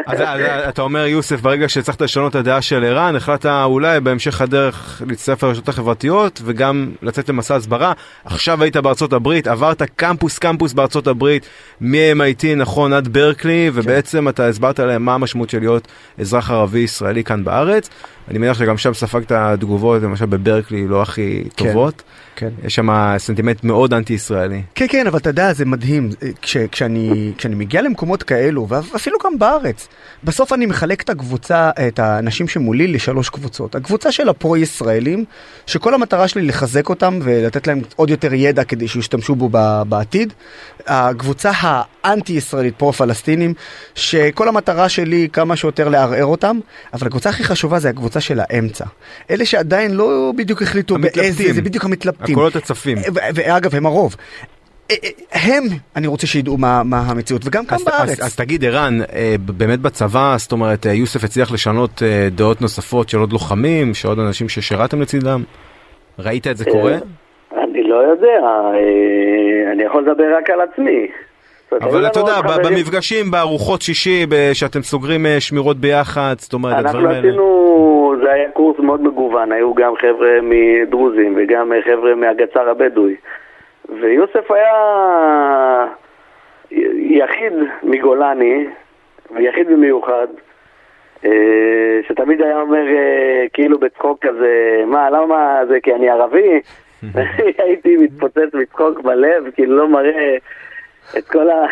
אז 0.06 0.20
אתה 0.68 0.82
אומר 0.82 1.06
יוסף 1.06 1.40
ברגע 1.40 1.68
שהצלחת 1.68 2.00
לשנות 2.02 2.30
את 2.30 2.36
הדעה 2.36 2.62
של 2.62 2.84
ערן 2.84 3.16
החלטת 3.16 3.50
אולי 3.64 4.00
בהמשך 4.00 4.40
הדרך 4.40 5.02
להצטרף 5.06 5.42
לרשתות 5.44 5.68
החברתיות 5.68 6.40
וגם 6.44 6.92
לצאת 7.02 7.28
למסע 7.28 7.56
הסברה 7.56 7.92
עכשיו 8.24 8.62
היית 8.62 8.76
בארצות 8.76 9.12
הברית 9.12 9.46
עברת 9.46 9.82
קמפוס 9.82 10.38
קמפוס 10.38 10.72
בארצות 10.72 11.06
הברית 11.06 11.46
מ-MIT 11.80 12.44
נכון 12.56 12.92
עד 12.92 13.08
ברקלי 13.08 13.70
ובעצם 13.74 14.28
אתה 14.28 14.46
הסברת 14.46 14.78
להם 14.78 15.04
מה 15.04 15.14
המשמעות 15.14 15.50
של 15.50 15.58
להיות 15.58 15.88
אזרח 16.18 16.50
ערבי 16.50 16.78
ישראלי 16.78 17.24
כאן 17.24 17.44
בארץ 17.44 17.88
אני 18.28 18.38
מניח 18.38 18.58
שגם 18.58 18.78
שם 18.78 18.94
ספגת 18.94 19.32
תגובות 19.60 20.02
למשל 20.02 20.26
בברקלי 20.26 20.88
לא 20.88 21.02
הכי 21.02 21.44
כן, 21.56 21.66
טובות. 21.66 22.02
כן. 22.36 22.48
יש 22.64 22.74
שם 22.74 22.88
סנטימנט 23.18 23.64
מאוד 23.64 23.91
אנטי 23.92 24.12
ישראלי. 24.12 24.62
כן 24.74 24.86
כן 24.88 25.06
אבל 25.06 25.18
אתה 25.18 25.30
יודע 25.30 25.52
זה 25.52 25.64
מדהים 25.64 26.10
כש, 26.42 26.56
כשאני 26.56 27.32
כשאני 27.38 27.54
מגיע 27.54 27.82
למקומות 27.82 28.22
כאלו 28.22 28.68
ואפילו 28.68 29.18
גם 29.24 29.38
בארץ 29.38 29.88
בסוף 30.24 30.52
אני 30.52 30.66
מחלק 30.66 31.02
את 31.02 31.10
הקבוצה 31.10 31.70
את 31.88 31.98
האנשים 31.98 32.48
שמולי 32.48 32.86
לשלוש 32.86 33.28
קבוצות 33.28 33.74
הקבוצה 33.74 34.12
של 34.12 34.28
הפרו 34.28 34.56
ישראלים 34.56 35.24
שכל 35.66 35.94
המטרה 35.94 36.28
שלי 36.28 36.42
לחזק 36.42 36.88
אותם 36.88 37.18
ולתת 37.22 37.66
להם 37.66 37.80
עוד 37.96 38.10
יותר 38.10 38.34
ידע 38.34 38.64
כדי 38.64 38.88
שישתמשו 38.88 39.34
בו 39.34 39.48
בעתיד. 39.88 40.32
הקבוצה 40.86 41.50
האנטי 41.54 42.32
ישראלית 42.32 42.74
פרו 42.76 42.92
פלסטינים 42.92 43.54
שכל 43.94 44.48
המטרה 44.48 44.88
שלי 44.88 45.28
כמה 45.32 45.56
שיותר 45.56 45.88
לערער 45.88 46.24
אותם 46.24 46.58
אבל 46.92 47.06
הקבוצה 47.06 47.30
הכי 47.30 47.44
חשובה 47.44 47.78
זה 47.78 47.88
הקבוצה 47.88 48.20
של 48.20 48.40
האמצע 48.42 48.84
אלה 49.30 49.46
שעדיין 49.46 49.90
לא 49.94 50.32
בדיוק 50.36 50.62
החליטו 50.62 50.96
באיזה 50.98 51.52
זה 51.52 51.62
בדיוק 51.62 51.84
המתלבטים. 51.84 52.34
הקולות 52.34 52.56
הצפים. 52.56 52.98
ואגב 53.34 53.74
הם 53.82 53.86
הרוב. 53.86 54.16
אה, 54.90 54.96
אה, 55.04 55.10
הם, 55.32 55.62
אני 55.96 56.06
רוצה 56.06 56.26
שידעו 56.26 56.56
מה, 56.56 56.82
מה 56.84 57.00
המציאות, 57.10 57.42
וגם 57.44 57.64
כאן 57.64 57.78
בארץ. 57.86 58.10
אז, 58.10 58.26
אז 58.26 58.36
תגיד, 58.36 58.64
ערן, 58.64 58.98
אה, 59.14 59.34
באמת 59.56 59.78
בצבא, 59.78 60.34
זאת 60.36 60.52
אומרת, 60.52 60.86
יוסף 60.86 61.24
הצליח 61.24 61.52
לשנות 61.52 62.02
דעות 62.34 62.60
נוספות 62.60 63.08
של 63.08 63.18
עוד 63.18 63.32
לוחמים, 63.32 63.94
של 63.94 64.08
עוד 64.08 64.18
אנשים 64.18 64.48
ששירתם 64.48 65.00
לצידם? 65.00 65.42
ראית 66.18 66.46
את 66.46 66.56
זה 66.56 66.64
קורה? 66.64 66.92
אני 67.62 67.82
לא 67.82 67.96
יודע, 67.96 68.40
אני 69.72 69.82
יכול 69.82 70.02
לדבר 70.02 70.36
רק 70.36 70.50
על 70.50 70.60
עצמי. 70.60 71.06
אבל 71.80 72.06
אתה 72.06 72.18
יודע, 72.20 72.40
במפגשים, 72.64 73.30
בארוחות 73.30 73.82
שישי, 73.82 74.26
שאתם 74.52 74.82
סוגרים 74.82 75.26
שמירות 75.38 75.76
ביחד, 75.76 76.34
זאת 76.38 76.52
אומרת, 76.52 76.76
הדברים 76.78 77.06
האלה... 77.06 77.18
אנחנו 77.18 77.28
עשינו, 77.28 78.14
זה 78.22 78.32
היה 78.32 78.50
קורס 78.50 78.78
מאוד 78.78 79.02
מגוון, 79.02 79.52
היו 79.52 79.74
גם 79.74 79.92
חבר'ה 79.96 80.38
מדרוזים 80.42 81.34
וגם 81.36 81.72
חבר'ה 81.84 82.14
מהגצר 82.14 82.68
הבדואי. 82.70 83.14
ויוסף 84.02 84.50
היה 84.50 84.72
יחיד 86.96 87.52
מגולני, 87.82 88.66
ויחיד 89.30 89.66
במיוחד, 89.66 90.26
אה, 91.24 92.00
שתמיד 92.08 92.42
היה 92.42 92.60
אומר 92.60 92.86
אה, 92.88 93.44
כאילו 93.52 93.78
בצחוק 93.78 94.26
כזה, 94.26 94.82
מה, 94.86 95.10
למה 95.10 95.60
זה 95.68 95.78
כי 95.82 95.94
אני 95.94 96.10
ערבי? 96.10 96.60
הייתי 97.64 97.96
מתפוצץ 97.96 98.54
מצחוק 98.54 99.00
בלב, 99.00 99.44
כאילו 99.54 99.76
לא 99.76 99.88
מראה 99.88 100.36
את 101.18 101.28
כל 101.28 101.50
ה... 101.50 101.66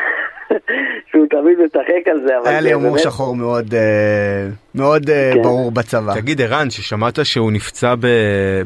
שהוא 1.11 1.27
תמיד 1.31 1.59
משחק 1.59 2.09
על 2.11 2.21
זה, 2.27 2.51
היה 2.51 2.61
לי 2.61 2.73
הומור 2.73 2.99
שחור 2.99 3.37
מאוד, 3.37 3.75
אה, 3.75 4.47
מאוד 4.75 5.07
כן. 5.07 5.43
ברור 5.43 5.71
בצבא. 5.71 6.15
תגיד 6.15 6.41
ערן, 6.41 6.71
ששמעת 6.71 7.19
שהוא 7.25 7.53
נפצע 7.53 7.95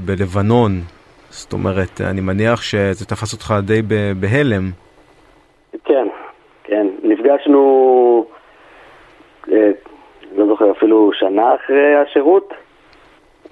בלבנון, 0.04 0.80
זאת 1.34 1.52
אומרת, 1.52 2.00
אני 2.00 2.20
מניח 2.20 2.62
שזה 2.62 3.06
תפס 3.06 3.32
אותך 3.32 3.54
די 3.62 3.82
בהלם. 4.20 4.70
כן, 5.84 6.06
כן. 6.64 6.86
נפגשנו, 7.02 8.26
אה, 9.52 9.70
לא 10.36 10.46
זוכר, 10.46 10.70
אפילו 10.70 11.10
שנה 11.14 11.54
אחרי 11.54 11.94
השירות, 11.94 12.54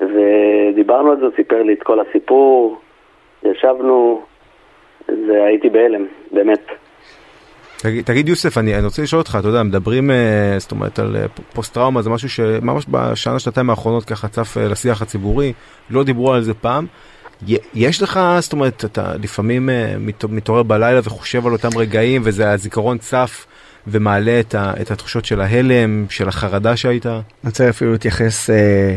ודיברנו 0.01 1.11
על 1.11 1.21
זה, 1.21 1.27
סיפר 1.37 1.63
לי 1.63 1.73
את 1.73 1.83
כל 1.83 1.99
הסיפור, 2.01 2.81
ישבנו, 3.43 4.23
והייתי 5.09 5.69
בהלם, 5.69 6.07
באמת. 6.33 6.67
תגיד, 7.83 8.05
תגיד 8.05 8.29
יוסף, 8.29 8.59
אני, 8.59 8.75
אני 8.75 8.85
רוצה 8.85 9.03
לשאול 9.03 9.21
אותך, 9.21 9.37
אתה 9.41 9.49
יודע, 9.49 9.63
מדברים, 9.63 10.11
אה, 10.11 10.55
זאת 10.59 10.71
אומרת, 10.71 10.99
על 10.99 11.17
אה, 11.17 11.29
פוסט 11.55 11.75
טראומה, 11.75 12.03
זה 12.03 12.11
משהו 12.11 12.29
שממש 12.29 12.87
בשנה, 12.91 13.39
שנתיים 13.39 13.71
האחרונות 13.71 14.05
ככה 14.05 14.29
צף 14.29 14.57
לשיח 14.57 15.03
הציבורי, 15.03 15.53
לא 15.91 16.05
דיברו 16.05 16.33
על 16.33 16.41
זה 16.41 16.55
פעם. 16.55 16.87
יש 17.75 18.03
לך, 18.03 18.21
זאת 18.41 18.53
אומרת, 18.53 18.85
אתה 18.85 19.15
לפעמים 19.23 19.71
אה, 19.71 19.95
מתעורר 20.29 20.63
בלילה 20.63 21.01
וחושב 21.05 21.47
על 21.47 21.53
אותם 21.53 21.79
רגעים 21.79 22.23
וזה 22.25 22.51
הזיכרון 22.51 22.99
צף 22.99 23.47
ומעלה 23.87 24.41
את, 24.41 24.55
ה, 24.55 24.73
את 24.81 24.91
התחושות 24.91 25.25
של 25.25 25.41
ההלם, 25.41 26.07
של 26.11 26.29
החרדה 26.29 26.77
שהייתה? 26.77 27.13
אני 27.15 27.23
רוצה 27.45 27.69
אפילו 27.69 27.93
להתייחס 27.93 28.51
אה, 28.51 28.97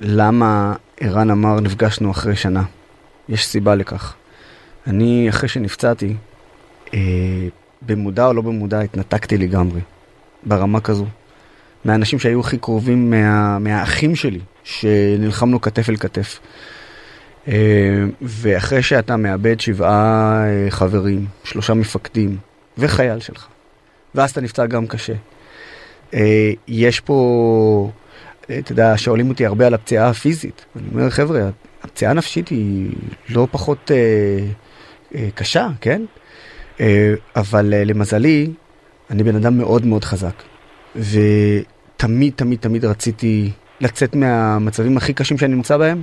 למה 0.00 0.74
ערן 1.00 1.30
אמר 1.30 1.60
נפגשנו 1.60 2.10
אחרי 2.10 2.36
שנה. 2.36 2.62
יש 3.28 3.46
סיבה 3.46 3.74
לכך. 3.74 4.14
אני, 4.86 5.26
אחרי 5.28 5.48
שנפצעתי, 5.48 6.14
אה, 6.94 6.98
במודע 7.82 8.26
או 8.26 8.32
לא 8.32 8.42
במודע, 8.42 8.80
התנתקתי 8.80 9.38
לגמרי, 9.38 9.80
ברמה 10.42 10.80
כזו. 10.80 11.06
מהאנשים 11.84 12.18
שהיו 12.18 12.40
הכי 12.40 12.58
קרובים 12.58 13.10
מה, 13.10 13.58
מהאחים 13.58 14.16
שלי, 14.16 14.40
שנלחמנו 14.64 15.60
כתף 15.60 15.88
אל 15.88 15.96
כתף. 15.96 16.38
אה, 17.48 18.04
ואחרי 18.22 18.82
שאתה 18.82 19.16
מאבד 19.16 19.60
שבעה 19.60 20.44
אה, 20.46 20.70
חברים, 20.70 21.26
שלושה 21.44 21.74
מפקדים 21.74 22.36
וחייל 22.78 23.20
שלך, 23.20 23.46
ואז 24.14 24.30
אתה 24.30 24.40
נפצע 24.40 24.66
גם 24.66 24.86
קשה. 24.86 25.12
אה, 26.14 26.52
יש 26.68 27.00
פה, 27.00 27.90
אתה 28.42 28.72
יודע, 28.72 28.92
שואלים 28.96 29.28
אותי 29.28 29.46
הרבה 29.46 29.66
על 29.66 29.74
הפציעה 29.74 30.08
הפיזית. 30.08 30.64
אני 30.76 30.84
אומר, 30.92 31.10
חבר'ה, 31.10 31.40
הפציעה 31.82 32.10
הנפשית 32.10 32.48
היא 32.48 32.90
לא 33.28 33.48
פחות 33.50 33.90
קשה, 35.34 35.68
כן? 35.80 36.02
אבל 37.36 37.74
למזלי, 37.86 38.50
אני 39.10 39.22
בן 39.22 39.36
אדם 39.36 39.58
מאוד 39.58 39.86
מאוד 39.86 40.04
חזק. 40.04 40.42
ותמיד, 40.96 42.32
תמיד, 42.36 42.58
תמיד 42.58 42.84
רציתי 42.84 43.50
לצאת 43.80 44.14
מהמצבים 44.14 44.96
הכי 44.96 45.12
קשים 45.12 45.38
שאני 45.38 45.54
נמצא 45.54 45.76
בהם, 45.76 46.02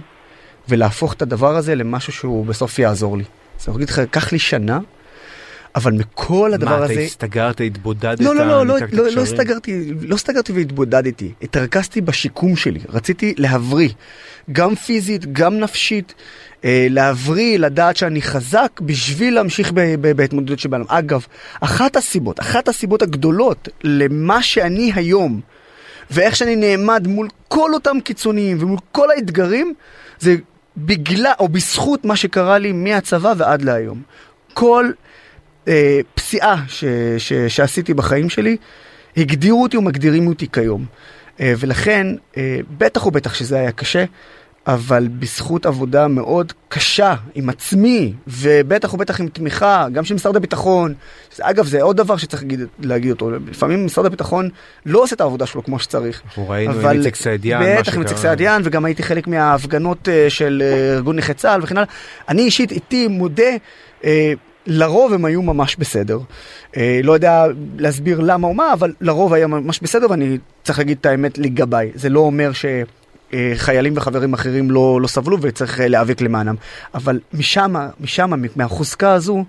ולהפוך 0.69 1.13
את 1.13 1.21
הדבר 1.21 1.55
הזה 1.55 1.75
למשהו 1.75 2.13
שהוא 2.13 2.45
בסוף 2.45 2.79
יעזור 2.79 3.17
לי. 3.17 3.23
אז 3.59 3.67
אני 3.67 3.75
אגיד 3.75 3.89
לך, 3.89 4.01
קח 4.11 4.31
לי 4.31 4.39
שנה, 4.39 4.79
אבל 5.75 5.91
מכל 5.91 6.53
הדבר 6.53 6.79
מה, 6.79 6.85
הזה... 6.85 6.93
אתה 6.93 7.01
הסתגרת, 7.01 7.61
התבודדת, 7.61 8.19
לא, 8.19 8.35
לא, 8.35 8.47
לא, 8.47 8.65
לא, 8.65 8.77
לא, 8.91 9.09
לא? 9.15 9.21
הסתגרתי, 9.21 9.93
לא 10.01 10.15
הסתגרתי 10.15 10.51
והתבודדתי, 10.53 11.31
התרכזתי 11.41 12.01
בשיקום 12.01 12.55
שלי, 12.55 12.79
רציתי 12.89 13.33
להבריא, 13.37 13.89
גם 14.51 14.75
פיזית, 14.75 15.33
גם 15.33 15.59
נפשית, 15.59 16.13
אה, 16.65 16.87
להבריא, 16.89 17.59
לדעת 17.59 17.95
שאני 17.95 18.21
חזק 18.21 18.79
בשביל 18.81 19.35
להמשיך 19.35 19.71
בהתמודדות 20.15 20.59
שבנו. 20.59 20.85
אגב, 20.87 21.25
אחת 21.61 21.95
הסיבות, 21.95 22.39
אחת 22.39 22.67
הסיבות 22.67 23.01
הגדולות 23.01 23.69
למה 23.83 24.43
שאני 24.43 24.91
היום, 24.95 25.41
ואיך 26.11 26.35
שאני 26.35 26.55
נעמד 26.55 27.07
מול 27.07 27.27
כל 27.47 27.73
אותם 27.73 27.97
קיצוניים 28.03 28.57
ומול 28.59 28.79
כל 28.91 29.11
האתגרים, 29.11 29.73
זה 30.19 30.35
בגלל, 30.77 31.33
או 31.39 31.47
בזכות 31.47 32.05
מה 32.05 32.15
שקרה 32.15 32.57
לי 32.57 32.71
מהצבא 32.71 33.33
ועד 33.37 33.61
להיום. 33.61 34.01
כל 34.53 34.91
אה, 35.67 35.99
פסיעה 36.15 36.63
ש, 36.67 36.83
ש, 37.17 37.33
שעשיתי 37.33 37.93
בחיים 37.93 38.29
שלי, 38.29 38.57
הגדירו 39.17 39.63
אותי 39.63 39.77
ומגדירים 39.77 40.27
אותי 40.27 40.47
כיום. 40.51 40.85
אה, 41.39 41.53
ולכן, 41.57 42.07
אה, 42.37 42.59
בטח 42.77 43.05
ובטח 43.05 43.33
שזה 43.33 43.59
היה 43.59 43.71
קשה, 43.71 44.05
אבל 44.67 45.07
בזכות 45.07 45.65
עבודה 45.65 46.07
מאוד 46.07 46.53
קשה 46.69 47.15
עם 47.35 47.49
עצמי, 47.49 48.13
ובטח 48.27 48.93
ובטח 48.93 49.19
עם 49.19 49.27
תמיכה, 49.27 49.87
גם 49.91 50.05
של 50.05 50.15
משרד 50.15 50.35
הביטחון. 50.35 50.93
אגב, 51.41 51.65
זה 51.65 51.81
עוד 51.81 51.97
דבר 51.97 52.17
שצריך 52.17 52.43
להגיד, 52.43 52.59
להגיד 52.79 53.11
אותו. 53.11 53.31
לפעמים 53.47 53.85
משרד 53.85 54.05
הביטחון 54.05 54.49
לא 54.85 55.03
עושה 55.03 55.15
את 55.15 55.21
העבודה 55.21 55.45
שלו 55.45 55.63
כמו 55.63 55.79
שצריך. 55.79 56.21
אנחנו 56.25 56.49
ראינו 56.49 56.73
עם 56.73 56.97
איציק 56.97 57.15
סעידיאן, 57.15 57.59
מה 57.63 57.79
בטח 57.79 57.95
עם 57.95 58.01
איציק 58.01 58.17
שקרה. 58.17 58.29
סעידיאן, 58.29 58.61
וגם 58.63 58.85
הייתי 58.85 59.03
חלק 59.03 59.27
מההפגנות 59.27 60.09
אה, 60.09 60.29
של 60.29 60.63
אה, 60.65 60.93
ארגון 60.93 61.15
נכי 61.15 61.33
צה"ל 61.33 61.63
וכן 61.63 61.77
הלאה. 61.77 61.89
אני 62.29 62.41
אישית, 62.41 62.71
איתי 62.71 63.07
מודה, 63.07 63.51
אה, 64.03 64.33
לרוב 64.65 65.13
הם 65.13 65.25
היו 65.25 65.41
ממש 65.41 65.75
בסדר. 65.75 66.19
אה, 66.77 66.99
לא 67.03 67.11
יודע 67.13 67.45
להסביר 67.77 68.19
למה 68.19 68.47
או 68.47 68.53
מה, 68.53 68.73
אבל 68.73 68.93
לרוב 69.01 69.33
היה 69.33 69.47
ממש 69.47 69.79
בסדר, 69.79 70.07
ואני 70.09 70.37
צריך 70.63 70.79
להגיד 70.79 70.97
את 71.01 71.05
האמת 71.05 71.37
לגביי. 71.37 71.91
זה 71.95 72.09
לא 72.09 72.19
אומר 72.19 72.51
שחיילים 73.33 73.93
וחברים 73.95 74.33
אחרים 74.33 74.71
לא, 74.71 74.99
לא 75.01 75.07
סבלו 75.07 75.37
וצריך 75.41 75.81
אה, 75.81 75.87
להיאבק 75.87 76.21
למענם. 76.21 76.55
אבל 76.93 77.19
משם, 77.33 77.73
משם, 78.01 78.31
מהחוזקה 78.55 79.13
הזו, 79.13 79.43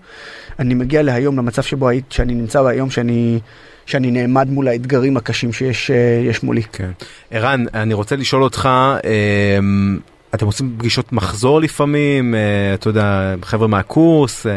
אני 0.59 0.75
מגיע 0.75 1.03
להיום, 1.03 1.39
למצב 1.39 1.63
שבו 1.63 1.89
היית, 1.89 2.05
שאני 2.13 2.35
נמצא 2.35 2.67
היום, 2.67 2.91
שאני... 2.91 3.39
שאני 3.87 4.11
נעמד 4.11 4.51
מול 4.51 4.69
האתגרים 4.69 5.17
הקשים 5.17 5.53
שיש 5.53 5.91
אה, 5.91 6.21
יש 6.23 6.43
מולי. 6.43 6.63
כן. 6.63 6.91
ערן, 7.31 7.65
אני 7.75 7.95
רוצה 7.95 8.17
לשאול 8.17 8.43
אותך, 8.43 8.69
אמ, 9.05 9.99
אתם 10.35 10.47
עושים 10.47 10.75
פגישות 10.79 11.13
מחזור 11.13 11.61
לפעמים, 11.61 12.35
אה, 12.35 12.75
אתה 12.75 12.89
יודע, 12.89 13.35
חבר'ה 13.43 13.69
מהקורס, 13.69 14.47
אה, 14.47 14.53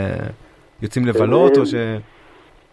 יוצאים 0.81 1.05
לבלות 1.05 1.57
או 1.57 1.65
ש... 1.65 1.73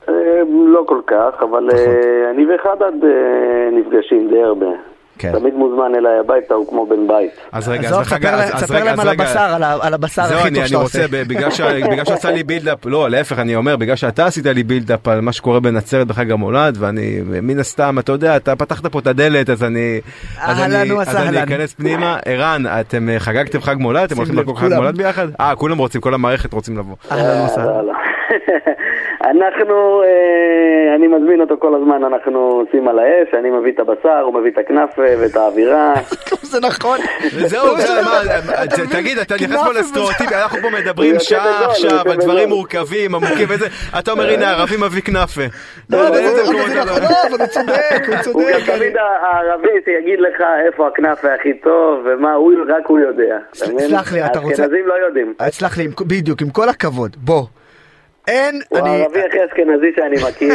אה, 0.09 0.43
לא 0.67 0.85
כל 0.87 1.01
כך, 1.07 1.43
אבל. 1.43 1.71
אה, 1.71 2.31
אני 2.31 2.47
וחדד 2.47 3.05
אה, 3.05 3.69
נפגשים 3.73 4.29
די 4.31 4.43
הרבה. 4.43 4.94
כן. 5.19 5.33
תמיד 5.39 5.55
מוזמן 5.55 5.95
אליי 5.99 6.19
הביתה, 6.21 6.55
הוא 6.55 6.69
כמו 6.69 6.87
בן 6.87 7.09
בית. 7.09 7.31
אז 7.53 7.69
רגע, 7.69 7.89
אז 7.89 8.13
רגע, 8.13 8.31
להם- 8.37 8.51
אז- 8.55 8.71
רגע, 8.71 8.85
להם 8.85 8.93
אז 8.95 9.01
על 9.01 9.09
רגע. 9.09 9.25
הבשר, 9.25 9.41
על 9.41 9.63
על 9.83 9.95
הבשר 9.95 10.23
זהו, 10.27 10.39
הכי 10.39 10.49
אני, 10.49 10.55
טוב 10.55 10.59
אני 10.61 10.69
שאתה 10.69 10.79
רוצה, 10.79 10.99
עושה. 11.05 11.09
ב- 11.11 11.29
בגלל, 11.29 11.51
ש, 11.51 11.61
בגלל 11.93 12.05
שעשה 12.05 12.31
לי 12.31 12.43
build-up, 12.43 12.87
לא, 12.87 13.11
להפך, 13.11 13.39
אני 13.39 13.57
אומר, 13.57 13.77
בגלל 13.77 13.97
שאתה 13.97 14.27
עשית 14.27 14.47
לי 14.47 14.63
build-up 14.63 15.09
על 15.09 15.21
מה 15.21 15.33
שקורה 15.33 15.61
בנצרת 15.61 16.07
בחג 16.07 16.31
המולד, 16.31 16.77
ואני, 16.81 17.21
מן 17.43 17.59
הסתם, 17.59 17.97
אתה 17.99 18.13
יודע, 18.13 18.37
אתה 18.37 18.57
פתחת 18.57 18.87
פה 18.87 18.99
את 18.99 19.07
הדלת, 19.07 19.51
אז 19.51 19.65
אני, 19.65 20.01
אז 20.41 20.61
אני, 20.61 21.29
אני. 21.29 21.43
אכנס 21.43 21.75
פנימה. 21.75 22.17
ערן, 22.25 22.63
אתם 22.81 23.09
אה, 23.09 23.21
חגגתם 23.21 23.61
חג 23.63 23.77
מולד? 23.79 24.03
אתם 24.03 24.17
הולכים 24.17 24.39
לחגוג 24.39 24.59
חג. 24.59 24.75
מולד 24.75 24.97
ביחד? 24.97 25.29
אה, 25.41 25.55
כולם 25.57 25.79
רוצים, 25.79 26.01
כל 26.01 26.15
המערכת 26.15 26.53
רוצים 26.53 26.79
לבוא. 26.79 26.97
אהלן 27.13 27.45
וסהלן. 27.47 27.85
אנחנו, 29.31 30.03
אה, 30.03 30.95
אני 30.95 31.07
מזמין 31.07 31.41
אותו 31.41 31.55
כל 31.59 31.75
הזמן, 31.75 32.05
אנחנו 32.05 32.39
עושים 32.41 32.89
על 32.89 32.99
האש, 32.99 33.35
אני 33.39 33.51
מביא 33.51 33.73
את 33.73 33.81
הבשר, 33.81 34.21
הוא 34.25 34.35
מביא 34.35 34.51
את 34.51 34.59
הכנאפה 34.59 35.03
ואת 35.21 35.37
האווירה. 35.37 35.95
זה 36.53 36.61
נכון. 36.61 36.99
זהו, 37.31 37.77
זה 37.81 38.01
מה, 38.05 38.21
ת- 38.67 38.93
תגיד, 38.93 39.19
אתה 39.19 39.35
נכנס 39.35 39.61
פה 39.65 39.73
לסטריאוטיפ, 39.73 40.33
אנחנו 40.33 40.59
פה 40.63 40.71
מדברים 40.81 41.13
הוא 41.15 41.21
שעה 41.21 41.59
הוא 41.59 41.67
עכשיו 41.67 42.11
על 42.11 42.17
דברים. 42.17 42.49
מורכבים, 42.49 43.15
עמוקים 43.15 43.47
וזה, 43.49 43.67
אתה 43.99 44.11
אומר 44.11 44.31
הנה 44.31 44.51
ערבי 44.51 44.77
מביא 44.77 45.03
כנאפה. 45.03 45.41
לא 45.91 46.09
אבל 46.09 46.21
נכון, 46.43 46.55
אבל 47.29 47.41
הוא 47.41 47.47
צודק, 47.47 47.75
הוא 48.07 48.15
הוא 48.15 48.23
צודק. 48.23 48.45
גם 48.69 48.77
תמיד 48.77 48.97
הערבי 48.97 49.69
שיגיד 49.85 50.21
לך 50.21 50.43
איפה 50.67 50.87
הכנאפה 50.89 51.29
הכי 51.35 51.55
טוב, 51.55 51.99
ומה, 52.05 52.33
הוא- 52.33 52.53
רק 52.69 52.87
הוא 52.87 52.99
יודע. 52.99 53.39
סלח 53.55 54.13
לי, 54.13 54.25
אתה 54.27 54.39
רוצה- 54.39 54.63
האשכנזים 54.63 54.87
לא 54.87 54.95
יודעים. 55.07 55.35
אה, 55.41 55.51
סלח 55.51 55.79
לי, 55.79 55.89
בדיוק, 56.01 56.43
עם 56.43 56.51
כל 56.51 56.69
הכבוד, 56.69 57.17
בוא. 57.19 57.43
אין, 58.29 58.61
הוא 58.69 58.79
אני... 58.79 58.89
הערבי 58.89 59.21
הכי 59.29 59.39
אשכנזי 59.45 59.93
שאני 59.97 60.17
מכיר. 60.29 60.55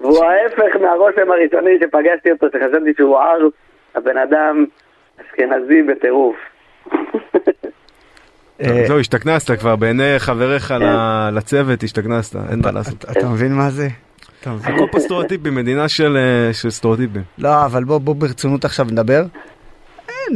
והוא 0.00 0.24
ההפך 0.24 0.76
מהרושם 0.82 1.30
הראשוני 1.32 1.70
שפגשתי 1.80 2.30
אותו, 2.30 2.46
שחשבתי 2.46 2.90
שהוא 2.96 3.18
ער, 3.18 3.38
הבן 3.94 4.16
אדם 4.18 4.64
אשכנזי 5.20 5.82
בטירוף. 5.82 6.36
אה, 8.60 8.84
זהו, 8.86 8.98
השתכנסת 9.00 9.50
כבר, 9.58 9.76
בעיני 9.76 10.14
חבריך 10.18 10.70
ל- 10.70 11.30
לצוות 11.38 11.82
השתכנסת, 11.82 12.36
אין 12.50 12.60
מה 12.64 12.70
לעשות. 12.72 13.04
אתה 13.10 13.28
מבין 13.28 13.52
מה 13.52 13.70
זה? 13.70 13.88
אתה 14.40 14.50
מבין? 14.50 14.74
הכל 14.74 14.86
פה 14.92 15.00
סטריאוטיפים, 15.00 15.54
מדינה 15.54 15.88
של 15.88 16.16
אה, 16.16 16.70
סטריאוטיפים. 16.70 17.22
לא, 17.38 17.64
אבל 17.64 17.84
בוא, 17.84 17.98
בוא 17.98 18.14
ברצינות 18.14 18.64
עכשיו 18.64 18.86
נדבר. 18.90 19.22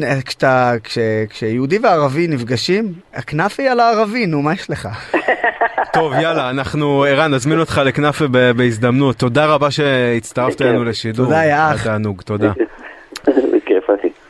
אין, 0.03 0.17
אה, 0.17 0.23
כשאתה, 0.23 0.73
כש, 0.85 0.99
כשיהודי 1.31 1.79
וערבי 1.79 2.27
נפגשים, 2.29 2.93
הכנאפה 3.15 3.63
היא 3.63 3.71
על 3.71 3.81
הערבי, 3.81 4.27
נו, 4.27 4.43
מה 4.43 4.53
יש 4.53 4.71
לך? 4.71 4.89
טוב, 5.93 6.13
יאללה, 6.13 6.51
אנחנו, 6.51 7.05
ערן, 7.09 7.35
נזמין 7.35 7.59
אותך 7.59 7.81
לכנאפה 7.85 8.25
ב- 8.31 8.51
בהזדמנות. 8.51 9.17
תודה 9.17 9.47
רבה 9.47 9.71
שהצטרפת 9.71 10.63
אלינו 10.63 10.85
לשידור. 10.85 11.27
תודה, 11.27 11.45
יא 11.45 11.55
אח. 11.55 11.71
היה 11.71 11.85
תענוג, 11.85 12.23
תודה. 12.23 12.53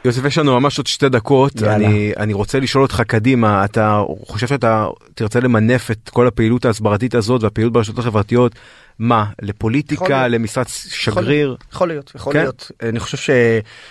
יוסף, 0.04 0.24
יש 0.24 0.38
לנו 0.38 0.60
ממש 0.60 0.78
עוד 0.78 0.86
שתי 0.86 1.08
דקות. 1.08 1.62
אני, 1.62 2.12
אני 2.16 2.32
רוצה 2.32 2.60
לשאול 2.60 2.82
אותך 2.82 3.02
קדימה, 3.06 3.64
אתה 3.64 4.02
חושב 4.26 4.46
שאתה 4.46 4.86
תרצה 5.14 5.40
למנף 5.40 5.90
את 5.90 6.08
כל 6.08 6.26
הפעילות 6.26 6.64
ההסברתית 6.64 7.14
הזאת 7.14 7.42
והפעילות 7.42 7.72
ברשתות 7.72 7.98
החברתיות, 7.98 8.54
מה, 8.98 9.24
לפוליטיקה. 9.42 10.28
למשרד 10.28 10.66
שגריר? 10.68 11.56
יכול 11.72 11.88
להיות, 11.88 12.12
יכול 12.14 12.32
כן? 12.32 12.38
להיות. 12.38 12.70
אני 12.82 13.00
חושב 13.00 13.32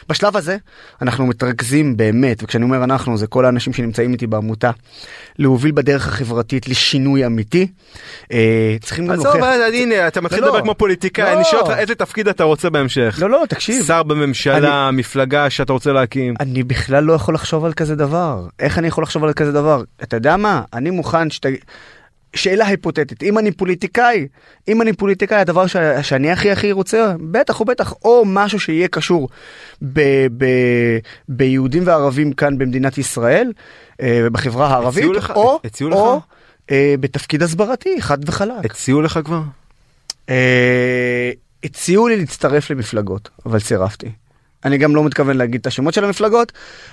שבשלב 0.06 0.38
הזה 0.38 0.58
אנחנו 1.02 1.28
מתרכזים 1.28 1.98
באמת, 1.98 2.44
וכשאני 2.44 2.64
אומר 2.64 2.84
אנחנו 2.84 3.18
זה 3.18 3.28
כל 3.28 3.46
האנשים 3.46 3.74
שנמצאים 3.74 4.14
איתי 4.14 4.28
בעמותה, 4.28 4.72
להוביל 5.40 5.72
בדרך 5.72 6.08
החברתית 6.08 6.68
לשינוי 6.68 7.26
אמיתי. 7.26 7.68
אה, 8.32 8.76
צריכים 8.82 9.08
גם 9.08 9.14
עזוב, 9.14 9.26
להוכיח... 9.26 9.44
אה, 9.44 9.68
הנה, 9.68 10.08
אתה 10.08 10.22
מתחיל 10.22 10.42
לא. 10.42 10.48
לדבר 10.48 10.62
כמו 10.62 10.76
פוליטיקאי, 10.76 11.26
לא. 11.26 11.34
אני 11.34 11.44
שואל 11.44 11.62
אותך 11.62 11.74
איזה 11.78 11.96
תפקיד 11.96 12.28
אתה 12.28 12.44
רוצה 12.44 12.70
בהמשך? 12.70 13.18
לא, 13.22 13.30
לא, 13.30 13.44
תקשיב. 13.50 13.86
שר 13.86 14.04
בממשלה, 14.04 14.92
מפלגה 14.92 15.50
שאתה 15.50 15.74
רוצה 15.74 15.94
להקים. 15.94 16.34
אני 16.40 16.64
בכלל 16.64 17.04
לא 17.04 17.14
יכול 17.14 17.34
לחשוב 17.34 17.66
על 17.66 17.74
כזה 17.74 17.96
דבר. 17.96 18.48
איך 18.60 18.78
אני 18.78 18.88
יכול 18.88 19.04
לחשוב 19.04 19.24
על 19.24 19.34
כזה 19.34 19.52
דבר? 19.52 19.84
אתה 20.04 20.18
יודע 20.18 20.38
מה? 20.38 20.62
אני 20.74 20.90
מוכן 20.90 21.30
שת... 21.30 21.46
שאלה 22.36 22.68
היפותטית, 22.68 23.24
אם 23.24 23.38
אני 23.38 23.52
פוליטיקאי, 23.52 24.28
אם 24.68 24.82
אני 24.82 24.94
פוליטיקאי, 24.94 25.38
הדבר 25.38 25.68
ש... 25.68 25.76
שאני 26.02 26.32
הכי 26.32 26.52
הכי 26.52 26.72
רוצה, 26.72 27.14
בטח 27.20 27.62
ובטח, 27.62 27.94
או 28.06 28.24
משהו 28.26 28.60
שיהיה 28.60 28.88
קשור 28.88 29.30
ב... 29.82 30.00
ב... 30.38 30.46
ביהודים 31.30 31.84
וערבים 31.86 32.34
כאן 32.34 32.58
במדינת 32.58 32.98
ישראל, 32.98 33.52
אה, 34.02 34.22
ובחברה 34.24 34.68
הערבית, 34.68 35.04
הציעו 35.04 35.14
לך? 35.14 35.32
או, 35.36 35.60
הציעו 35.64 35.92
או 35.92 36.18
לך? 36.18 36.24
אה, 36.72 36.96
בתפקיד 37.00 37.44
הסברתי, 37.44 38.02
חד 38.02 38.30
וחלק. 38.30 38.66
הציעו 38.66 39.02
לך 39.02 39.20
כבר? 39.26 39.42
אה, 40.30 41.32
הציעו 41.64 42.08
לי 42.08 42.18
להצטרף 42.18 42.70
למפלגות, 42.70 43.30
אבל 43.46 43.60
סירבתי. 43.60 44.12
אני 44.66 44.78
גם 44.78 44.96
לא 44.96 45.04
מתכוון 45.04 45.38
להגיד 45.38 45.62
את 45.62 45.68
השמות 45.68 45.94
של 45.94 46.06
המפלגות, 46.06 46.52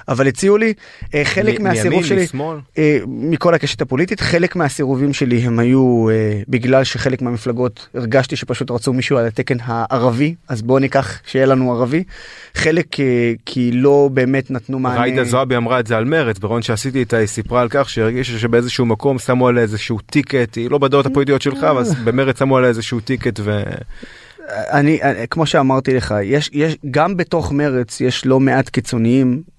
אבל 0.08 0.28
הציעו 0.28 0.56
לי 0.56 0.72
אה, 1.14 1.24
חלק 1.24 1.60
מ- 1.60 1.62
מהסירוב 1.62 1.88
מימין, 1.90 2.08
שלי, 2.08 2.24
משמאל? 2.24 2.58
אה, 2.78 2.98
מכל 3.06 3.54
הקשת 3.54 3.80
הפוליטית, 3.80 4.20
חלק 4.20 4.56
מהסירובים 4.56 5.12
שלי 5.12 5.38
הם 5.38 5.58
היו 5.58 6.08
אה, 6.10 6.40
בגלל 6.48 6.84
שחלק 6.84 7.22
מהמפלגות 7.22 7.88
הרגשתי 7.94 8.36
שפשוט 8.36 8.70
רצו 8.70 8.92
מישהו 8.92 9.18
על 9.18 9.26
התקן 9.26 9.56
הערבי, 9.62 10.34
אז 10.48 10.62
בואו 10.62 10.78
ניקח 10.78 11.20
שיהיה 11.26 11.46
לנו 11.46 11.72
ערבי. 11.72 12.04
חלק 12.54 13.00
אה, 13.00 13.32
כי 13.46 13.70
לא 13.72 14.10
באמת 14.12 14.50
נתנו 14.50 14.78
מענה. 14.78 15.00
ע'יידא 15.00 15.24
זועבי 15.24 15.56
אמרה 15.56 15.80
את 15.80 15.86
זה 15.86 15.96
על 15.96 16.04
מרץ, 16.04 16.38
בריאיון 16.38 16.62
שעשיתי 16.62 16.98
איתה, 16.98 17.16
היא 17.16 17.26
סיפרה 17.26 17.60
על 17.60 17.68
כך 17.70 17.90
שהרגישה 17.90 18.38
שבאיזשהו 18.38 18.86
מקום 18.86 19.18
שמו 19.18 19.48
עליה 19.48 19.62
איזשהו 19.62 19.98
ticket, 19.98 20.54
היא 20.56 20.70
לא 20.70 20.78
בדעות 20.78 21.06
הפוליטיות 21.06 21.42
שלך, 21.42 21.64
אבל 21.64 21.82
במרץ 22.04 22.38
שמו 22.38 22.56
עליה 22.56 22.68
איזשהו 22.68 23.00
ticket 23.00 23.40
ו... 23.42 23.62
אני, 24.50 25.02
אני 25.02 25.28
כמו 25.28 25.46
שאמרתי 25.46 25.94
לך 25.94 26.14
יש 26.22 26.50
יש 26.52 26.76
גם 26.90 27.16
בתוך 27.16 27.52
מרץ 27.52 28.00
יש 28.00 28.26
לא 28.26 28.40
מעט 28.40 28.68
קיצוניים 28.68 29.42
אה, 29.46 29.53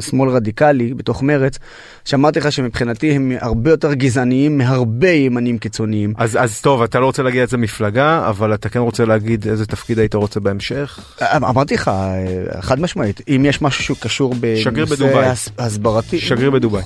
שמאל 0.00 0.30
רדיקלי 0.30 0.94
בתוך 0.94 1.22
מרץ 1.22 1.58
שאמרתי 2.04 2.38
לך 2.38 2.52
שמבחינתי 2.52 3.12
הם 3.12 3.32
הרבה 3.40 3.70
יותר 3.70 3.94
גזעניים 3.94 4.58
מהרבה 4.58 5.10
ימנים 5.10 5.58
קיצוניים. 5.58 6.14
אז 6.16 6.38
אז 6.40 6.60
טוב, 6.60 6.82
אתה 6.82 7.00
לא 7.00 7.06
רוצה 7.06 7.22
להגיד 7.22 7.40
איזה 7.40 7.56
מפלגה, 7.56 8.28
אבל 8.28 8.54
אתה 8.54 8.68
כן 8.68 8.78
רוצה 8.78 9.04
להגיד 9.04 9.48
איזה 9.48 9.66
תפקיד 9.66 9.98
היית 9.98 10.14
רוצה 10.14 10.40
בהמשך? 10.40 11.00
אה, 11.22 11.36
אמרתי 11.36 11.74
לך 11.74 11.88
אה, 11.88 12.62
חד 12.62 12.80
משמעית 12.80 13.20
אם 13.28 13.44
יש 13.48 13.62
משהו 13.62 13.84
שהוא 13.84 13.96
קשור 14.00 14.34
בנושא 14.34 15.32
הסברתי 15.58 16.18
שגריר 16.18 16.50
בדובאי. 16.50 16.82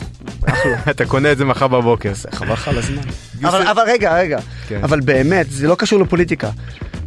אתה 0.91 1.05
קונה 1.05 1.33
את 1.33 1.39
זה 1.39 1.45
מחר 1.45 1.69
בבוקר. 1.69 2.13
חבל 2.33 2.53
לך 2.53 2.69
על 2.69 2.79
הזמן. 2.79 3.03
אבל, 3.49 3.67
אבל 3.67 3.83
רגע 3.87 4.19
רגע 4.19 4.39
כן. 4.69 4.81
אבל 4.83 5.01
באמת 5.01 5.47
זה 5.51 5.69
לא 5.69 5.75
קשור 5.75 6.01
לפוליטיקה. 6.01 6.51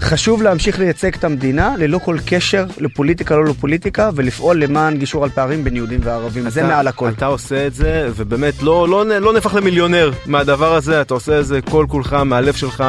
חשוב 0.02 0.44
להמשיך 0.44 0.80
לייצג 0.80 1.16
את 1.16 1.24
המדינה 1.24 1.76
ללא 1.78 1.98
כל 1.98 2.18
קשר 2.26 2.66
לפוליטיקה 2.78 3.36
לא 3.36 3.46
לפוליטיקה 3.46 4.10
ולפעול 4.16 4.64
למען 4.64 4.98
גישור 4.98 5.24
על 5.24 5.30
פערים 5.30 5.45
בין 5.64 5.76
יהודים 5.76 6.00
וערבים 6.04 6.50
זה 6.50 6.64
מעל 6.64 6.88
הכל. 6.88 7.10
אתה 7.10 7.26
עושה 7.26 7.68
את 7.68 7.74
זה, 7.74 8.10
ובאמת 8.16 8.64
לא, 8.64 8.90
לא, 8.90 9.06
לא 9.06 9.34
נהפך 9.34 9.54
למיליונר 9.54 10.12
מהדבר 10.26 10.76
הזה, 10.76 11.02
אתה 11.02 11.14
עושה 11.14 11.40
את 11.40 11.46
זה 11.46 11.62
כל 11.62 11.86
כולך, 11.90 12.14
מהלב 12.14 12.54
שלך, 12.54 12.84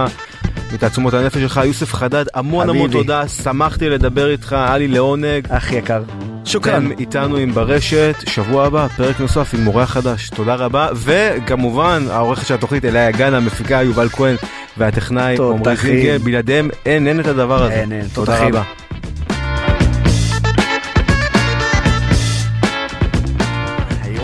מתעצומות 0.73 1.15
הנפש 1.15 1.39
שלך. 1.39 1.61
יוסף 1.65 1.95
חדד, 1.95 2.25
המון 2.35 2.71
המון. 2.71 2.91
תודה, 2.91 3.29
שמחתי 3.29 3.89
לדבר 3.89 4.31
איתך, 4.31 4.53
היה 4.53 4.79
לי 4.79 4.89
לעונג. 4.89 5.47
אח 5.49 5.73
יקר. 5.73 6.03
שוכרן. 6.45 6.87
אתם 6.87 6.99
איתנו 6.99 7.37
עם 7.37 7.53
ברשת, 7.53 8.15
שבוע 8.27 8.67
הבא, 8.67 8.87
פרק 8.89 9.21
נוסף 9.21 9.55
עם 9.55 9.65
מורה 9.65 9.87
חדש. 9.87 10.29
תודה 10.29 10.55
רבה, 10.55 10.89
וכמובן, 10.95 12.05
העורכת 12.11 12.47
של 12.47 12.55
התוכנית 12.55 12.85
אליה 12.85 13.11
גן, 13.11 13.35
המפיקה 13.35 13.83
יובל 13.83 14.09
כהן, 14.09 14.37
והטכנאי 14.77 15.37
עמרי. 15.39 15.77
זינגר, 15.77 16.17
בלעדיהם 16.25 16.71
אין, 16.87 17.07
אין 17.07 17.21
את 17.21 17.27
הדבר 17.27 17.63
הזה. 17.63 17.75
אין, 17.75 17.93
אין, 17.93 18.07
תודה. 18.15 18.47
רבה. 18.47 18.63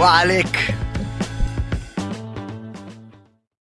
Alec. 0.04 0.71